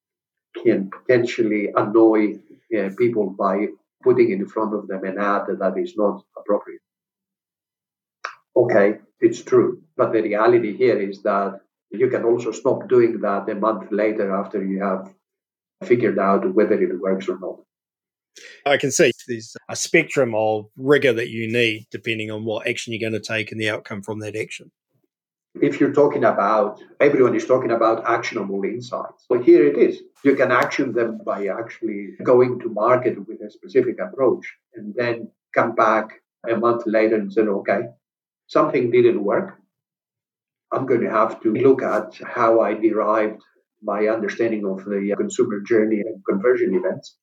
can 0.63 0.91
potentially 0.91 1.71
annoy 1.75 2.41
uh, 2.77 2.91
people 2.99 3.31
by 3.31 3.69
putting 4.03 4.31
in 4.33 4.47
front 4.47 4.75
of 4.75 4.87
them 4.87 5.05
an 5.05 5.19
ad 5.19 5.47
that 5.59 5.79
is 5.79 5.95
not 5.97 6.23
appropriate. 6.37 6.81
Okay, 8.55 8.99
it's 9.21 9.43
true. 9.43 9.83
But 9.97 10.13
the 10.13 10.23
reality 10.23 10.77
here 10.77 11.01
is 11.01 11.23
that 11.23 11.61
you 11.91 12.09
can 12.09 12.25
also 12.25 12.53
stop 12.53 12.89
doing 12.89 13.21
that 13.21 13.49
a 13.49 13.55
month 13.55 13.91
later 13.91 14.35
after 14.35 14.63
you 14.65 14.83
have 14.83 15.13
figured 15.85 16.19
out 16.19 16.55
whether 16.55 16.81
it 16.81 17.01
works 17.01 17.29
or 17.29 17.39
not. 17.39 17.61
I 18.65 18.77
can 18.77 18.91
see 18.91 19.13
there's 19.29 19.57
a 19.69 19.77
spectrum 19.77 20.35
of 20.35 20.67
rigor 20.77 21.13
that 21.13 21.29
you 21.29 21.51
need 21.51 21.87
depending 21.91 22.31
on 22.31 22.45
what 22.45 22.67
action 22.67 22.93
you're 22.93 23.11
going 23.11 23.21
to 23.21 23.27
take 23.27 23.53
and 23.53 23.61
the 23.61 23.69
outcome 23.69 24.03
from 24.03 24.21
that 24.21 24.37
action 24.37 24.71
if 25.61 25.81
you're 25.81 25.93
talking 25.93 26.25
about, 26.25 26.83
everyone 27.01 27.35
is 27.35 27.47
talking 27.47 27.71
about 27.71 28.09
actionable 28.09 28.65
insights. 28.65 29.27
Well, 29.29 29.43
here 29.43 29.67
it 29.67 29.77
is. 29.77 30.01
You 30.25 30.35
can 30.35 30.51
action 30.51 30.93
them 30.93 31.21
by 31.25 31.49
actually 31.49 32.15
going 32.23 32.61
to 32.61 32.69
market 32.69 33.19
with 33.29 33.41
a 33.43 33.51
specific 33.51 33.99
approach 34.01 34.47
and 34.75 34.95
then 34.95 35.31
come 35.55 35.75
back 35.75 36.23
a 36.49 36.57
month 36.57 36.85
later 36.87 37.17
and 37.17 37.33
say, 37.33 37.43
okay, 37.43 37.83
something 38.47 38.91
didn't 38.91 39.23
work. 39.23 39.59
I'm 40.73 40.87
going 40.87 41.03
to 41.03 41.11
have 41.11 41.43
to 41.43 41.53
look 41.53 41.83
at 41.83 42.15
how 42.25 42.61
I 42.61 42.75
derived 42.75 43.43
my 43.83 44.09
understanding 44.09 44.65
of 44.65 44.85
the 44.85 45.15
consumer 45.19 45.61
journey 45.61 46.01
and 46.01 46.25
conversion 46.27 46.75
events 46.75 47.17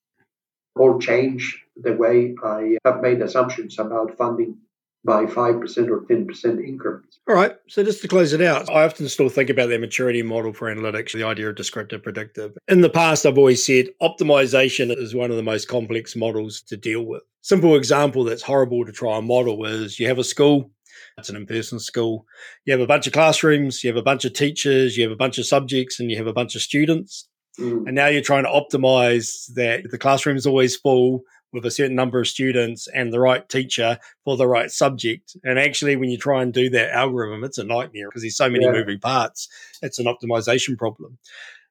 or 0.76 1.00
change 1.00 1.64
the 1.76 1.94
way 1.94 2.34
I 2.44 2.78
have 2.84 3.00
made 3.00 3.20
assumptions 3.22 3.78
about 3.78 4.16
funding 4.16 4.58
by 5.04 5.24
5% 5.24 5.88
or 5.88 6.02
10% 6.02 6.64
increments. 6.64 7.20
All 7.28 7.34
right. 7.34 7.56
So 7.68 7.82
just 7.82 8.02
to 8.02 8.08
close 8.08 8.32
it 8.32 8.42
out, 8.42 8.68
I 8.70 8.84
often 8.84 9.08
still 9.08 9.28
think 9.28 9.48
about 9.48 9.68
their 9.68 9.78
maturity 9.78 10.22
model 10.22 10.52
for 10.52 10.74
analytics, 10.74 11.12
the 11.12 11.24
idea 11.24 11.48
of 11.48 11.56
descriptive 11.56 12.02
predictive. 12.02 12.52
In 12.68 12.82
the 12.82 12.90
past, 12.90 13.24
I've 13.24 13.38
always 13.38 13.64
said 13.64 13.86
optimization 14.02 14.94
is 14.96 15.14
one 15.14 15.30
of 15.30 15.36
the 15.36 15.42
most 15.42 15.68
complex 15.68 16.14
models 16.16 16.60
to 16.62 16.76
deal 16.76 17.06
with. 17.06 17.22
Simple 17.40 17.76
example 17.76 18.24
that's 18.24 18.42
horrible 18.42 18.84
to 18.84 18.92
try 18.92 19.16
and 19.16 19.26
model 19.26 19.64
is 19.64 19.98
you 19.98 20.06
have 20.06 20.18
a 20.18 20.24
school, 20.24 20.70
it's 21.16 21.28
an 21.28 21.36
in-person 21.36 21.80
school. 21.80 22.26
You 22.64 22.72
have 22.72 22.80
a 22.80 22.86
bunch 22.86 23.06
of 23.06 23.12
classrooms, 23.12 23.82
you 23.82 23.88
have 23.88 23.96
a 23.96 24.02
bunch 24.02 24.24
of 24.24 24.32
teachers, 24.32 24.96
you 24.96 25.02
have 25.04 25.12
a 25.12 25.16
bunch 25.16 25.38
of 25.38 25.46
subjects, 25.46 26.00
and 26.00 26.10
you 26.10 26.16
have 26.16 26.26
a 26.26 26.32
bunch 26.32 26.54
of 26.54 26.62
students. 26.62 27.28
Mm. 27.58 27.86
And 27.86 27.94
now 27.94 28.06
you're 28.06 28.22
trying 28.22 28.44
to 28.44 28.50
optimize 28.50 29.52
that 29.54 29.90
the 29.90 29.98
classroom 29.98 30.36
is 30.36 30.46
always 30.46 30.76
full 30.76 31.22
with 31.52 31.64
a 31.66 31.70
certain 31.70 31.96
number 31.96 32.20
of 32.20 32.28
students 32.28 32.88
and 32.88 33.12
the 33.12 33.20
right 33.20 33.48
teacher 33.48 33.98
for 34.24 34.36
the 34.36 34.46
right 34.46 34.70
subject. 34.70 35.36
And 35.44 35.58
actually, 35.58 35.96
when 35.96 36.10
you 36.10 36.18
try 36.18 36.42
and 36.42 36.52
do 36.52 36.70
that 36.70 36.90
algorithm, 36.90 37.44
it's 37.44 37.58
a 37.58 37.64
nightmare 37.64 38.08
because 38.08 38.22
there's 38.22 38.36
so 38.36 38.50
many 38.50 38.64
yeah. 38.64 38.72
moving 38.72 39.00
parts. 39.00 39.48
It's 39.82 39.98
an 39.98 40.06
optimization 40.06 40.78
problem. 40.78 41.18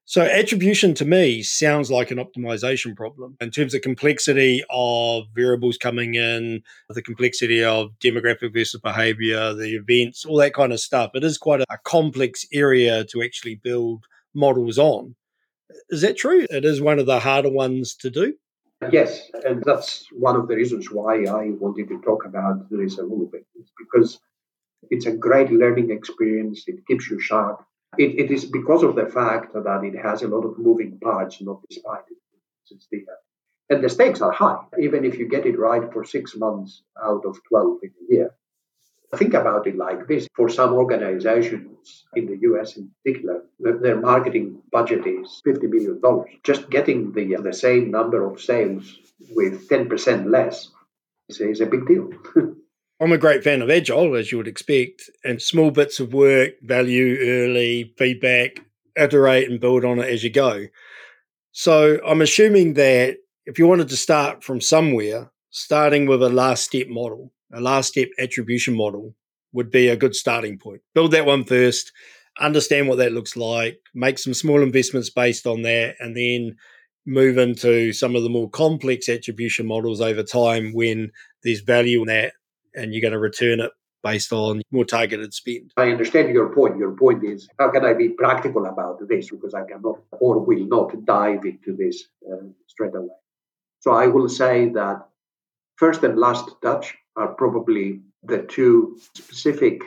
So 0.09 0.23
attribution 0.23 0.95
to 0.95 1.05
me 1.05 1.43
sounds 1.43 1.91
like 1.91 2.09
an 2.09 2.17
optimization 2.17 2.95
problem 2.95 3.37
in 3.39 3.51
terms 3.51 3.75
of 3.75 3.83
complexity 3.83 4.63
of 4.71 5.25
variables 5.35 5.77
coming 5.77 6.15
in, 6.15 6.63
the 6.89 7.03
complexity 7.03 7.63
of 7.63 7.91
demographic 8.03 8.51
versus 8.51 8.81
behavior, 8.81 9.53
the 9.53 9.75
events, 9.75 10.25
all 10.25 10.37
that 10.37 10.55
kind 10.55 10.73
of 10.73 10.79
stuff. 10.79 11.11
It 11.13 11.23
is 11.23 11.37
quite 11.37 11.61
a, 11.61 11.65
a 11.69 11.77
complex 11.83 12.43
area 12.51 13.05
to 13.05 13.21
actually 13.21 13.61
build 13.63 14.05
models 14.33 14.79
on. 14.79 15.13
Is 15.89 16.01
that 16.01 16.17
true? 16.17 16.47
It 16.49 16.65
is 16.65 16.81
one 16.81 16.97
of 16.97 17.05
the 17.05 17.19
harder 17.19 17.51
ones 17.51 17.93
to 17.97 18.09
do. 18.09 18.33
Yes, 18.91 19.29
and 19.45 19.61
that's 19.63 20.07
one 20.11 20.35
of 20.37 20.47
the 20.47 20.55
reasons 20.55 20.89
why 20.89 21.23
I 21.25 21.51
wanted 21.51 21.89
to 21.89 22.01
talk 22.01 22.25
about 22.25 22.69
this 22.69 22.97
a 22.97 23.03
little 23.03 23.25
bit. 23.25 23.45
It's 23.55 23.71
because 23.77 24.19
it's 24.89 25.05
a 25.05 25.11
great 25.11 25.51
learning 25.51 25.91
experience. 25.91 26.63
It 26.67 26.85
keeps 26.87 27.09
you 27.09 27.19
sharp. 27.19 27.65
It, 27.97 28.17
it 28.17 28.31
is 28.31 28.45
because 28.45 28.83
of 28.83 28.95
the 28.95 29.07
fact 29.07 29.53
that 29.53 29.83
it 29.83 29.97
has 29.99 30.21
a 30.21 30.27
lot 30.27 30.45
of 30.45 30.57
moving 30.57 30.97
parts, 30.99 31.41
not 31.41 31.61
despite 31.69 32.05
it. 32.09 32.17
It's 32.71 32.87
the, 32.91 33.05
And 33.69 33.83
the 33.83 33.89
stakes 33.89 34.21
are 34.21 34.31
high, 34.31 34.63
even 34.79 35.03
if 35.03 35.17
you 35.17 35.27
get 35.27 35.45
it 35.45 35.59
right 35.59 35.91
for 35.91 36.05
six 36.05 36.35
months 36.35 36.83
out 37.03 37.25
of 37.25 37.37
12 37.49 37.79
in 37.83 37.89
a 37.89 38.13
year. 38.13 38.35
Think 39.15 39.33
about 39.33 39.65
it 39.65 39.75
like 39.75 40.07
this 40.07 40.27
for 40.35 40.49
some 40.49 40.73
organizations 40.73 42.05
in 42.15 42.27
the 42.27 42.37
US 42.41 42.77
in 42.77 42.91
particular, 43.03 43.43
their 43.59 43.99
marketing 43.99 44.61
budget 44.71 45.05
is 45.07 45.41
$50 45.45 45.63
million. 45.63 45.99
Just 46.43 46.69
getting 46.69 47.11
the, 47.13 47.37
the 47.41 47.53
same 47.53 47.89
number 47.89 48.23
of 48.23 48.39
sales 48.39 48.97
with 49.31 49.67
10% 49.67 50.29
less 50.29 50.69
is, 51.27 51.41
is 51.41 51.61
a 51.61 51.65
big 51.65 51.87
deal. 51.87 52.11
I'm 53.01 53.13
a 53.13 53.17
great 53.17 53.43
fan 53.43 53.61
of 53.61 53.69
Agile, 53.69 54.15
as 54.15 54.31
you 54.31 54.37
would 54.37 54.47
expect, 54.47 55.09
and 55.23 55.41
small 55.41 55.71
bits 55.71 55.99
of 55.99 56.13
work, 56.13 56.55
value 56.61 57.17
early, 57.21 57.93
feedback, 57.97 58.59
iterate 58.95 59.49
and 59.49 59.59
build 59.59 59.85
on 59.85 59.99
it 59.99 60.09
as 60.09 60.23
you 60.23 60.29
go. 60.29 60.65
So 61.51 61.99
I'm 62.05 62.21
assuming 62.21 62.73
that 62.73 63.17
if 63.45 63.57
you 63.57 63.67
wanted 63.67 63.89
to 63.89 63.97
start 63.97 64.43
from 64.43 64.61
somewhere, 64.61 65.31
starting 65.49 66.05
with 66.05 66.21
a 66.21 66.29
last 66.29 66.65
step 66.65 66.87
model, 66.87 67.31
a 67.53 67.61
last 67.61 67.89
step 67.89 68.09
attribution 68.19 68.75
model 68.75 69.15
would 69.53 69.71
be 69.71 69.87
a 69.87 69.97
good 69.97 70.15
starting 70.15 70.57
point. 70.57 70.81
Build 70.93 71.11
that 71.11 71.25
one 71.25 71.43
first, 71.43 71.91
understand 72.39 72.87
what 72.87 72.97
that 72.97 73.13
looks 73.13 73.35
like, 73.35 73.79
make 73.93 74.19
some 74.19 74.33
small 74.33 74.61
investments 74.61 75.09
based 75.09 75.47
on 75.47 75.63
that, 75.63 75.95
and 75.99 76.15
then 76.15 76.55
move 77.05 77.37
into 77.37 77.91
some 77.93 78.15
of 78.15 78.23
the 78.23 78.29
more 78.29 78.49
complex 78.49 79.09
attribution 79.09 79.65
models 79.65 80.01
over 80.01 80.21
time 80.21 80.73
when 80.73 81.11
there's 81.43 81.61
value 81.61 82.01
in 82.01 82.07
that 82.07 82.33
and 82.75 82.93
you're 82.93 83.01
going 83.01 83.13
to 83.13 83.19
return 83.19 83.59
it 83.59 83.71
based 84.03 84.31
on 84.31 84.61
more 84.71 84.85
targeted 84.85 85.33
spend. 85.33 85.71
I 85.75 85.89
understand 85.89 86.33
your 86.33 86.53
point. 86.53 86.77
Your 86.77 86.95
point 86.95 87.23
is 87.23 87.49
how 87.57 87.69
can 87.71 87.83
I 87.83 87.93
be 87.93 88.09
practical 88.09 88.65
about 88.65 88.99
this 89.07 89.29
because 89.29 89.53
I 89.53 89.63
cannot 89.63 89.99
or 90.11 90.39
will 90.39 90.65
not 90.67 90.93
dive 91.05 91.43
into 91.45 91.75
this 91.75 92.05
uh, 92.31 92.45
straight 92.67 92.95
away. 92.95 93.09
So 93.79 93.91
I 93.91 94.07
will 94.07 94.29
say 94.29 94.69
that 94.69 95.07
first 95.77 96.03
and 96.03 96.17
last 96.17 96.49
touch 96.61 96.95
are 97.15 97.29
probably 97.29 98.01
the 98.23 98.43
two 98.43 98.97
specific 99.13 99.81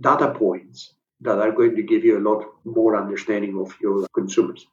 data 0.00 0.32
points 0.32 0.94
that 1.20 1.38
are 1.38 1.52
going 1.52 1.76
to 1.76 1.82
give 1.82 2.04
you 2.04 2.18
a 2.18 2.26
lot 2.28 2.46
more 2.64 2.96
understanding 2.96 3.58
of 3.58 3.74
your 3.80 4.06
consumers. 4.14 4.66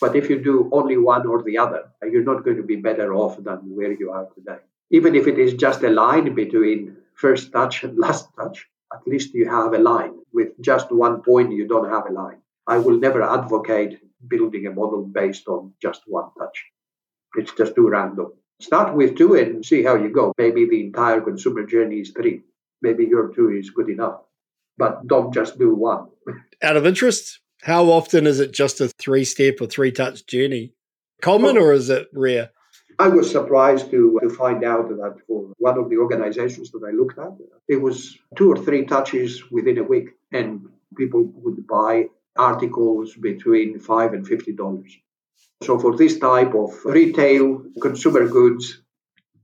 But 0.00 0.16
if 0.16 0.30
you 0.30 0.42
do 0.42 0.70
only 0.72 0.96
one 0.96 1.26
or 1.26 1.42
the 1.42 1.58
other, 1.58 1.90
you're 2.02 2.24
not 2.24 2.44
going 2.44 2.56
to 2.56 2.62
be 2.62 2.76
better 2.76 3.14
off 3.14 3.42
than 3.42 3.58
where 3.76 3.92
you 3.92 4.10
are 4.10 4.26
today. 4.34 4.58
Even 4.90 5.14
if 5.14 5.26
it 5.26 5.38
is 5.38 5.54
just 5.54 5.82
a 5.82 5.90
line 5.90 6.34
between 6.34 6.96
first 7.14 7.52
touch 7.52 7.84
and 7.84 7.98
last 7.98 8.28
touch, 8.36 8.66
at 8.92 9.06
least 9.06 9.34
you 9.34 9.48
have 9.48 9.74
a 9.74 9.78
line. 9.78 10.14
With 10.32 10.58
just 10.60 10.90
one 10.90 11.22
point, 11.22 11.52
you 11.52 11.68
don't 11.68 11.90
have 11.90 12.06
a 12.06 12.12
line. 12.12 12.38
I 12.66 12.78
will 12.78 12.98
never 12.98 13.22
advocate 13.22 13.98
building 14.28 14.66
a 14.66 14.70
model 14.70 15.04
based 15.04 15.48
on 15.48 15.72
just 15.80 16.02
one 16.06 16.30
touch. 16.38 16.64
It's 17.36 17.52
just 17.52 17.74
too 17.74 17.88
random. 17.88 18.32
Start 18.62 18.94
with 18.94 19.16
two 19.16 19.34
and 19.34 19.66
see 19.66 19.82
how 19.82 19.96
you 19.96 20.08
go. 20.08 20.32
Maybe 20.38 20.68
the 20.68 20.80
entire 20.86 21.20
consumer 21.20 21.66
journey 21.66 21.96
is 21.96 22.10
three. 22.10 22.42
Maybe 22.80 23.04
your 23.04 23.32
two 23.34 23.50
is 23.50 23.70
good 23.70 23.88
enough. 23.88 24.20
But 24.78 25.08
don't 25.08 25.34
just 25.34 25.58
do 25.58 25.74
one. 25.74 26.06
Out 26.62 26.76
of 26.76 26.86
interest, 26.86 27.40
how 27.62 27.86
often 27.86 28.24
is 28.24 28.38
it 28.38 28.52
just 28.52 28.80
a 28.80 28.88
three 28.88 29.24
step 29.24 29.56
or 29.60 29.66
three 29.66 29.90
touch 29.90 30.24
journey? 30.26 30.74
Common 31.20 31.58
oh. 31.58 31.62
or 31.62 31.72
is 31.72 31.90
it 31.90 32.06
rare? 32.12 32.50
I 33.00 33.08
was 33.08 33.28
surprised 33.28 33.90
to, 33.90 34.20
to 34.22 34.28
find 34.28 34.62
out 34.62 34.88
that 34.90 35.16
for 35.26 35.50
one 35.58 35.76
of 35.76 35.90
the 35.90 35.96
organizations 35.96 36.70
that 36.70 36.82
I 36.86 36.92
looked 36.92 37.18
at, 37.18 37.32
it 37.66 37.82
was 37.82 38.16
two 38.36 38.52
or 38.52 38.56
three 38.56 38.84
touches 38.84 39.50
within 39.50 39.78
a 39.78 39.82
week, 39.82 40.10
and 40.30 40.68
people 40.96 41.24
would 41.34 41.66
buy 41.66 42.06
articles 42.36 43.16
between 43.16 43.80
five 43.80 44.12
and 44.12 44.24
fifty 44.26 44.52
dollars. 44.52 44.96
So 45.62 45.78
for 45.78 45.96
this 45.96 46.18
type 46.18 46.54
of 46.54 46.84
retail 46.84 47.62
consumer 47.80 48.28
goods, 48.28 48.82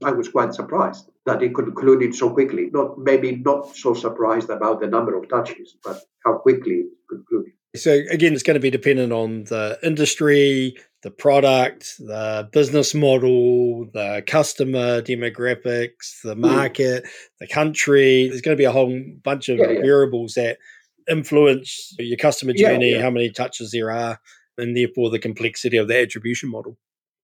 I 0.04 0.12
was 0.12 0.28
quite 0.28 0.54
surprised 0.54 1.10
that 1.26 1.42
it 1.42 1.54
concluded 1.54 2.14
so 2.14 2.30
quickly. 2.30 2.68
Not 2.72 2.98
maybe 2.98 3.36
not 3.36 3.76
so 3.76 3.94
surprised 3.94 4.50
about 4.50 4.80
the 4.80 4.86
number 4.86 5.16
of 5.16 5.28
touches, 5.28 5.76
but 5.84 6.00
how 6.24 6.38
quickly 6.38 6.74
it 6.74 6.86
concluded. 7.08 7.52
So 7.76 8.00
again, 8.10 8.32
it's 8.32 8.42
going 8.42 8.54
to 8.54 8.60
be 8.60 8.70
dependent 8.70 9.12
on 9.12 9.44
the 9.44 9.78
industry, 9.82 10.74
the 11.02 11.10
product, 11.10 11.94
the 11.98 12.48
business 12.50 12.94
model, 12.94 13.86
the 13.92 14.22
customer 14.26 15.02
demographics, 15.02 16.22
the 16.24 16.34
hmm. 16.34 16.40
market, 16.40 17.04
mm. 17.04 17.08
the 17.40 17.46
country. 17.46 18.28
There's 18.28 18.40
going 18.40 18.56
to 18.56 18.60
be 18.60 18.64
a 18.64 18.72
whole 18.72 19.00
bunch 19.22 19.48
of 19.48 19.58
yeah, 19.58 19.70
yeah. 19.70 19.80
variables 19.80 20.34
that 20.34 20.58
influence 21.08 21.94
your 21.98 22.18
customer 22.18 22.52
journey, 22.52 22.92
yeah, 22.92 23.02
how 23.02 23.10
many 23.10 23.30
touches 23.30 23.70
there 23.72 23.90
are, 23.90 24.20
and 24.58 24.76
therefore 24.76 25.10
the 25.10 25.18
complexity 25.18 25.76
of 25.76 25.88
the 25.88 25.98
attribution 25.98 26.50
model. 26.50 26.76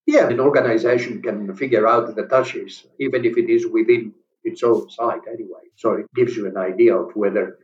Yeah, 0.06 0.28
an 0.28 0.40
organization 0.40 1.22
can 1.22 1.54
figure 1.56 1.86
out 1.86 2.14
the 2.14 2.24
touches, 2.24 2.86
even 2.98 3.24
if 3.24 3.36
it 3.36 3.48
is 3.50 3.66
within 3.66 4.14
its 4.44 4.62
own 4.62 4.90
site 4.90 5.22
anyway. 5.26 5.64
So 5.76 5.92
it 5.94 6.06
gives 6.14 6.36
you 6.36 6.46
an 6.46 6.56
idea 6.56 6.94
of 6.96 7.16
whether, 7.16 7.58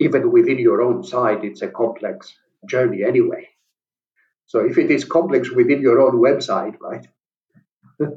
even 0.00 0.32
within 0.32 0.58
your 0.58 0.82
own 0.82 1.04
site, 1.04 1.44
it's 1.44 1.62
a 1.62 1.68
complex 1.68 2.34
journey 2.66 3.04
anyway. 3.04 3.48
So 4.46 4.60
if 4.60 4.78
it 4.78 4.90
is 4.90 5.04
complex 5.04 5.50
within 5.50 5.82
your 5.82 6.00
own 6.00 6.14
website, 6.20 6.80
right, 6.80 7.06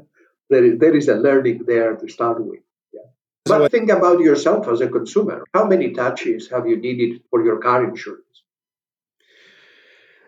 there, 0.50 0.64
is, 0.64 0.78
there 0.78 0.96
is 0.96 1.08
a 1.08 1.16
learning 1.16 1.64
there 1.66 1.94
to 1.96 2.08
start 2.08 2.42
with. 2.42 2.60
Yeah. 2.94 3.02
But 3.44 3.70
think 3.70 3.90
about 3.90 4.20
yourself 4.20 4.66
as 4.68 4.80
a 4.80 4.88
consumer. 4.88 5.44
How 5.52 5.66
many 5.66 5.92
touches 5.92 6.48
have 6.48 6.66
you 6.66 6.78
needed 6.78 7.22
for 7.28 7.44
your 7.44 7.58
car 7.58 7.84
insurance? 7.84 8.31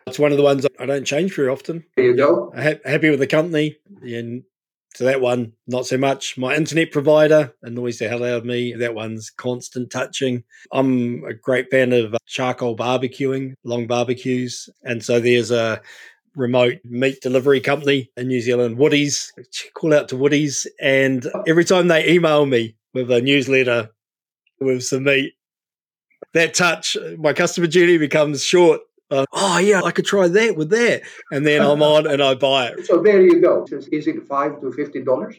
It's 0.07 0.19
one 0.19 0.33
of 0.33 0.37
the 0.37 0.45
ones 0.45 0.67
I 0.79 0.87
don't 0.87 1.07
change 1.07 1.35
very 1.35 1.49
often. 1.49 1.85
There 1.97 2.05
you 2.05 2.17
go. 2.17 2.53
I'm 2.55 2.79
happy 2.85 3.11
with 3.11 3.21
the 3.21 3.27
company, 3.27 3.77
and 4.03 4.43
so 4.95 5.05
that 5.05 5.21
one 5.21 5.53
not 5.67 5.87
so 5.87 5.97
much. 5.97 6.37
My 6.37 6.55
internet 6.55 6.93
provider 6.93 7.55
annoys 7.63 7.99
the 7.99 8.09
hell 8.09 8.23
out 8.23 8.39
of 8.39 8.45
me. 8.45 8.75
That 8.75 8.95
one's 8.95 9.31
constant 9.31 9.91
touching. 9.91 10.45
I'm 10.73 11.25
a 11.25 11.33
great 11.35 11.71
fan 11.71 11.93
of 11.93 12.15
uh, 12.15 12.19
charcoal 12.27 12.77
barbecuing, 12.77 13.55
long 13.65 13.87
barbecues, 13.87 14.69
and 14.83 15.03
so 15.03 15.21
there's 15.21 15.51
a 15.51 15.81
remote 16.37 16.79
meat 16.85 17.21
delivery 17.23 17.61
company 17.61 18.11
in 18.17 18.29
New 18.29 18.41
Zealand, 18.41 18.77
Woodies. 18.77 19.31
Call 19.73 19.95
out 19.95 20.09
to 20.09 20.17
Woodies, 20.17 20.67
and 20.81 21.27
every 21.47 21.65
time 21.65 21.89
they 21.89 22.09
email 22.09 22.45
me 22.45 22.77
with 22.93 23.11
a 23.11 23.23
newsletter 23.23 23.91
with 24.61 24.85
some 24.85 25.05
meat, 25.05 25.33
that 26.35 26.55
touch, 26.55 26.97
my 27.19 27.33
customer 27.33 27.67
journey 27.67 27.99
becomes 27.99 28.45
short 28.45 28.81
uh, 29.11 29.27
oh 29.33 29.59
yeah, 29.59 29.83
I 29.83 29.91
could 29.91 30.07
try 30.07 30.29
that 30.29 30.57
with 30.57 30.71
that, 30.71 31.03
and 31.31 31.47
then 31.47 31.63
I'm 31.63 31.83
on 31.95 32.07
and 32.07 32.23
I 32.23 32.35
buy 32.35 32.69
it. 32.69 32.87
So 32.87 33.03
there 33.03 33.23
you 33.23 33.41
go. 33.41 33.67
Is 33.71 34.07
it 34.07 34.27
five 34.27 34.61
to 34.61 34.73
fifty 34.73 35.03
dollars? 35.03 35.37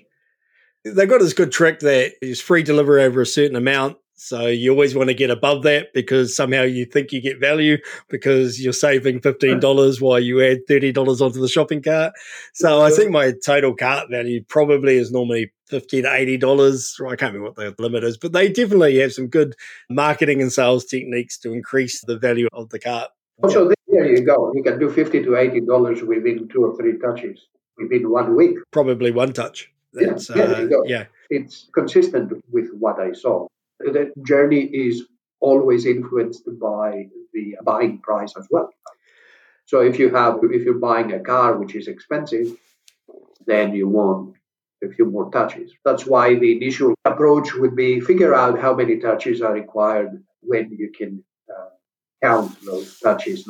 They've 0.83 1.09
got 1.09 1.19
this 1.19 1.33
good 1.33 1.51
trick 1.51 1.79
that 1.79 2.13
is 2.21 2.39
free 2.39 2.61
delivery 2.61 3.03
over 3.03 3.21
a 3.21 3.25
certain 3.25 3.55
amount. 3.55 3.97
So 4.17 4.47
you 4.47 4.71
always 4.71 4.95
want 4.95 5.09
to 5.09 5.13
get 5.13 5.29
above 5.29 5.63
that 5.63 5.87
because 5.93 6.33
somehow 6.33 6.61
you 6.61 6.85
think 6.85 7.11
you 7.11 7.21
get 7.21 7.39
value 7.39 7.77
because 8.07 8.63
you're 8.63 8.71
saving 8.71 9.19
fifteen 9.19 9.59
dollars 9.59 9.99
while 9.99 10.19
you 10.19 10.41
add 10.41 10.59
thirty 10.67 10.93
dollars 10.93 11.21
onto 11.21 11.41
the 11.41 11.49
shopping 11.49 11.81
cart. 11.81 12.13
So 12.53 12.81
I 12.81 12.91
think 12.91 13.11
my 13.11 13.33
total 13.45 13.75
cart 13.75 14.09
value 14.09 14.43
probably 14.47 14.95
is 14.95 15.11
normally 15.11 15.51
fifty 15.67 16.01
to 16.01 16.13
eighty 16.13 16.37
dollars. 16.37 16.95
I 17.01 17.17
can't 17.17 17.33
remember 17.33 17.61
what 17.61 17.77
the 17.77 17.83
limit 17.83 18.05
is, 18.05 18.17
but 18.17 18.31
they 18.31 18.47
definitely 18.47 18.99
have 18.99 19.11
some 19.11 19.27
good 19.27 19.53
marketing 19.89 20.41
and 20.41 20.51
sales 20.51 20.85
techniques 20.85 21.37
to 21.39 21.51
increase 21.51 22.01
the 22.05 22.17
value 22.17 22.47
of 22.53 22.69
the 22.69 22.79
cart. 22.79 23.09
So 23.49 23.71
there 23.87 24.05
you 24.15 24.25
go. 24.25 24.51
You 24.53 24.63
can 24.63 24.79
do 24.79 24.89
fifty 24.89 25.21
to 25.23 25.35
eighty 25.35 25.61
dollars 25.61 26.01
within 26.01 26.47
two 26.47 26.65
or 26.65 26.75
three 26.77 26.97
touches 26.97 27.47
within 27.77 28.09
one 28.09 28.35
week. 28.35 28.57
Probably 28.71 29.11
one 29.11 29.33
touch. 29.33 29.71
That's, 29.93 30.29
yeah, 30.29 30.43
uh, 30.43 30.83
yeah, 30.85 31.05
it's 31.29 31.69
consistent 31.73 32.33
with 32.51 32.69
what 32.77 32.99
I 32.99 33.13
saw. 33.13 33.47
The 33.79 34.11
journey 34.25 34.63
is 34.63 35.03
always 35.39 35.85
influenced 35.85 36.45
by 36.59 37.07
the 37.33 37.55
buying 37.63 37.99
price 37.99 38.33
as 38.37 38.47
well. 38.49 38.69
So 39.65 39.81
if 39.81 39.97
you 39.99 40.13
have 40.13 40.39
if 40.43 40.63
you're 40.63 40.79
buying 40.79 41.13
a 41.13 41.19
car 41.19 41.57
which 41.57 41.75
is 41.75 41.87
expensive, 41.87 42.57
then 43.45 43.73
you 43.73 43.87
want 43.87 44.35
a 44.83 44.89
few 44.89 45.05
more 45.05 45.31
touches. 45.31 45.71
That's 45.83 46.05
why 46.05 46.35
the 46.35 46.55
initial 46.55 46.93
approach 47.05 47.53
would 47.55 47.75
be 47.75 47.99
figure 47.99 48.35
out 48.35 48.59
how 48.59 48.73
many 48.75 48.97
touches 48.97 49.41
are 49.41 49.53
required 49.53 50.23
when 50.41 50.71
you 50.71 50.91
can 50.91 51.23
touches, 53.03 53.47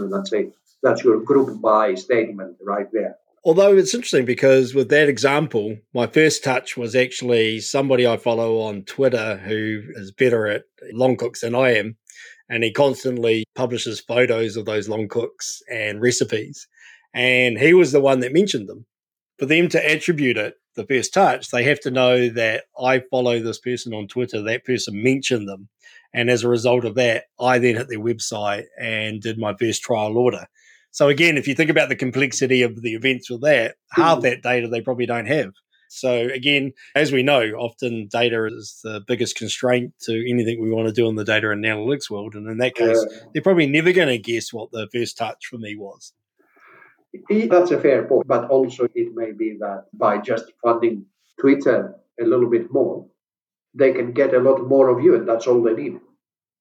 that's 0.84 1.04
your 1.04 1.22
group 1.22 1.62
by 1.62 1.96
statement 1.96 2.58
right 2.62 2.88
there. 2.92 3.16
Although 3.44 3.78
it's 3.78 3.94
interesting 3.94 4.26
because 4.26 4.74
with 4.74 4.90
that 4.90 5.08
example, 5.08 5.78
my 5.94 6.08
first 6.08 6.44
touch 6.44 6.76
was 6.76 6.96
actually 6.96 7.60
somebody 7.60 8.08
I 8.08 8.18
follow 8.18 8.60
on 8.62 8.84
Twitter 8.84 9.38
who 9.38 9.84
is 9.96 10.12
better 10.12 10.48
at 10.48 10.64
long 10.92 11.16
cooks 11.16 11.42
than 11.42 11.54
I 11.54 11.76
am. 11.76 11.98
And 12.50 12.64
he 12.64 12.72
constantly 12.72 13.44
publishes 13.56 14.00
photos 14.00 14.58
of 14.58 14.66
those 14.66 14.90
long 14.90 15.08
cooks 15.08 15.62
and 15.72 16.02
recipes. 16.02 16.68
And 17.14 17.58
he 17.58 17.74
was 17.74 17.92
the 17.92 18.02
one 18.02 18.20
that 18.20 18.34
mentioned 18.34 18.68
them. 18.68 18.86
For 19.38 19.46
them 19.46 19.68
to 19.70 19.92
attribute 19.92 20.38
it, 20.38 20.56
the 20.76 20.86
first 20.86 21.14
touch, 21.14 21.50
they 21.50 21.64
have 21.64 21.80
to 21.82 21.92
know 21.92 22.30
that 22.30 22.66
I 22.80 23.00
follow 23.00 23.40
this 23.40 23.60
person 23.60 23.94
on 23.94 24.08
Twitter. 24.08 24.42
That 24.42 24.66
person 24.66 25.02
mentioned 25.02 25.48
them. 25.48 25.70
And 26.14 26.30
as 26.30 26.44
a 26.44 26.50
result 26.50 26.86
of 26.86 26.96
that, 26.96 27.26
I 27.40 27.60
then 27.60 27.76
hit 27.76 27.90
their 27.90 28.00
website 28.00 28.66
and 28.80 29.22
did 29.22 29.38
my 29.38 29.54
first 29.60 29.84
trial 29.84 30.18
order. 30.18 30.48
So 30.92 31.10
again, 31.10 31.38
if 31.38 31.48
you 31.48 31.56
think 31.56 31.70
about 31.70 31.90
the 31.90 31.96
complexity 31.96 32.62
of 32.62 32.82
the 32.82 32.94
events 32.94 33.30
with 33.30 33.42
that, 33.42 33.76
half 33.92 34.20
hmm. 34.20 34.24
that 34.24 34.42
data 34.42 34.70
they 34.70 34.82
probably 34.82 35.06
don't 35.06 35.26
have. 35.26 35.52
So 35.90 36.28
again, 36.30 36.74
as 36.96 37.12
we 37.12 37.24
know, 37.24 37.42
often 37.58 38.08
data 38.12 38.46
is 38.46 38.80
the 38.84 39.02
biggest 39.06 39.36
constraint 39.36 39.94
to 40.04 40.30
anything 40.30 40.62
we 40.62 40.72
want 40.72 40.88
to 40.88 40.94
do 40.94 41.08
in 41.08 41.16
the 41.16 41.24
data 41.24 41.52
and 41.52 41.64
analytics 41.64 42.10
world. 42.10 42.36
And 42.36 42.50
in 42.50 42.58
that 42.58 42.76
case, 42.76 43.06
yeah. 43.10 43.20
they're 43.34 43.44
probably 43.44 43.68
never 43.68 43.92
going 43.92 44.08
to 44.08 44.18
guess 44.18 44.52
what 44.52 44.72
the 44.72 44.88
first 44.94 45.18
touch 45.18 45.48
for 45.48 45.58
me 45.58 45.76
was. 45.76 46.14
That's 47.50 47.72
a 47.72 47.80
fair 47.80 48.04
point, 48.08 48.28
but 48.28 48.50
also 48.50 48.88
it 48.96 49.14
may 49.16 49.32
be 49.32 49.58
that 49.60 49.86
by 49.94 50.18
just 50.20 50.52
funding 50.64 51.06
Twitter 51.40 51.96
a 52.20 52.24
little 52.26 52.50
bit 52.50 52.72
more, 52.72 53.08
they 53.74 53.94
can 53.94 54.14
get 54.14 54.34
a 54.34 54.40
lot 54.40 54.68
more 54.68 54.90
of 54.90 55.04
you, 55.04 55.16
and 55.16 55.28
that's 55.28 55.48
all 55.48 55.62
they 55.64 55.74
need. 55.74 56.00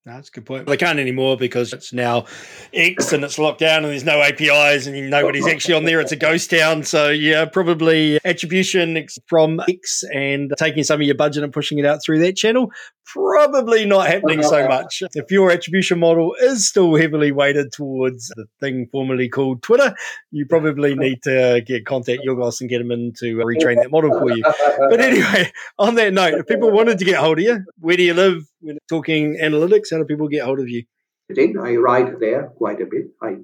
That's 0.06 0.28
a 0.28 0.32
good 0.32 0.44
point. 0.44 0.66
They 0.66 0.76
can't 0.76 0.98
anymore 0.98 1.38
because 1.38 1.72
it's 1.72 1.90
now 1.90 2.26
X 2.74 3.14
and 3.14 3.24
it's 3.24 3.38
locked 3.38 3.60
down 3.60 3.84
and 3.84 3.86
there's 3.86 4.04
no 4.04 4.20
APIs 4.20 4.86
and 4.86 5.08
nobody's 5.08 5.46
actually 5.46 5.74
on 5.74 5.84
there. 5.84 5.98
It's 5.98 6.12
a 6.12 6.16
ghost 6.16 6.50
town. 6.50 6.82
So, 6.82 7.08
yeah, 7.08 7.46
probably 7.46 8.20
attribution 8.22 9.06
from 9.26 9.60
X 9.66 10.04
and 10.12 10.52
taking 10.58 10.84
some 10.84 11.00
of 11.00 11.06
your 11.06 11.14
budget 11.14 11.42
and 11.42 11.54
pushing 11.54 11.78
it 11.78 11.86
out 11.86 12.00
through 12.04 12.18
that 12.18 12.36
channel. 12.36 12.70
Probably 13.06 13.86
not 13.86 14.06
happening 14.06 14.42
so 14.42 14.68
much. 14.68 15.02
If 15.14 15.30
your 15.30 15.50
attribution 15.50 16.00
model 16.00 16.34
is 16.38 16.68
still 16.68 16.96
heavily 16.96 17.32
weighted 17.32 17.72
towards 17.72 18.28
the 18.36 18.44
thing 18.60 18.88
formerly 18.92 19.30
called 19.30 19.62
Twitter, 19.62 19.94
you 20.30 20.44
probably 20.44 20.94
need 20.98 21.22
to 21.22 21.62
get 21.66 21.86
contact 21.86 22.20
Yorgos 22.26 22.60
and 22.60 22.68
get 22.68 22.82
him 22.82 22.90
in 22.90 23.14
to 23.20 23.36
retrain 23.36 23.76
that 23.76 23.90
model 23.90 24.18
for 24.18 24.30
you. 24.36 24.42
But 24.90 25.00
anyway, 25.00 25.50
on 25.78 25.94
that 25.94 26.12
note, 26.12 26.34
if 26.34 26.46
people 26.46 26.70
wanted 26.70 26.98
to 26.98 27.06
get 27.06 27.16
hold 27.16 27.38
of 27.38 27.44
you, 27.44 27.64
where 27.78 27.96
do 27.96 28.02
you 28.02 28.12
live? 28.12 28.42
We're 28.64 28.78
talking 28.88 29.36
analytics. 29.36 29.90
How 29.90 29.98
do 29.98 30.06
people 30.06 30.28
get 30.28 30.44
hold 30.44 30.58
of 30.58 30.70
you? 30.70 30.84
Then 31.28 31.58
I 31.58 31.76
write 31.76 32.18
there 32.18 32.44
quite 32.56 32.80
a 32.80 32.86
bit. 32.86 33.08
I 33.20 33.36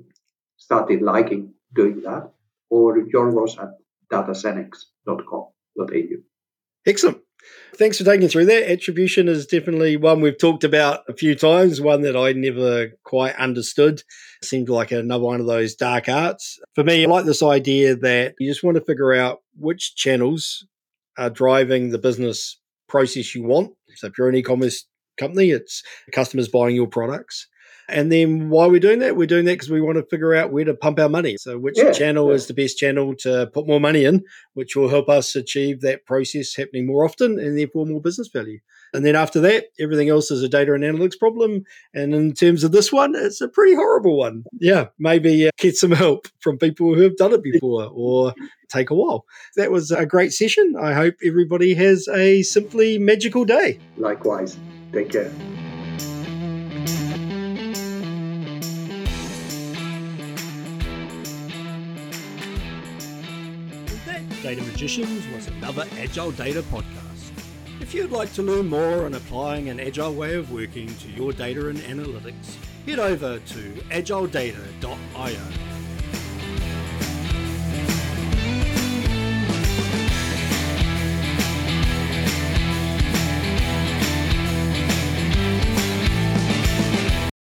started 0.57 1.03
liking 1.03 1.53
doing 1.75 2.01
that. 2.03 2.31
Or 2.71 2.97
Yorgos 2.97 3.61
at 3.61 3.75
datacenix.com.au. 4.11 6.17
Excellent. 6.87 7.19
Thanks 7.77 7.99
for 7.99 8.05
taking 8.05 8.29
through 8.29 8.47
that. 8.47 8.71
Attribution 8.71 9.29
is 9.29 9.47
definitely 9.47 9.99
one 9.99 10.23
we've 10.23 10.39
talked 10.39 10.65
about 10.65 11.01
a 11.09 11.15
few 11.15 11.35
times, 11.35 11.83
one 11.83 12.01
that 12.03 12.17
I 12.17 12.33
never 12.33 12.93
quite 13.05 13.37
understood. 13.37 14.03
Seemed 14.43 14.71
like 14.71 14.91
another 14.91 15.25
one 15.25 15.41
of 15.41 15.47
those 15.47 15.75
dark 15.75 16.09
arts. 16.09 16.59
For 16.75 16.83
me, 16.83 17.05
I 17.05 17.09
like 17.09 17.27
this 17.27 17.43
idea 17.43 17.95
that 17.97 18.35
you 18.39 18.51
just 18.51 18.65
want 18.65 18.77
to 18.77 18.85
figure 18.85 19.13
out 19.13 19.41
which 19.59 19.97
channels 19.97 20.67
are 21.19 21.31
driving 21.31 21.91
the 21.91 21.99
business 21.99 22.59
process 22.89 23.35
you 23.35 23.45
want. 23.45 23.73
So 23.97 24.07
if 24.07 24.17
you're 24.17 24.29
an 24.29 24.37
e-commerce 24.37 24.87
company, 25.21 25.51
it's 25.51 25.83
customers 26.13 26.49
buying 26.49 26.75
your 26.75 26.89
products. 26.89 27.47
And 27.91 28.11
then 28.11 28.51
why 28.51 28.67
we're 28.67 28.81
doing 28.81 29.01
that? 29.01 29.17
We're 29.17 29.27
doing 29.27 29.45
that 29.47 29.55
because 29.55 29.71
we 29.71 29.81
want 29.81 29.99
to 29.99 30.05
figure 30.05 30.35
out 30.35 30.53
where 30.53 30.65
to 30.65 30.75
pump 30.75 30.99
our 31.01 31.09
money. 31.09 31.37
So 31.39 31.59
which 31.59 31.77
yeah, 31.77 31.93
channel 31.93 32.29
yeah. 32.29 32.35
is 32.35 32.47
the 32.47 32.55
best 32.55 32.79
channel 32.79 33.15
to 33.21 33.51
put 33.53 33.67
more 33.67 33.81
money 33.81 34.05
in, 34.05 34.23
which 34.55 34.77
will 34.77 34.89
help 34.89 35.09
us 35.09 35.35
achieve 35.35 35.81
that 35.81 36.07
process 36.07 36.55
happening 36.55 36.87
more 36.87 37.05
often 37.05 37.39
and 37.39 37.59
therefore 37.59 37.87
more 37.87 38.01
business 38.01 38.29
value. 38.29 38.61
And 38.93 39.05
then 39.05 39.15
after 39.15 39.41
that, 39.41 39.67
everything 39.79 40.09
else 40.09 40.31
is 40.31 40.43
a 40.43 40.49
data 40.49 40.73
and 40.73 40.83
analytics 40.83 41.19
problem. 41.19 41.65
And 41.95 42.15
in 42.15 42.33
terms 42.33 42.65
of 42.65 42.73
this 42.73 42.93
one, 42.93 43.15
it's 43.15 43.41
a 43.41 43.49
pretty 43.49 43.75
horrible 43.75 44.17
one. 44.17 44.45
Yeah, 44.61 44.87
maybe 44.99 45.47
uh, 45.47 45.51
get 45.59 45.77
some 45.77 45.93
help 45.93 46.27
from 46.41 46.59
people 46.59 46.95
who 46.95 47.03
have 47.03 47.17
done 47.17 47.33
it 47.33 47.43
before 47.43 47.89
or 47.93 48.35
take 48.69 48.91
a 48.91 48.95
while. 48.95 49.27
That 49.57 49.71
was 49.71 49.91
a 49.91 50.07
great 50.07 50.33
session. 50.33 50.75
I 50.81 50.93
hope 50.93 51.15
everybody 51.25 51.75
has 51.75 52.09
a 52.09 52.43
simply 52.43 52.99
magical 52.99 53.45
day. 53.45 53.79
Likewise. 53.97 54.57
Take 54.93 55.11
care. 55.11 55.31
Data 64.43 64.63
Magicians 64.63 65.27
was 65.33 65.47
another 65.49 65.87
Agile 65.99 66.33
Data 66.33 66.63
podcast. 66.63 67.31
If 67.81 67.95
you'd 67.95 68.11
like 68.11 68.33
to 68.33 68.43
learn 68.43 68.69
more 68.69 69.05
on 69.05 69.15
applying 69.15 69.69
an 69.69 69.79
agile 69.79 70.15
way 70.15 70.35
of 70.35 70.51
working 70.51 70.93
to 70.97 71.09
your 71.09 71.33
data 71.33 71.69
and 71.69 71.79
analytics, 71.79 72.57
head 72.87 72.99
over 72.99 73.39
to 73.39 73.73
agiledata.io. 73.91 75.70